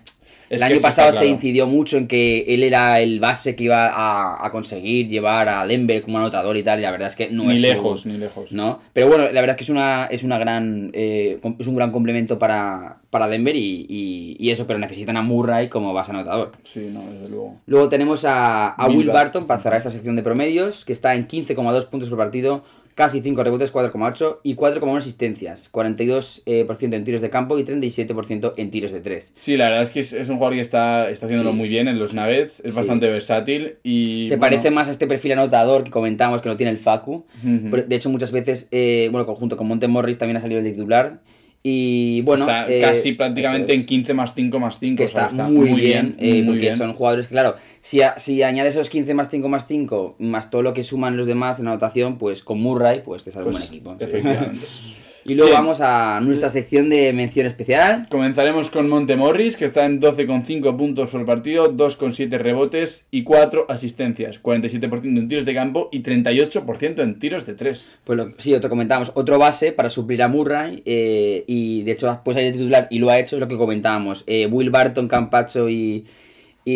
el 0.51 0.63
año 0.63 0.81
pasado 0.81 1.13
se 1.13 1.19
claro. 1.21 1.33
incidió 1.33 1.67
mucho 1.67 1.97
en 1.97 2.07
que 2.09 2.45
él 2.49 2.63
era 2.65 3.01
el 3.01 3.21
base 3.21 3.55
que 3.57 3.65
iba 3.65 3.87
a, 3.87 4.45
a 4.45 4.51
conseguir 4.51 5.09
llevar 5.09 5.49
a 5.49 5.67
Denver 5.67 6.03
como 6.03 6.19
anotador 6.19 6.57
y 6.57 6.63
tal, 6.63 6.81
y 6.81 6.83
la 6.83 6.91
verdad 6.91 7.09
es 7.09 7.15
que 7.17 7.31
no 7.31 7.45
Ni 7.45 7.55
es 7.55 7.61
su- 7.61 7.67
lejos, 7.69 8.07
ni 8.07 8.19
lejos. 8.19 8.53
¿no? 8.53 8.81
Pero 8.93 9.07
bueno, 9.09 9.25
la 9.31 9.41
verdad 9.41 9.51
es 9.51 9.57
que 9.59 9.65
es 9.65 9.71
una, 9.71 10.07
es 10.11 10.23
una 10.25 10.39
gran 10.39 10.91
eh, 10.93 11.39
es 11.59 11.67
un 11.67 11.77
gran 11.77 11.93
complemento 11.93 12.39
para, 12.39 12.99
para 13.11 13.29
Denver 13.29 13.55
y, 13.55 13.87
y- 13.89 14.37
y 14.41 14.51
eso, 14.51 14.67
pero 14.67 14.79
necesitan 14.79 15.17
a 15.17 15.23
Murray 15.23 15.69
como 15.69 15.95
base 15.95 16.11
anotador. 16.11 16.51
Sí, 16.65 16.91
no, 16.93 17.01
desde 17.11 17.29
luego. 17.29 17.57
Luego 17.67 17.89
tenemos 17.89 18.25
a, 18.25 18.71
a 18.71 18.89
Will. 18.89 19.07
Barton 19.09 19.47
para 19.47 19.61
cerrar 19.63 19.79
esta 19.79 19.91
sección 19.93 20.17
de 20.17 20.23
promedios, 20.23 20.85
que 20.85 20.93
está 20.93 21.15
en 21.15 21.29
15,2 21.29 21.87
puntos 21.87 22.09
por 22.09 22.19
partido, 22.19 22.65
casi 23.01 23.23
5 23.23 23.43
rebotes, 23.43 23.73
4,8 23.73 24.41
y 24.43 24.57
4,1 24.57 24.99
asistencias, 24.99 25.73
42% 25.73 26.43
eh, 26.45 26.65
por 26.67 26.77
ciento 26.77 26.99
en 26.99 27.05
tiros 27.05 27.23
de 27.23 27.31
campo 27.31 27.59
y 27.59 27.65
37% 27.65 28.53
en 28.59 28.71
tiros 28.71 28.93
de 28.93 29.01
3. 29.01 29.33
Sí, 29.37 29.57
la 29.57 29.71
verdad 29.71 29.85
es 29.85 29.91
que 29.91 30.01
es, 30.01 30.13
es 30.13 30.29
un 30.29 30.37
jugador 30.37 30.57
que 30.57 30.61
está, 30.61 31.09
está 31.09 31.25
haciéndolo 31.25 31.53
Sí. 31.53 31.57
muy 31.57 31.71
bien 31.71 31.89
en 31.89 31.99
los 31.99 32.13
Nuggets, 32.13 32.61
es 32.61 32.73
Sí. 32.73 32.77
bastante 32.77 33.09
versátil 33.09 33.77
y... 33.83 34.27
Se 34.27 34.37
bueno, 34.37 34.41
parece 34.51 34.71
más 34.71 34.87
a 34.89 34.91
este 34.91 35.07
perfil 35.07 35.33
anotador 35.33 35.83
que 35.85 35.91
comentamos 35.91 36.43
que 36.43 36.51
no 36.51 36.59
tiene 36.59 36.73
el 36.73 36.79
Facu. 36.79 37.25
ujú. 37.43 37.69
Pero, 37.71 37.85
De 37.85 37.97
hecho, 37.97 38.11
muchas 38.11 38.33
veces, 38.33 38.69
eh, 38.71 39.09
bueno, 39.11 39.25
conjunto 39.25 39.57
con 39.57 39.67
Monte 39.67 39.89
Morris 39.89 40.19
también 40.19 40.37
ha 40.37 40.41
salido 40.41 40.61
el 40.61 40.71
titular. 40.71 41.21
Y 41.63 42.23
bueno, 42.23 42.45
está 42.45 42.71
eh, 42.73 42.81
casi 42.81 43.13
prácticamente 43.13 43.73
eso 43.73 43.75
en 43.75 43.81
es, 43.81 43.87
15 43.87 44.15
más 44.15 44.35
5 44.35 44.59
más 44.59 44.79
5. 44.79 44.97
que 44.97 45.05
o 45.05 45.09
sea, 45.09 45.27
está, 45.27 45.47
muy 45.49 45.73
bien, 45.79 46.17
eh, 46.19 46.37
muy 46.37 46.43
porque 46.47 46.61
bien. 46.61 46.77
son 46.77 46.95
jugadores 46.95 47.27
que, 47.27 47.33
claro, 47.33 47.55
si, 47.81 48.03
a- 48.03 48.19
si 48.19 48.43
añades 48.43 48.75
esos 48.75 48.91
15 48.91 49.15
más 49.15 49.29
5 49.31 49.49
más 49.49 49.67
5, 49.67 50.17
más 50.19 50.51
todo 50.51 50.63
lo 50.63 50.75
que 50.75 50.85
suman 50.85 51.17
los 51.17 51.27
demás 51.27 51.61
en 51.61 51.69
anotación, 51.69 52.19
pues 52.19 52.43
con 52.45 52.61
Murray, 52.61 53.03
pues 53.05 53.25
te 53.25 53.31
sale 53.31 53.47
un 53.47 53.53
Pues, 53.53 53.65
buen 53.65 53.73
equipo. 53.75 53.97
Efectivamente. 53.99 54.67
y 55.25 55.35
luego 55.35 55.51
Bien. 55.51 55.61
vamos 55.63 55.81
a 55.83 56.19
nuestra 56.21 56.49
sección 56.49 56.89
de 56.89 57.13
mención 57.13 57.47
especial. 57.47 58.07
Comenzaremos 58.11 58.71
con 58.71 58.89
Monte 58.89 59.17
Morris, 59.17 59.57
que 59.57 59.67
está 59.67 59.85
en 59.85 60.01
12,5 60.01 60.77
puntos 60.79 61.11
por 61.11 61.25
partido, 61.27 61.73
2,7 61.75 62.39
rebotes 62.39 63.07
y 63.11 63.23
4 63.23 63.67
asistencias, 63.69 64.43
47% 64.43 65.05
en 65.05 65.29
tiros 65.29 65.45
de 65.45 65.55
campo 65.55 65.89
y 65.93 66.03
38% 66.03 67.01
en 67.03 67.19
tiros 67.19 67.45
de 67.47 67.55
3. 67.55 67.91
Pues 68.05 68.17
lo, 68.19 68.33
sí, 68.39 68.55
otro 68.55 68.71
comentábamos, 68.71 69.13
otro 69.15 69.39
base 69.39 69.73
para 69.73 69.91
suplir 69.91 70.23
a 70.23 70.29
Murray 70.29 70.83
eh, 70.87 71.45
y 71.47 71.83
de 71.83 71.93
hecho 71.93 72.21
pues 72.25 72.37
ahí 72.37 72.47
de 72.47 72.53
titular 72.53 72.89
y 72.91 72.99
lo 72.99 73.11
ha 73.11 73.19
hecho, 73.19 73.37
es 73.37 73.41
lo 73.41 73.49
que 73.49 73.57
comentábamos. 73.57 74.25
Eh, 74.27 74.47
Will 74.47 74.71
Barton, 74.71 75.07
Campacho 75.07 75.69
y, 75.69 76.07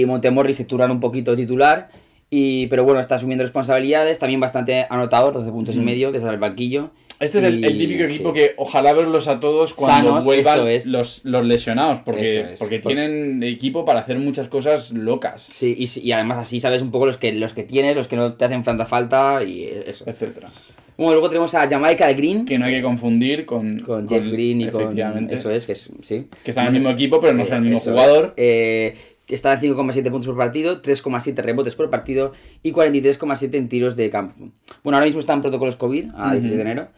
y 0.01 0.07
Montemorri 0.07 0.55
se 0.55 0.65
turnan 0.65 0.91
un 0.91 1.01
poquito 1.01 1.31
de 1.33 1.39
titular, 1.39 1.89
y, 2.31 2.67
pero 2.69 2.85
bueno, 2.85 3.01
está 3.01 3.15
asumiendo 3.17 3.45
responsabilidades, 3.45 4.19
también 4.19 4.41
bastante 4.41 4.87
anotador, 4.91 5.35
12 5.35 5.51
puntos 5.51 5.77
y 5.77 5.81
medio 5.81 6.11
desde 6.13 6.29
el 6.29 6.39
banquillo. 6.39 6.91
Este 7.21 7.39
es 7.39 7.45
el, 7.45 7.65
el 7.65 7.79
típico 7.79 8.03
equipo 8.05 8.31
sí. 8.31 8.35
que 8.41 8.51
ojalá 8.57 8.93
verlos 8.93 9.29
a 9.29 9.39
todos 9.39 9.73
cuando 9.73 10.09
Sanos, 10.11 10.25
vuelvan 10.25 10.67
es. 10.67 10.87
los, 10.87 11.25
los 11.25 11.47
lesionados, 11.47 12.01
porque, 12.05 12.55
es. 12.55 12.59
porque 12.59 12.81
Por- 12.81 12.93
tienen 12.93 13.41
equipo 13.45 13.85
para 13.85 14.01
hacer 14.01 14.19
muchas 14.19 14.49
cosas 14.49 14.91
locas, 14.91 15.43
Sí, 15.49 15.77
y, 16.03 16.11
además 16.13 16.39
así 16.39 16.59
sabes 16.59 16.83
un 16.83 16.91
poco 16.91 17.07
los 17.07 17.17
que, 17.17 17.33
los 17.33 17.53
que 17.53 17.63
tienes, 17.63 17.95
los 17.95 18.09
que 18.09 18.17
no 18.17 18.33
te 18.35 18.45
hacen 18.45 18.65
tanta 18.65 18.85
falta 18.85 19.45
y 19.45 19.63
eso. 19.87 20.05
etcétera. 20.09 20.51
Bueno, 20.97 21.13
luego 21.15 21.29
tenemos 21.29 21.55
a 21.55 21.69
Jamaica 21.69 22.07
de 22.07 22.15
Green, 22.15 22.45
Que 22.47 22.57
no 22.59 22.67
hay 22.67 22.75
que 22.75 22.83
confundir 22.83 23.47
con, 23.47 23.81
con 23.81 24.09
Jeff 24.09 24.27
Green 24.29 24.61
y 24.61 24.69
con... 24.69 24.97
Eso 25.31 25.51
es, 25.51 25.67
que 25.67 25.73
es, 25.73 25.91
sí. 26.03 26.27
que 26.45 26.51
están 26.51 26.67
en 26.67 26.75
el 26.77 26.81
mismo 26.83 26.91
equipo, 26.91 27.21
pero 27.21 27.33
no 27.35 27.43
Eh, 27.43 27.47
son 27.47 27.57
el 27.57 27.63
mismo 27.63 27.79
jugador. 27.93 28.35
Eh, 28.37 28.95
está 29.29 29.55
en 29.55 29.61
5,7 29.61 30.11
puntos 30.11 30.27
por 30.27 30.37
partido, 30.37 30.83
3,7 30.83 31.35
rebotes 31.37 31.75
por 31.75 31.91
partido 31.91 32.33
y 32.63 32.73
43,7 32.73 33.55
en 33.55 33.69
tiros 33.69 33.97
de 33.97 34.11
campo. 34.11 34.51
Bueno, 34.83 34.97
ahora 34.97 35.07
mismo 35.07 35.21
está 35.21 35.33
en 35.33 35.43
protocolos 35.43 35.77
COVID, 35.77 36.11
a 36.15 36.33
16 36.33 36.57
de 36.57 36.63
enero. 36.63 36.89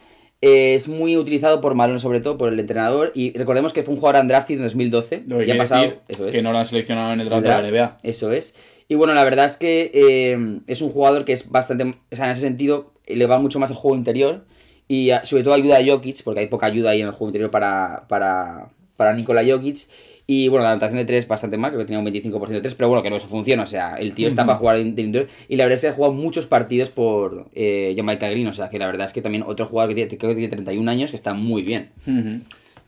Eh, 0.42 0.74
es 0.74 0.86
muy 0.86 1.16
utilizado 1.16 1.60
por 1.60 1.74
Malone, 1.74 1.98
sobre 1.98 2.20
todo 2.20 2.36
por 2.36 2.52
el 2.52 2.60
entrenador. 2.60 3.12
Y 3.14 3.36
recordemos 3.36 3.72
que 3.72 3.82
fue 3.82 3.94
un 3.94 4.00
jugador 4.00 4.22
undrafted 4.22 4.56
en 4.56 4.62
2012. 4.62 5.24
Lo 5.26 5.38
que 5.38 5.46
ya 5.46 5.54
ha 5.54 5.58
pasado. 5.58 5.82
decir 5.82 5.98
eso 6.08 6.28
es. 6.28 6.34
que 6.34 6.42
no 6.42 6.52
lo 6.52 6.58
han 6.58 6.64
seleccionado 6.64 7.12
en 7.12 7.20
el 7.20 7.28
draft 7.28 7.42
de 7.42 7.48
la 7.48 7.62
NBA. 7.62 7.98
Eso 8.02 8.32
es. 8.32 8.54
Y 8.88 8.94
bueno, 8.94 9.14
la 9.14 9.24
verdad 9.24 9.46
es 9.46 9.56
que 9.56 9.90
eh, 9.92 10.60
es 10.66 10.82
un 10.82 10.90
jugador 10.90 11.24
que 11.24 11.32
es 11.32 11.50
bastante. 11.50 11.84
O 11.84 12.16
sea, 12.16 12.26
en 12.26 12.32
ese 12.32 12.42
sentido, 12.42 12.92
le 13.06 13.26
va 13.26 13.38
mucho 13.38 13.58
más 13.58 13.70
el 13.70 13.76
juego 13.76 13.96
interior. 13.96 14.44
Y 14.88 15.10
ah, 15.10 15.24
sobre 15.24 15.42
todo 15.42 15.54
ayuda 15.54 15.78
a 15.78 15.84
Jokic, 15.84 16.22
porque 16.22 16.40
hay 16.40 16.46
poca 16.46 16.66
ayuda 16.66 16.90
ahí 16.90 17.00
en 17.00 17.08
el 17.08 17.12
juego 17.12 17.28
interior 17.28 17.50
para, 17.50 18.04
para, 18.08 18.68
para 18.96 19.14
Nikola 19.14 19.42
Jokic. 19.44 19.88
Y 20.28 20.48
bueno, 20.48 20.64
la 20.64 20.72
anotación 20.72 20.98
de 20.98 21.04
3 21.04 21.28
bastante 21.28 21.56
mal, 21.56 21.70
creo 21.70 21.80
que 21.82 21.86
tenía 21.86 22.00
un 22.00 22.06
25% 22.06 22.48
de 22.48 22.60
3, 22.60 22.74
pero 22.74 22.88
bueno, 22.88 23.02
que 23.02 23.10
no 23.10 23.16
eso 23.16 23.28
funciona. 23.28 23.62
O 23.62 23.66
sea, 23.66 23.94
el 23.96 24.12
tío 24.12 24.26
está 24.26 24.44
para 24.44 24.58
jugar 24.58 24.76
de 24.76 24.82
interior. 24.82 25.28
Y 25.48 25.54
la 25.54 25.64
verdad 25.64 25.74
es 25.76 25.80
que 25.82 25.86
ha 25.88 25.92
jugado 25.92 26.14
muchos 26.14 26.46
partidos 26.46 26.90
por 26.90 27.46
eh, 27.54 27.94
Jamaica 27.96 28.28
Green. 28.28 28.48
O 28.48 28.52
sea, 28.52 28.68
que 28.68 28.78
la 28.80 28.86
verdad 28.86 29.06
es 29.06 29.12
que 29.12 29.22
también 29.22 29.44
otro 29.46 29.66
jugador 29.66 29.90
que 29.94 29.94
tiene, 30.06 30.18
creo 30.18 30.30
que 30.30 30.36
tiene 30.36 30.48
31 30.48 30.90
años, 30.90 31.10
que 31.10 31.16
está 31.16 31.32
muy 31.32 31.62
bien. 31.62 31.90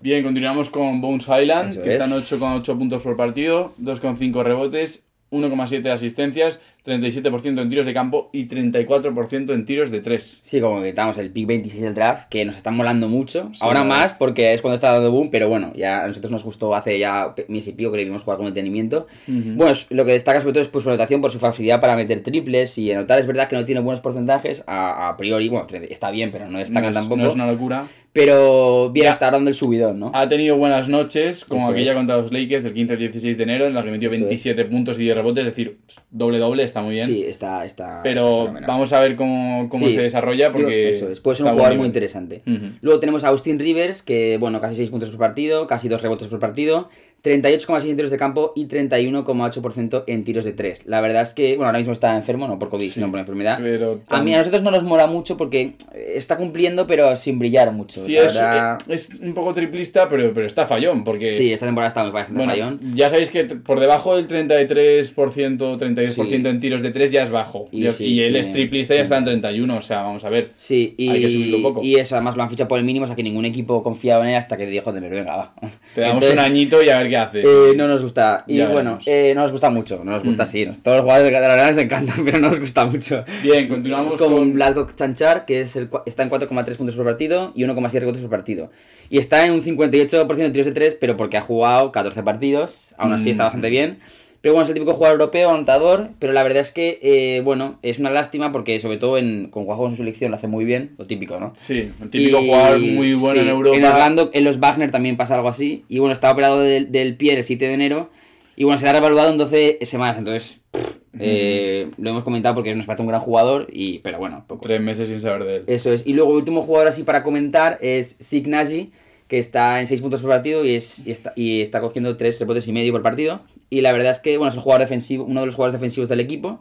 Bien, 0.01 0.22
continuamos 0.24 0.70
con 0.70 1.01
Bones 1.01 1.27
Highland, 1.29 1.72
Eso 1.72 1.83
que 1.83 1.90
es. 1.90 1.94
están 1.96 2.11
8,8 2.11 2.77
puntos 2.79 3.03
por 3.03 3.16
partido, 3.16 3.72
2,5 3.83 4.42
rebotes, 4.42 5.05
1,7 5.31 5.87
asistencias, 5.91 6.61
37% 6.87 7.61
en 7.61 7.69
tiros 7.69 7.85
de 7.85 7.93
campo 7.93 8.31
y 8.33 8.47
34% 8.47 9.53
en 9.53 9.64
tiros 9.67 9.91
de 9.91 10.01
3. 10.01 10.41
Sí, 10.43 10.61
como 10.61 10.77
comentábamos, 10.77 11.19
el 11.19 11.31
pick 11.31 11.47
26 11.47 11.83
del 11.83 11.95
draft, 11.95 12.29
que 12.29 12.45
nos 12.45 12.57
están 12.57 12.77
molando 12.77 13.09
mucho. 13.09 13.51
Sí, 13.53 13.59
Ahora 13.62 13.85
más, 13.85 14.14
porque 14.14 14.55
es 14.55 14.62
cuando 14.62 14.77
está 14.77 14.93
dando 14.93 15.11
boom, 15.11 15.29
pero 15.31 15.49
bueno, 15.49 15.73
ya 15.77 16.05
a 16.05 16.07
nosotros 16.09 16.33
nos 16.33 16.45
gustó 16.45 16.75
hace 16.75 16.99
ya 16.99 17.35
mes 17.49 17.67
y 17.69 17.73
pico 17.73 17.91
que 17.91 17.99
le 17.99 18.05
vimos 18.05 18.23
jugar 18.23 18.38
con 18.38 18.47
detenimiento. 18.47 19.07
Bueno, 19.27 19.75
lo 19.91 20.05
que 20.07 20.12
destaca 20.12 20.41
sobre 20.41 20.55
todo 20.55 20.62
es 20.62 20.69
pues, 20.69 20.85
su 20.85 20.88
anotación 20.91 21.21
por 21.21 21.31
su 21.31 21.38
facilidad 21.38 21.81
para 21.81 21.95
meter 21.97 22.23
triples 22.23 22.79
y 22.79 22.91
anotar. 22.93 23.19
Es 23.19 23.27
verdad 23.27 23.49
que 23.49 23.57
no 23.57 23.64
tiene 23.64 23.81
buenos 23.83 24.01
porcentajes, 24.01 24.64
a, 24.67 25.09
a 25.11 25.17
priori, 25.17 25.49
bueno, 25.49 25.67
está 25.91 26.11
bien, 26.11 26.31
pero 26.31 26.47
no 26.47 26.53
No 26.53 26.59
destacan 26.59 26.91
es, 26.91 26.95
tampoco. 26.95 27.21
no 27.23 27.29
es 27.29 27.35
una 27.35 27.51
locura. 27.51 27.85
Pero 28.22 28.92
hasta 29.09 29.26
ahora 29.26 29.37
dando 29.38 29.50
el 29.50 29.54
subidón, 29.54 30.00
¿no? 30.00 30.11
Ha 30.14 30.28
tenido 30.28 30.57
buenas 30.57 30.88
noches, 30.88 31.44
como 31.44 31.62
Eso 31.62 31.70
aquella 31.70 31.92
es. 31.92 31.96
contra 31.96 32.16
los 32.16 32.33
Lakers 32.33 32.64
del 32.64 32.74
15 32.74 32.92
al 32.94 32.98
16 32.98 33.37
de 33.37 33.42
enero, 33.44 33.66
en 33.66 33.74
la 33.74 33.85
que 33.85 33.90
metió 33.90 34.09
Eso 34.09 34.16
es. 34.16 34.20
27 34.22 34.64
puntos 34.64 34.98
y 34.98 35.02
10 35.04 35.16
rebotes, 35.16 35.46
es 35.46 35.50
decir, 35.50 35.78
doble-doble, 36.11 36.64
está 36.64 36.83
muy 36.83 36.94
bien. 36.94 37.07
Sí, 37.07 37.22
está. 37.24 37.64
está 37.64 38.00
Pero 38.02 38.48
está 38.48 38.66
vamos 38.66 38.92
a 38.92 39.00
ver 39.00 39.14
cómo, 39.16 39.68
cómo 39.68 39.87
Sí. 39.87 39.94
se 39.94 40.02
desarrolla 40.02 40.50
porque. 40.50 40.90
Eso 40.90 41.09
es, 41.11 41.20
puede 41.20 41.37
ser 41.37 41.46
un 41.46 41.52
jugador 41.52 41.76
muy 41.76 41.87
interesante. 41.87 42.42
Luego 42.81 42.98
tenemos 43.00 43.24
a 43.24 43.28
Austin 43.28 43.59
Rivers, 43.59 44.02
que, 44.02 44.37
bueno, 44.38 44.61
casi 44.61 44.76
6 44.76 44.90
puntos 44.90 45.11
por 45.11 45.18
partido, 45.18 45.66
casi 45.66 45.88
2 45.88 46.02
rebotes 46.02 46.28
por 46.28 46.38
partido, 46.40 46.88
38,6 47.22 47.83
en 47.90 47.96
tiros 47.96 48.11
de 48.11 48.16
campo 48.16 48.52
y 48.54 48.66
31,8% 48.68 50.04
en 50.07 50.24
tiros 50.24 50.44
de 50.44 50.52
3. 50.52 50.87
La 50.87 51.00
verdad 51.00 51.22
es 51.22 51.33
que, 51.33 51.57
bueno, 51.57 51.66
ahora 51.66 51.78
mismo 51.78 51.92
está 51.92 52.14
enfermo, 52.16 52.46
no 52.46 52.59
por 52.59 52.68
COVID, 52.68 52.85
Sí, 52.87 52.90
sino 52.92 53.11
por 53.11 53.18
enfermedad. 53.20 53.59
Pero 53.61 54.00
A 54.09 54.22
mí 54.22 54.35
a 54.35 54.38
nosotros 54.38 54.62
no 54.62 54.70
nos 54.70 54.85
mola 54.85 55.07
mucho 55.07 55.37
porque 55.37 55.74
está 55.94 56.37
cumpliendo, 56.37 56.87
pero 56.87 57.16
sin 57.16 57.38
brillar 57.38 57.72
mucho. 57.72 58.00
Sí, 58.00 58.12
La 58.14 58.22
es, 58.22 58.35
verdad- 58.35 58.78
es 58.88 59.11
un 59.20 59.35
poco 59.35 59.52
triplista, 59.52 60.09
pero, 60.09 60.33
pero 60.33 60.46
está 60.46 60.66
fallón, 60.66 61.04
porque. 61.04 61.33
Sí, 61.33 61.52
esta 61.52 61.66
temporada 61.66 61.88
está 61.88 62.02
muy 62.02 62.12
bastante 62.12 62.38
Bueno, 62.38 62.52
fallón. 62.52 62.81
ya 62.94 63.11
sabéis 63.11 63.31
que 63.31 63.44
por 63.44 63.81
debajo 63.81 64.16
del 64.16 64.26
33%, 64.28 65.76
32% 65.76 66.24
Sí. 66.28 66.35
en 66.48 66.61
tiros 66.61 66.83
de 66.83 66.90
3 66.90 67.11
ya 67.11 67.22
es 67.22 67.31
bajo. 67.31 67.68
Y 67.72 67.90
sí, 67.92 68.04
y 68.07 68.20
él 68.22 68.37
es 68.37 68.52
triplista 68.52 68.94
y 68.94 68.98
ya 68.98 69.02
está 69.02 69.18
en 69.18 69.24
31, 69.24 69.76
o 69.76 69.83
sea, 69.83 70.02
vamos 70.02 70.24
a 70.24 70.28
ver. 70.28 70.52
Sí, 70.57 70.94
y, 70.96 71.09
Hay 71.11 71.20
que 71.20 71.31
subirlo 71.31 71.57
un 71.59 71.62
poco. 71.62 71.83
y 71.83 71.96
eso, 71.96 72.14
además 72.14 72.37
lo 72.37 72.42
han 72.42 72.50
fichado 72.50 72.68
por 72.68 72.78
el 72.78 72.85
mínimo, 72.85 73.04
o 73.04 73.07
sea 73.07 73.16
que 73.16 73.22
ningún 73.22 73.44
equipo 73.44 73.83
confiaba 73.83 74.22
en 74.24 74.31
él 74.31 74.37
hasta 74.37 74.57
que 74.57 74.66
dijo 74.66 74.92
de 74.92 75.00
venga, 75.00 75.37
va. 75.37 75.54
Te 75.94 76.00
damos 76.02 76.22
Entonces, 76.22 76.33
un 76.33 76.52
añito 76.52 76.83
y 76.83 76.88
a 76.90 76.98
ver 76.98 77.08
qué 77.09 77.16
hace. 77.16 77.40
Eh, 77.42 77.75
no 77.77 77.88
nos 77.88 78.03
gusta. 78.03 78.44
Y 78.47 78.59
Ya 78.59 78.68
bueno, 78.68 78.99
eh, 79.07 79.33
no 79.35 79.42
nos 79.42 79.51
gusta 79.53 79.71
mucho. 79.71 80.03
No 80.05 80.12
nos 80.12 80.23
gusta, 80.25 80.44
Mm. 80.44 80.47
sí. 80.47 80.66
Todos 80.83 80.99
los 80.99 81.03
jugadores 81.05 81.31
de 81.33 81.38
Cataluña 81.38 81.68
nos 81.71 81.79
encantan, 81.79 82.16
pero 82.25 82.38
no 82.38 82.49
nos 82.51 82.61
gusta 82.61 82.85
mucho. 82.85 83.25
Bien, 83.42 83.68
continuamos 83.68 84.16
con, 84.16 84.53
con. 84.55 84.94
Chanchar, 84.94 85.44
que 85.44 85.61
es 85.62 85.77
el, 85.77 85.90
cua- 85.90 86.03
está 86.07 86.23
en 86.23 86.31
4,3 86.31 86.77
puntos 86.77 86.94
por 86.97 87.05
partido 87.05 87.53
y 87.55 87.64
1,7 87.64 88.01
rebotes 88.01 88.21
por 88.21 88.31
partido. 88.31 88.71
Y 89.11 89.18
está 89.18 89.44
en 89.47 89.53
un 89.53 89.62
58% 89.62 90.37
de 90.37 90.51
tiros 90.51 90.66
de 90.66 90.73
3, 90.73 90.97
pero 91.01 91.16
porque 91.16 91.37
ha 91.37 91.40
jugado 91.42 91.90
14 91.92 92.23
partidos. 92.23 92.94
Aún 92.99 93.12
así 93.12 93.29
Mm. 93.29 93.31
está 93.31 93.44
bastante 93.44 93.71
bien. 93.71 93.99
Pero 94.40 94.55
bueno, 94.55 94.64
es 94.64 94.68
el 94.68 94.74
típico 94.74 94.94
jugador 94.94 95.20
europeo, 95.20 95.51
anotador, 95.51 96.11
pero 96.20 96.33
la 96.33 96.44
verdad 96.44 96.61
es 96.61 96.70
que, 96.70 97.01
eh, 97.03 97.40
bueno, 97.42 97.79
es 97.83 97.98
una 97.98 98.11
lástima 98.11 98.53
porque 98.53 98.79
sobre 98.79 98.96
todo 98.96 99.18
en, 99.18 99.48
con 99.51 99.64
juegos 99.64 99.90
en 99.90 99.96
su 99.96 100.03
selección 100.03 100.31
lo 100.31 100.37
hace 100.37 100.46
muy 100.46 100.64
bien, 100.64 100.94
lo 100.96 101.07
típico, 101.07 101.40
¿no? 101.40 101.55
Sí, 101.57 101.90
el 102.01 102.09
típico 102.11 102.40
Y- 102.40 102.46
jugador 102.46 102.79
muy 102.79 103.14
bueno 103.14 103.35
sí, 103.35 103.38
en 103.40 103.48
Europa. 103.48 103.77
En 103.77 103.85
Orlando, 103.85 104.31
en 104.33 104.44
los 104.44 104.61
Wagner 104.61 104.90
también 104.92 105.16
pasa 105.16 105.35
algo 105.35 105.48
así. 105.48 105.85
Y 105.88 105.98
bueno, 105.98 106.12
estaba 106.12 106.33
operado 106.35 106.61
del, 106.61 106.92
del 106.92 107.16
pie 107.16 107.35
el 107.35 107.42
7 107.42 107.66
de 107.66 107.74
enero. 107.74 108.11
Y 108.55 108.64
bueno, 108.64 108.79
será 108.79 108.92
revaluado 108.92 109.31
en 109.31 109.38
12 109.38 109.79
semanas. 109.83 110.18
Entonces, 110.18 110.61
pff, 110.72 110.94
eh, 111.20 111.88
lo 111.96 112.11
hemos 112.11 112.22
comentado 112.24 112.55
porque 112.55 112.74
nos 112.74 112.87
parece 112.87 113.03
un 113.03 113.09
gran 113.09 113.20
jugador. 113.20 113.66
y 113.72 113.98
Pero 114.01 114.18
bueno, 114.18 114.44
poco. 114.46 114.62
Tres 114.62 114.81
meses 114.81 115.09
sin 115.09 115.20
saber 115.20 115.44
de 115.44 115.57
él. 115.57 115.64
Eso 115.66 115.92
es. 115.92 116.07
Y 116.07 116.12
luego, 116.12 116.31
el 116.33 116.37
último 116.38 116.62
jugador 116.62 116.88
así 116.88 117.03
para 117.03 117.22
comentar 117.22 117.79
es 117.83 118.16
Signaji, 118.20 118.90
que 119.29 119.38
está 119.38 119.81
en 119.81 119.87
6 119.87 120.01
puntos 120.01 120.23
por 120.23 120.31
partido 120.31 120.64
y, 120.64 120.75
es, 120.75 121.07
y, 121.07 121.11
está, 121.11 121.33
y 121.37 121.61
está 121.61 121.81
cogiendo 121.81 122.17
3 122.17 122.41
rebotes 122.41 122.67
y 122.67 122.73
medio 122.73 122.93
por 122.93 123.03
partido. 123.03 123.43
Y 123.71 123.83
la 123.83 123.93
verdad 123.93 124.12
es 124.12 124.21
que, 124.21 124.37
bueno, 124.38 124.49
es 124.49 124.57
el 124.57 124.62
jugador 124.62 124.81
defensivo, 124.81 125.25
uno 125.25 125.41
de 125.41 125.47
los 125.47 125.55
jugadores 125.55 125.79
defensivos 125.79 126.09
del 126.09 126.21
equipo. 126.21 126.61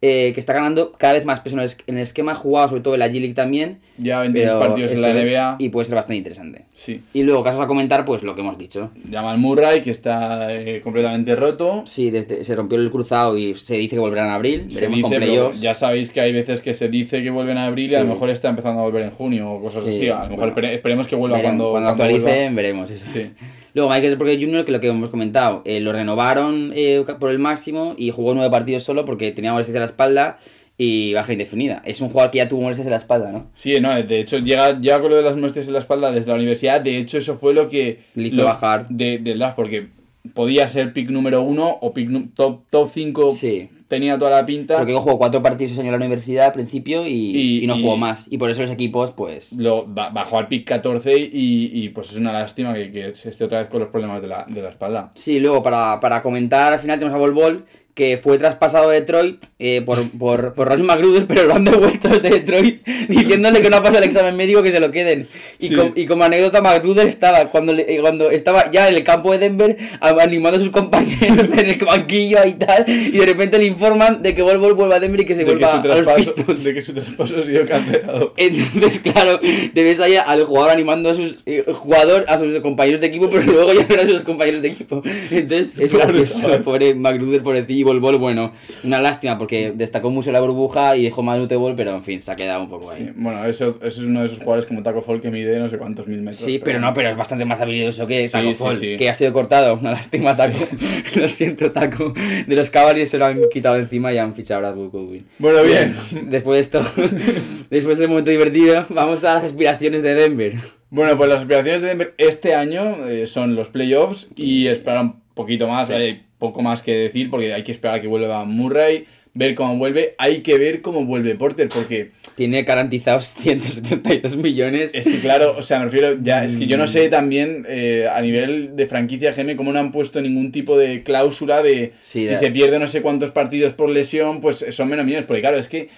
Eh, 0.00 0.30
que 0.32 0.38
está 0.38 0.52
ganando 0.52 0.92
cada 0.92 1.14
vez 1.14 1.24
más 1.24 1.40
peso 1.40 1.56
en 1.56 1.62
el, 1.62 1.70
en 1.88 1.96
el 1.96 2.02
esquema, 2.02 2.34
jugado 2.36 2.68
sobre 2.68 2.82
todo 2.82 2.94
en 2.94 3.00
la 3.00 3.08
G-League 3.08 3.34
también. 3.34 3.78
Ya 3.96 4.20
26 4.20 4.48
pero 4.52 4.60
partidos 4.60 4.92
en 4.92 5.02
la 5.02 5.12
NBA. 5.12 5.56
y 5.58 5.68
puede 5.70 5.86
ser 5.86 5.96
bastante 5.96 6.16
interesante. 6.18 6.66
Sí. 6.74 7.02
Y 7.12 7.24
luego, 7.24 7.42
casos 7.42 7.60
a 7.60 7.66
comentar, 7.66 8.04
pues 8.04 8.22
lo 8.22 8.34
que 8.36 8.42
hemos 8.42 8.56
dicho. 8.58 8.90
Jamal 9.10 9.38
Murray, 9.38 9.80
que 9.80 9.90
está 9.90 10.54
eh, 10.54 10.80
completamente 10.82 11.34
roto. 11.34 11.82
Sí, 11.86 12.10
desde, 12.10 12.44
se 12.44 12.54
rompió 12.54 12.78
el 12.78 12.90
cruzado 12.92 13.36
y 13.36 13.54
se 13.56 13.74
dice 13.74 13.96
que 13.96 14.00
volverán 14.00 14.26
en 14.28 14.32
abril. 14.34 14.70
Se 14.70 14.82
Veremos 14.88 15.10
dice, 15.10 15.38
con 15.40 15.52
ya 15.58 15.74
sabéis 15.74 16.12
que 16.12 16.20
hay 16.20 16.32
veces 16.32 16.60
que 16.60 16.74
se 16.74 16.88
dice 16.88 17.22
que 17.22 17.30
vuelven 17.30 17.58
a 17.58 17.66
abrir 17.66 17.86
y 17.86 17.88
Sí. 17.88 17.94
a 17.96 18.00
lo 18.04 18.06
mejor 18.12 18.30
está 18.30 18.48
empezando 18.50 18.80
a 18.80 18.84
volver 18.84 19.02
en 19.02 19.10
junio 19.10 19.50
o 19.50 19.60
cosas 19.60 19.82
Sí, 19.82 19.90
así. 19.90 20.08
A 20.10 20.24
lo 20.24 20.30
mejor 20.36 20.52
bueno. 20.52 20.68
esperemos 20.68 21.06
que 21.08 21.16
vuelva 21.16 21.38
Veremos, 21.38 21.56
cuando, 21.56 21.70
cuando 21.72 21.88
cuando 21.96 22.04
actualicen, 22.04 22.54
veremos. 22.54 22.90
Eso 22.90 23.04
es. 23.18 23.32
Luego 23.74 23.90
Michael 23.90 24.16
Porter 24.18 24.40
Jr., 24.40 24.64
que 24.64 24.72
lo 24.72 24.80
que 24.80 24.88
hemos 24.88 25.10
comentado, 25.10 25.62
eh, 25.64 25.80
lo 25.80 25.92
renovaron 25.92 26.72
eh, 26.74 27.04
por 27.20 27.30
el 27.30 27.38
máximo 27.38 27.94
y 27.96 28.10
jugó 28.10 28.34
nueve 28.34 28.50
partidos 28.50 28.82
solo 28.82 29.04
porque 29.04 29.32
tenía 29.32 29.52
molestias 29.52 29.76
en 29.76 29.80
la 29.82 29.86
espalda 29.86 30.38
y 30.76 31.12
baja 31.12 31.32
indefinida. 31.32 31.82
Es 31.84 32.00
un 32.00 32.08
jugador 32.08 32.30
que 32.30 32.38
ya 32.38 32.48
tuvo 32.48 32.62
molestias 32.62 32.86
en 32.86 32.92
la 32.92 32.98
espalda, 32.98 33.32
¿no? 33.32 33.50
Sí, 33.52 33.74
no, 33.80 33.94
de 34.00 34.20
hecho 34.20 34.38
llega, 34.38 34.78
llega 34.78 35.00
con 35.00 35.10
lo 35.10 35.16
de 35.16 35.22
las 35.22 35.36
molestias 35.36 35.66
en 35.66 35.72
la 35.72 35.80
espalda 35.80 36.12
desde 36.12 36.30
la 36.30 36.36
universidad. 36.36 36.80
De 36.80 36.96
hecho, 36.98 37.18
eso 37.18 37.36
fue 37.36 37.52
lo 37.52 37.68
que 37.68 38.00
Le 38.14 38.28
hizo 38.28 38.36
lo- 38.38 38.44
bajar. 38.44 38.86
de, 38.88 39.18
del 39.18 39.38
draft, 39.40 39.56
porque 39.56 39.88
podía 40.34 40.68
ser 40.68 40.92
pick 40.92 41.10
número 41.10 41.42
uno 41.42 41.68
o 41.80 41.92
pick 41.92 42.32
top, 42.34 42.62
top 42.70 42.90
5. 42.92 43.30
Sí. 43.30 43.68
Tenía 43.88 44.18
toda 44.18 44.30
la 44.30 44.44
pinta. 44.46 44.76
Porque 44.76 44.92
jugó 44.92 45.16
cuatro 45.18 45.40
partidos 45.42 45.72
ese 45.72 45.80
año 45.80 45.88
en 45.88 45.92
la 45.92 46.04
universidad 46.04 46.46
al 46.46 46.52
principio 46.52 47.06
y, 47.06 47.10
Y- 47.12 47.64
y 47.64 47.66
no 47.66 47.76
y- 47.76 47.82
jugó 47.82 47.96
más. 47.96 48.26
Y 48.30 48.36
por 48.38 48.50
eso 48.50 48.60
los 48.62 48.70
equipos, 48.70 49.12
pues... 49.12 49.54
Lo, 49.54 49.86
ba- 49.86 50.10
bajó 50.10 50.38
al 50.38 50.46
pick 50.48 50.66
14 50.68 51.18
y, 51.18 51.70
y, 51.72 51.88
pues 51.88 52.10
es 52.12 52.18
una 52.18 52.32
lástima 52.32 52.74
que, 52.74 52.90
que 52.92 53.08
esté 53.08 53.44
otra 53.44 53.60
vez 53.60 53.68
con 53.68 53.80
los 53.80 53.88
problemas 53.88 54.20
de 54.20 54.28
la, 54.28 54.44
de 54.46 54.60
la 54.62 54.68
espalda. 54.68 55.10
Sí, 55.14 55.40
luego 55.40 55.62
para, 55.62 55.98
para 56.00 56.20
comentar, 56.22 56.72
al 56.74 56.78
final 56.78 56.98
tenemos 56.98 57.16
a 57.16 57.18
Bol 57.18 57.32
Bol, 57.32 57.64
que 57.98 58.16
fue 58.16 58.38
traspasado 58.38 58.90
de 58.90 59.00
Detroit 59.00 59.44
eh, 59.58 59.82
por, 59.84 60.08
por, 60.10 60.54
por 60.54 60.68
Ronnie 60.68 60.86
McGruder, 60.86 61.26
pero 61.26 61.42
lo 61.46 61.54
han 61.56 61.64
devuelto 61.64 62.08
desde 62.08 62.30
Detroit 62.30 62.86
diciéndole 63.08 63.60
que 63.60 63.68
no 63.70 63.78
ha 63.78 63.82
pasado 63.82 63.98
el 63.98 64.04
examen 64.04 64.36
médico, 64.36 64.62
que 64.62 64.70
se 64.70 64.78
lo 64.78 64.92
queden. 64.92 65.26
Y, 65.58 65.66
Sí. 65.66 65.74
com- 65.74 65.90
y 65.96 66.06
como 66.06 66.22
anécdota, 66.22 66.62
McGruder 66.62 67.08
estaba, 67.08 67.46
cuando, 67.50 67.72
le- 67.72 67.92
eh, 67.96 67.98
cuando 68.00 68.30
estaba 68.30 68.70
ya 68.70 68.88
en 68.88 68.94
el 68.94 69.02
campo 69.02 69.32
de 69.32 69.38
Denver, 69.40 69.76
a- 70.00 70.10
animando 70.22 70.58
a 70.58 70.60
sus 70.60 70.70
compañeros 70.70 71.50
en 71.58 71.70
el 71.70 71.76
banquillo 71.84 72.38
y 72.46 72.52
tal, 72.52 72.84
y 72.88 73.10
de 73.18 73.26
repente 73.26 73.58
le 73.58 73.64
informan 73.64 74.22
de 74.22 74.32
que 74.32 74.42
Bol 74.42 74.58
vuelve 74.74 74.94
a 74.94 75.00
Denver 75.00 75.20
y 75.20 75.24
que 75.24 75.34
se 75.34 75.40
De 75.44 75.50
vuelva 75.50 75.80
a 75.80 75.84
los 75.84 76.06
Pistons. 76.14 76.62
de 76.62 76.74
que 76.74 76.82
su 76.82 76.94
traspaso 76.94 77.38
ha 77.40 77.44
sido 77.46 77.66
cancelado. 77.66 78.32
Entonces, 78.36 79.00
claro, 79.00 79.40
te 79.74 79.82
ves 79.82 79.98
ahí 79.98 80.14
al 80.14 80.44
jugador 80.44 80.70
animando 80.70 81.10
a 81.10 81.14
sus 81.14 81.38
eh, 81.46 81.64
jugador, 81.72 82.26
a 82.28 82.38
sus 82.38 82.54
compañeros 82.60 83.00
de 83.00 83.08
equipo, 83.08 83.28
pero 83.28 83.42
luego 83.42 83.72
ya 83.74 83.84
no 83.88 83.94
eran 83.94 84.06
sus 84.06 84.22
compañeros 84.22 84.62
de 84.62 84.68
equipo. 84.68 85.02
Entonces, 85.32 85.74
es 85.80 85.92
gracioso. 85.92 86.62
Pobre 86.62 86.94
McGruder, 86.94 87.42
por 87.42 87.56
y 87.68 87.82
Bol 87.88 88.00
Bol, 88.00 88.18
bueno, 88.18 88.52
una 88.84 89.00
lástima 89.00 89.38
porque 89.38 89.72
destacó 89.74 90.10
mucho 90.10 90.30
la 90.30 90.40
burbuja 90.40 90.96
y 90.96 91.04
dejó 91.04 91.22
Manute 91.22 91.56
Bol, 91.56 91.74
pero 91.74 91.94
en 91.94 92.02
fin, 92.02 92.22
se 92.22 92.30
ha 92.30 92.36
quedado 92.36 92.62
un 92.62 92.68
poco 92.68 92.90
ahí. 92.90 93.06
Sí, 93.06 93.10
bueno, 93.16 93.44
eso, 93.46 93.70
eso 93.70 93.86
es 93.86 93.98
uno 93.98 94.20
de 94.20 94.26
esos 94.26 94.38
jugadores 94.38 94.66
como 94.66 94.82
Taco 94.82 95.00
Fall 95.00 95.20
que 95.22 95.30
mide 95.30 95.58
no 95.58 95.68
sé 95.68 95.78
cuántos 95.78 96.06
mil 96.06 96.18
metros. 96.18 96.36
Sí, 96.36 96.60
pero 96.62 96.78
no, 96.78 96.92
pero 96.92 97.08
es 97.10 97.16
bastante 97.16 97.44
más 97.46 97.60
habilidoso 97.60 98.06
que 98.06 98.26
Sí, 98.26 98.32
Taco 98.32 98.52
Fall, 98.52 98.76
sí. 98.76 98.96
que 98.98 99.08
ha 99.08 99.14
sido 99.14 99.32
cortado. 99.32 99.74
Una 99.76 99.92
lástima, 99.92 100.36
Taco. 100.36 100.58
Lo 101.16 101.28
siento, 101.28 101.72
Taco. 101.72 102.12
De 102.46 102.54
los 102.54 102.70
Cavaliers 102.70 103.10
se 103.10 103.18
lo 103.18 103.26
han 103.26 103.40
quitado 103.50 103.76
encima 103.76 104.12
y 104.12 104.18
han 104.18 104.34
fichado 104.34 104.58
a 104.66 104.70
Bradley 104.72 104.88
Goodwin. 104.88 105.26
Bueno, 105.38 105.62
bien. 105.62 105.96
Después 106.26 106.56
de 106.56 106.60
esto, 106.60 106.80
después 107.70 107.98
de 107.98 108.04
este 108.04 108.08
momento 108.08 108.30
divertido, 108.30 108.84
vamos 108.90 109.24
a 109.24 109.34
las 109.34 109.44
aspiraciones 109.44 110.02
de 110.02 110.14
Denver. 110.14 110.54
Bueno, 110.90 111.16
pues 111.16 111.28
las 111.28 111.40
aspiraciones 111.40 111.82
de 111.82 111.88
Denver 111.88 112.14
este 112.18 112.54
año 112.54 113.06
eh, 113.08 113.26
son 113.26 113.54
los 113.54 113.68
playoffs 113.68 114.28
y 114.36 114.66
esperar 114.66 115.00
un 115.00 115.20
poquito 115.34 115.68
más. 115.68 115.88
Sí. 115.88 115.94
Hay 115.94 116.22
poco 116.38 116.62
más 116.62 116.82
que 116.82 116.94
decir 116.94 117.30
porque 117.30 117.52
hay 117.54 117.62
que 117.64 117.72
esperar 117.72 117.96
a 117.96 118.00
que 118.00 118.06
vuelva 118.06 118.44
Murray, 118.44 119.06
ver 119.34 119.54
cómo 119.54 119.76
vuelve. 119.76 120.14
Hay 120.18 120.40
que 120.40 120.58
ver 120.58 120.80
cómo 120.82 121.04
vuelve 121.04 121.34
Porter 121.34 121.68
porque 121.68 122.10
Tiene 122.34 122.62
garantizados 122.62 123.34
172 123.38 124.36
millones. 124.36 124.94
es 124.94 125.06
que, 125.06 125.18
claro, 125.18 125.54
o 125.58 125.62
sea, 125.62 125.78
me 125.78 125.86
refiero 125.86 126.16
ya, 126.22 126.44
es 126.44 126.56
que 126.56 126.66
yo 126.66 126.76
no 126.76 126.84
Mm. 126.84 126.88
sé 126.88 127.08
también 127.08 127.64
eh, 127.68 128.06
a 128.10 128.20
nivel 128.20 128.74
de 128.76 128.86
franquicia 128.86 129.32
GM 129.32 129.56
cómo 129.56 129.72
no 129.72 129.78
han 129.80 129.92
puesto 129.92 130.20
ningún 130.20 130.50
tipo 130.52 130.78
de 130.78 131.02
cláusula 131.02 131.62
de 131.62 131.92
Sí, 132.00 132.24
si 132.24 132.30
de- 132.30 132.36
se 132.36 132.50
pierde 132.50 132.78
no 132.78 132.86
sé 132.88 133.02
cuántos 133.02 133.30
partidos 133.32 133.74
por 133.74 133.90
lesión, 133.90 134.40
pues 134.40 134.64
son 134.70 134.88
menos 134.88 135.04
millones. 135.04 135.26
Porque, 135.26 135.40
claro, 135.42 135.58
es 135.58 135.68
que 135.68 135.88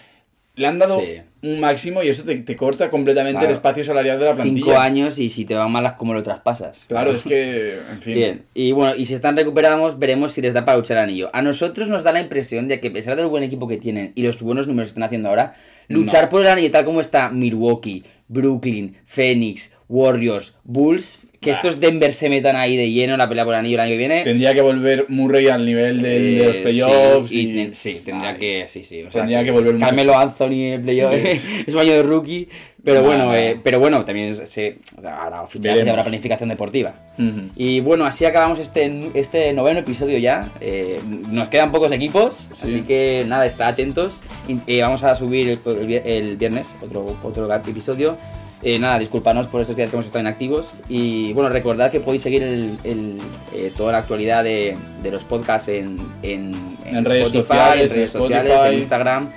le 0.57 0.67
han 0.67 0.79
dado 0.79 1.01
Sí. 1.01 1.23
un 1.43 1.61
máximo 1.61 2.03
y 2.03 2.09
eso 2.09 2.23
te, 2.25 2.37
te 2.37 2.55
corta 2.57 2.91
completamente 2.91 3.39
Claro. 3.39 3.47
el 3.49 3.53
espacio 3.53 3.83
salarial 3.83 4.19
de 4.19 4.25
la 4.27 4.35
plantilla. 4.35 4.57
Cinco 4.67 4.79
años 4.79 5.19
y 5.19 5.31
si 5.31 5.45
te 5.47 5.55
van 5.55 5.71
malas, 5.73 5.95
¿cómo 5.95 6.13
lo 6.13 6.23
traspasas? 6.23 6.85
Claro, 6.87 7.13
es 7.13 7.25
que, 7.25 7.79
en 7.93 8.03
fin. 8.03 8.15
Bien, 8.15 8.43
y 8.53 8.73
bueno, 8.73 8.95
y 8.95 9.07
si 9.07 9.15
están 9.15 9.37
recuperados, 9.37 9.99
veremos 9.99 10.33
si 10.33 10.43
les 10.43 10.53
da 10.53 10.65
para 10.65 10.77
luchar 10.79 10.99
el 10.99 11.05
anillo. 11.05 11.31
A 11.33 11.41
nosotros 11.41 11.89
nos 11.89 12.05
da 12.05 12.13
la 12.13 12.21
impresión 12.21 12.69
de 12.69 12.79
que, 12.81 12.89
a 12.89 12.93
pesar 12.93 13.17
del 13.17 13.27
buen 13.29 13.43
equipo 13.43 13.67
que 13.69 13.79
tienen 13.79 14.13
y 14.15 14.23
los 14.23 14.43
buenos 14.43 14.67
números 14.67 14.89
que 14.89 14.91
están 14.91 15.05
haciendo 15.05 15.29
ahora, 15.31 15.55
luchar 15.89 16.29
por 16.29 16.43
el 16.43 16.49
anillo 16.49 16.71
tal 16.71 16.85
como 16.85 17.01
está 17.01 17.31
Milwaukee, 17.31 18.05
Brooklyn, 18.31 18.97
Phoenix, 19.07 19.73
Warriors, 19.89 20.55
Bulls, 20.65 21.23
que 21.41 21.51
Bah. 21.51 21.57
estos 21.57 21.81
Denver 21.81 22.13
se 22.13 22.29
metan 22.29 22.55
ahí 22.55 22.77
de 22.77 22.91
lleno 22.93 23.15
en 23.15 23.19
la 23.19 23.29
pelea 23.29 23.45
por 23.45 23.55
el 23.55 23.61
anillo 23.61 23.75
el 23.77 23.81
año 23.81 23.91
que 23.93 23.97
viene. 23.99 24.23
Tendría 24.23 24.55
que 24.55 24.61
volver 24.61 25.07
Murray 25.09 25.49
al 25.49 25.65
nivel 25.65 26.01
del- 26.01 26.39
de 26.39 26.47
los 26.47 26.57
Eh, 26.59 26.61
playoffs. 26.61 27.29
Sí, 27.31 27.39
y- 27.41 27.51
y 27.51 27.53
ten- 27.55 27.75
sí, 27.75 28.01
tendría 28.05 28.31
Ay. 28.31 28.39
que. 28.39 28.65
Sí, 28.67 28.85
sí. 28.85 29.03
O 29.03 29.11
sea, 29.11 29.23
Tendría 29.23 29.43
que 29.43 29.51
volver. 29.51 29.79
Carmelo 29.79 30.17
Anthony 30.19 30.53
en 30.53 30.73
el 30.75 30.81
playoff. 30.83 31.15
Sí. 31.15 31.21
es 31.67 31.75
un 31.75 31.81
año 31.81 31.93
de 31.93 32.03
rookie. 32.03 32.49
Pero 32.85 33.03
bueno, 33.03 33.35
eh, 33.35 33.61
pero 33.63 33.79
bueno, 33.79 34.05
también 34.05 34.47
se, 34.47 34.79
habrá 34.99 35.47
fichajes 35.47 35.87
y 35.87 35.89
habrá 35.89 36.03
planificación 36.03 36.49
deportiva. 36.49 36.95
Ujú. 37.19 37.51
Y 37.57 37.81
bueno, 37.81 38.05
así 38.07 38.25
acabamos 38.25 38.59
este, 38.59 39.11
este 39.15 39.53
noveno 39.53 39.81
episodio 39.81 40.19
ya. 40.19 40.51
Eh, 40.61 41.01
nos 41.29 41.49
quedan 41.49 41.73
pocos 41.73 41.93
equipos, 41.93 42.49
Sí. 42.55 42.67
así 42.67 42.81
que 42.83 43.25
nada, 43.27 43.45
está 43.47 43.69
atentos. 43.69 44.23
Y, 44.49 44.59
eh, 44.67 44.83
vamos 44.83 45.03
a 45.05 45.15
subir 45.15 45.49
el, 45.49 45.61
el 45.79 45.87
vi- 45.87 46.01
el 46.05 46.37
viernes 46.37 46.75
otro, 46.81 47.17
otro 47.23 47.53
episodio. 47.55 48.17
Eh, 48.63 48.79
nada, 48.79 48.99
disculpanos 48.99 49.47
por 49.47 49.63
estos 49.63 49.75
días 49.75 49.89
que 49.89 49.97
hemos 49.97 50.05
estado 50.07 50.21
inactivos. 50.21 50.81
Y 50.89 51.33
bueno, 51.33 51.49
recordad 51.49 51.91
que 51.91 52.01
podéis 52.01 52.23
seguir 52.23 52.43
el, 52.43 52.77
el, 52.85 53.19
eh, 53.55 53.73
toda 53.77 53.93
la 53.93 53.99
actualidad 53.99 54.45
de, 54.45 54.77
de 55.03 55.11
los 55.11 55.25
podcasts 55.25 55.69
en, 55.69 55.97
en, 56.23 56.53
En 56.85 57.05
redes 57.05 57.29
Spotify, 57.29 57.47
sociales, 57.49 57.91
en 57.91 57.97
redes 57.97 58.15
en 58.15 58.21
sociales, 58.21 58.51
Spotify. 58.53 58.73
en 58.75 58.79
Instagram. 58.79 59.31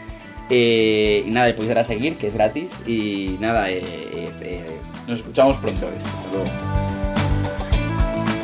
Eh, 0.50 1.24
y 1.26 1.32
nada, 1.32 1.48
le 1.48 1.54
podéis 1.54 1.70
dar 1.70 1.80
a 1.80 1.84
seguir, 1.84 2.16
que 2.16 2.28
es 2.28 2.34
gratis. 2.34 2.82
Y 2.86 3.38
nada, 3.40 3.70
eh, 3.70 4.28
este, 4.30 4.62
Nos 5.08 5.20
escuchamos 5.20 5.58
pronto. 5.58 5.78
eso 5.78 5.90
es. 5.96 6.06
Hasta 6.06 6.32
luego. 6.32 6.46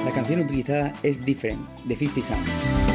La 0.06 0.12
canción 0.12 0.39
utilizada 0.39 0.93
es 1.04 1.24
Different, 1.24 1.62
de 1.86 1.95
50 1.95 2.28
Sounds. 2.28 2.89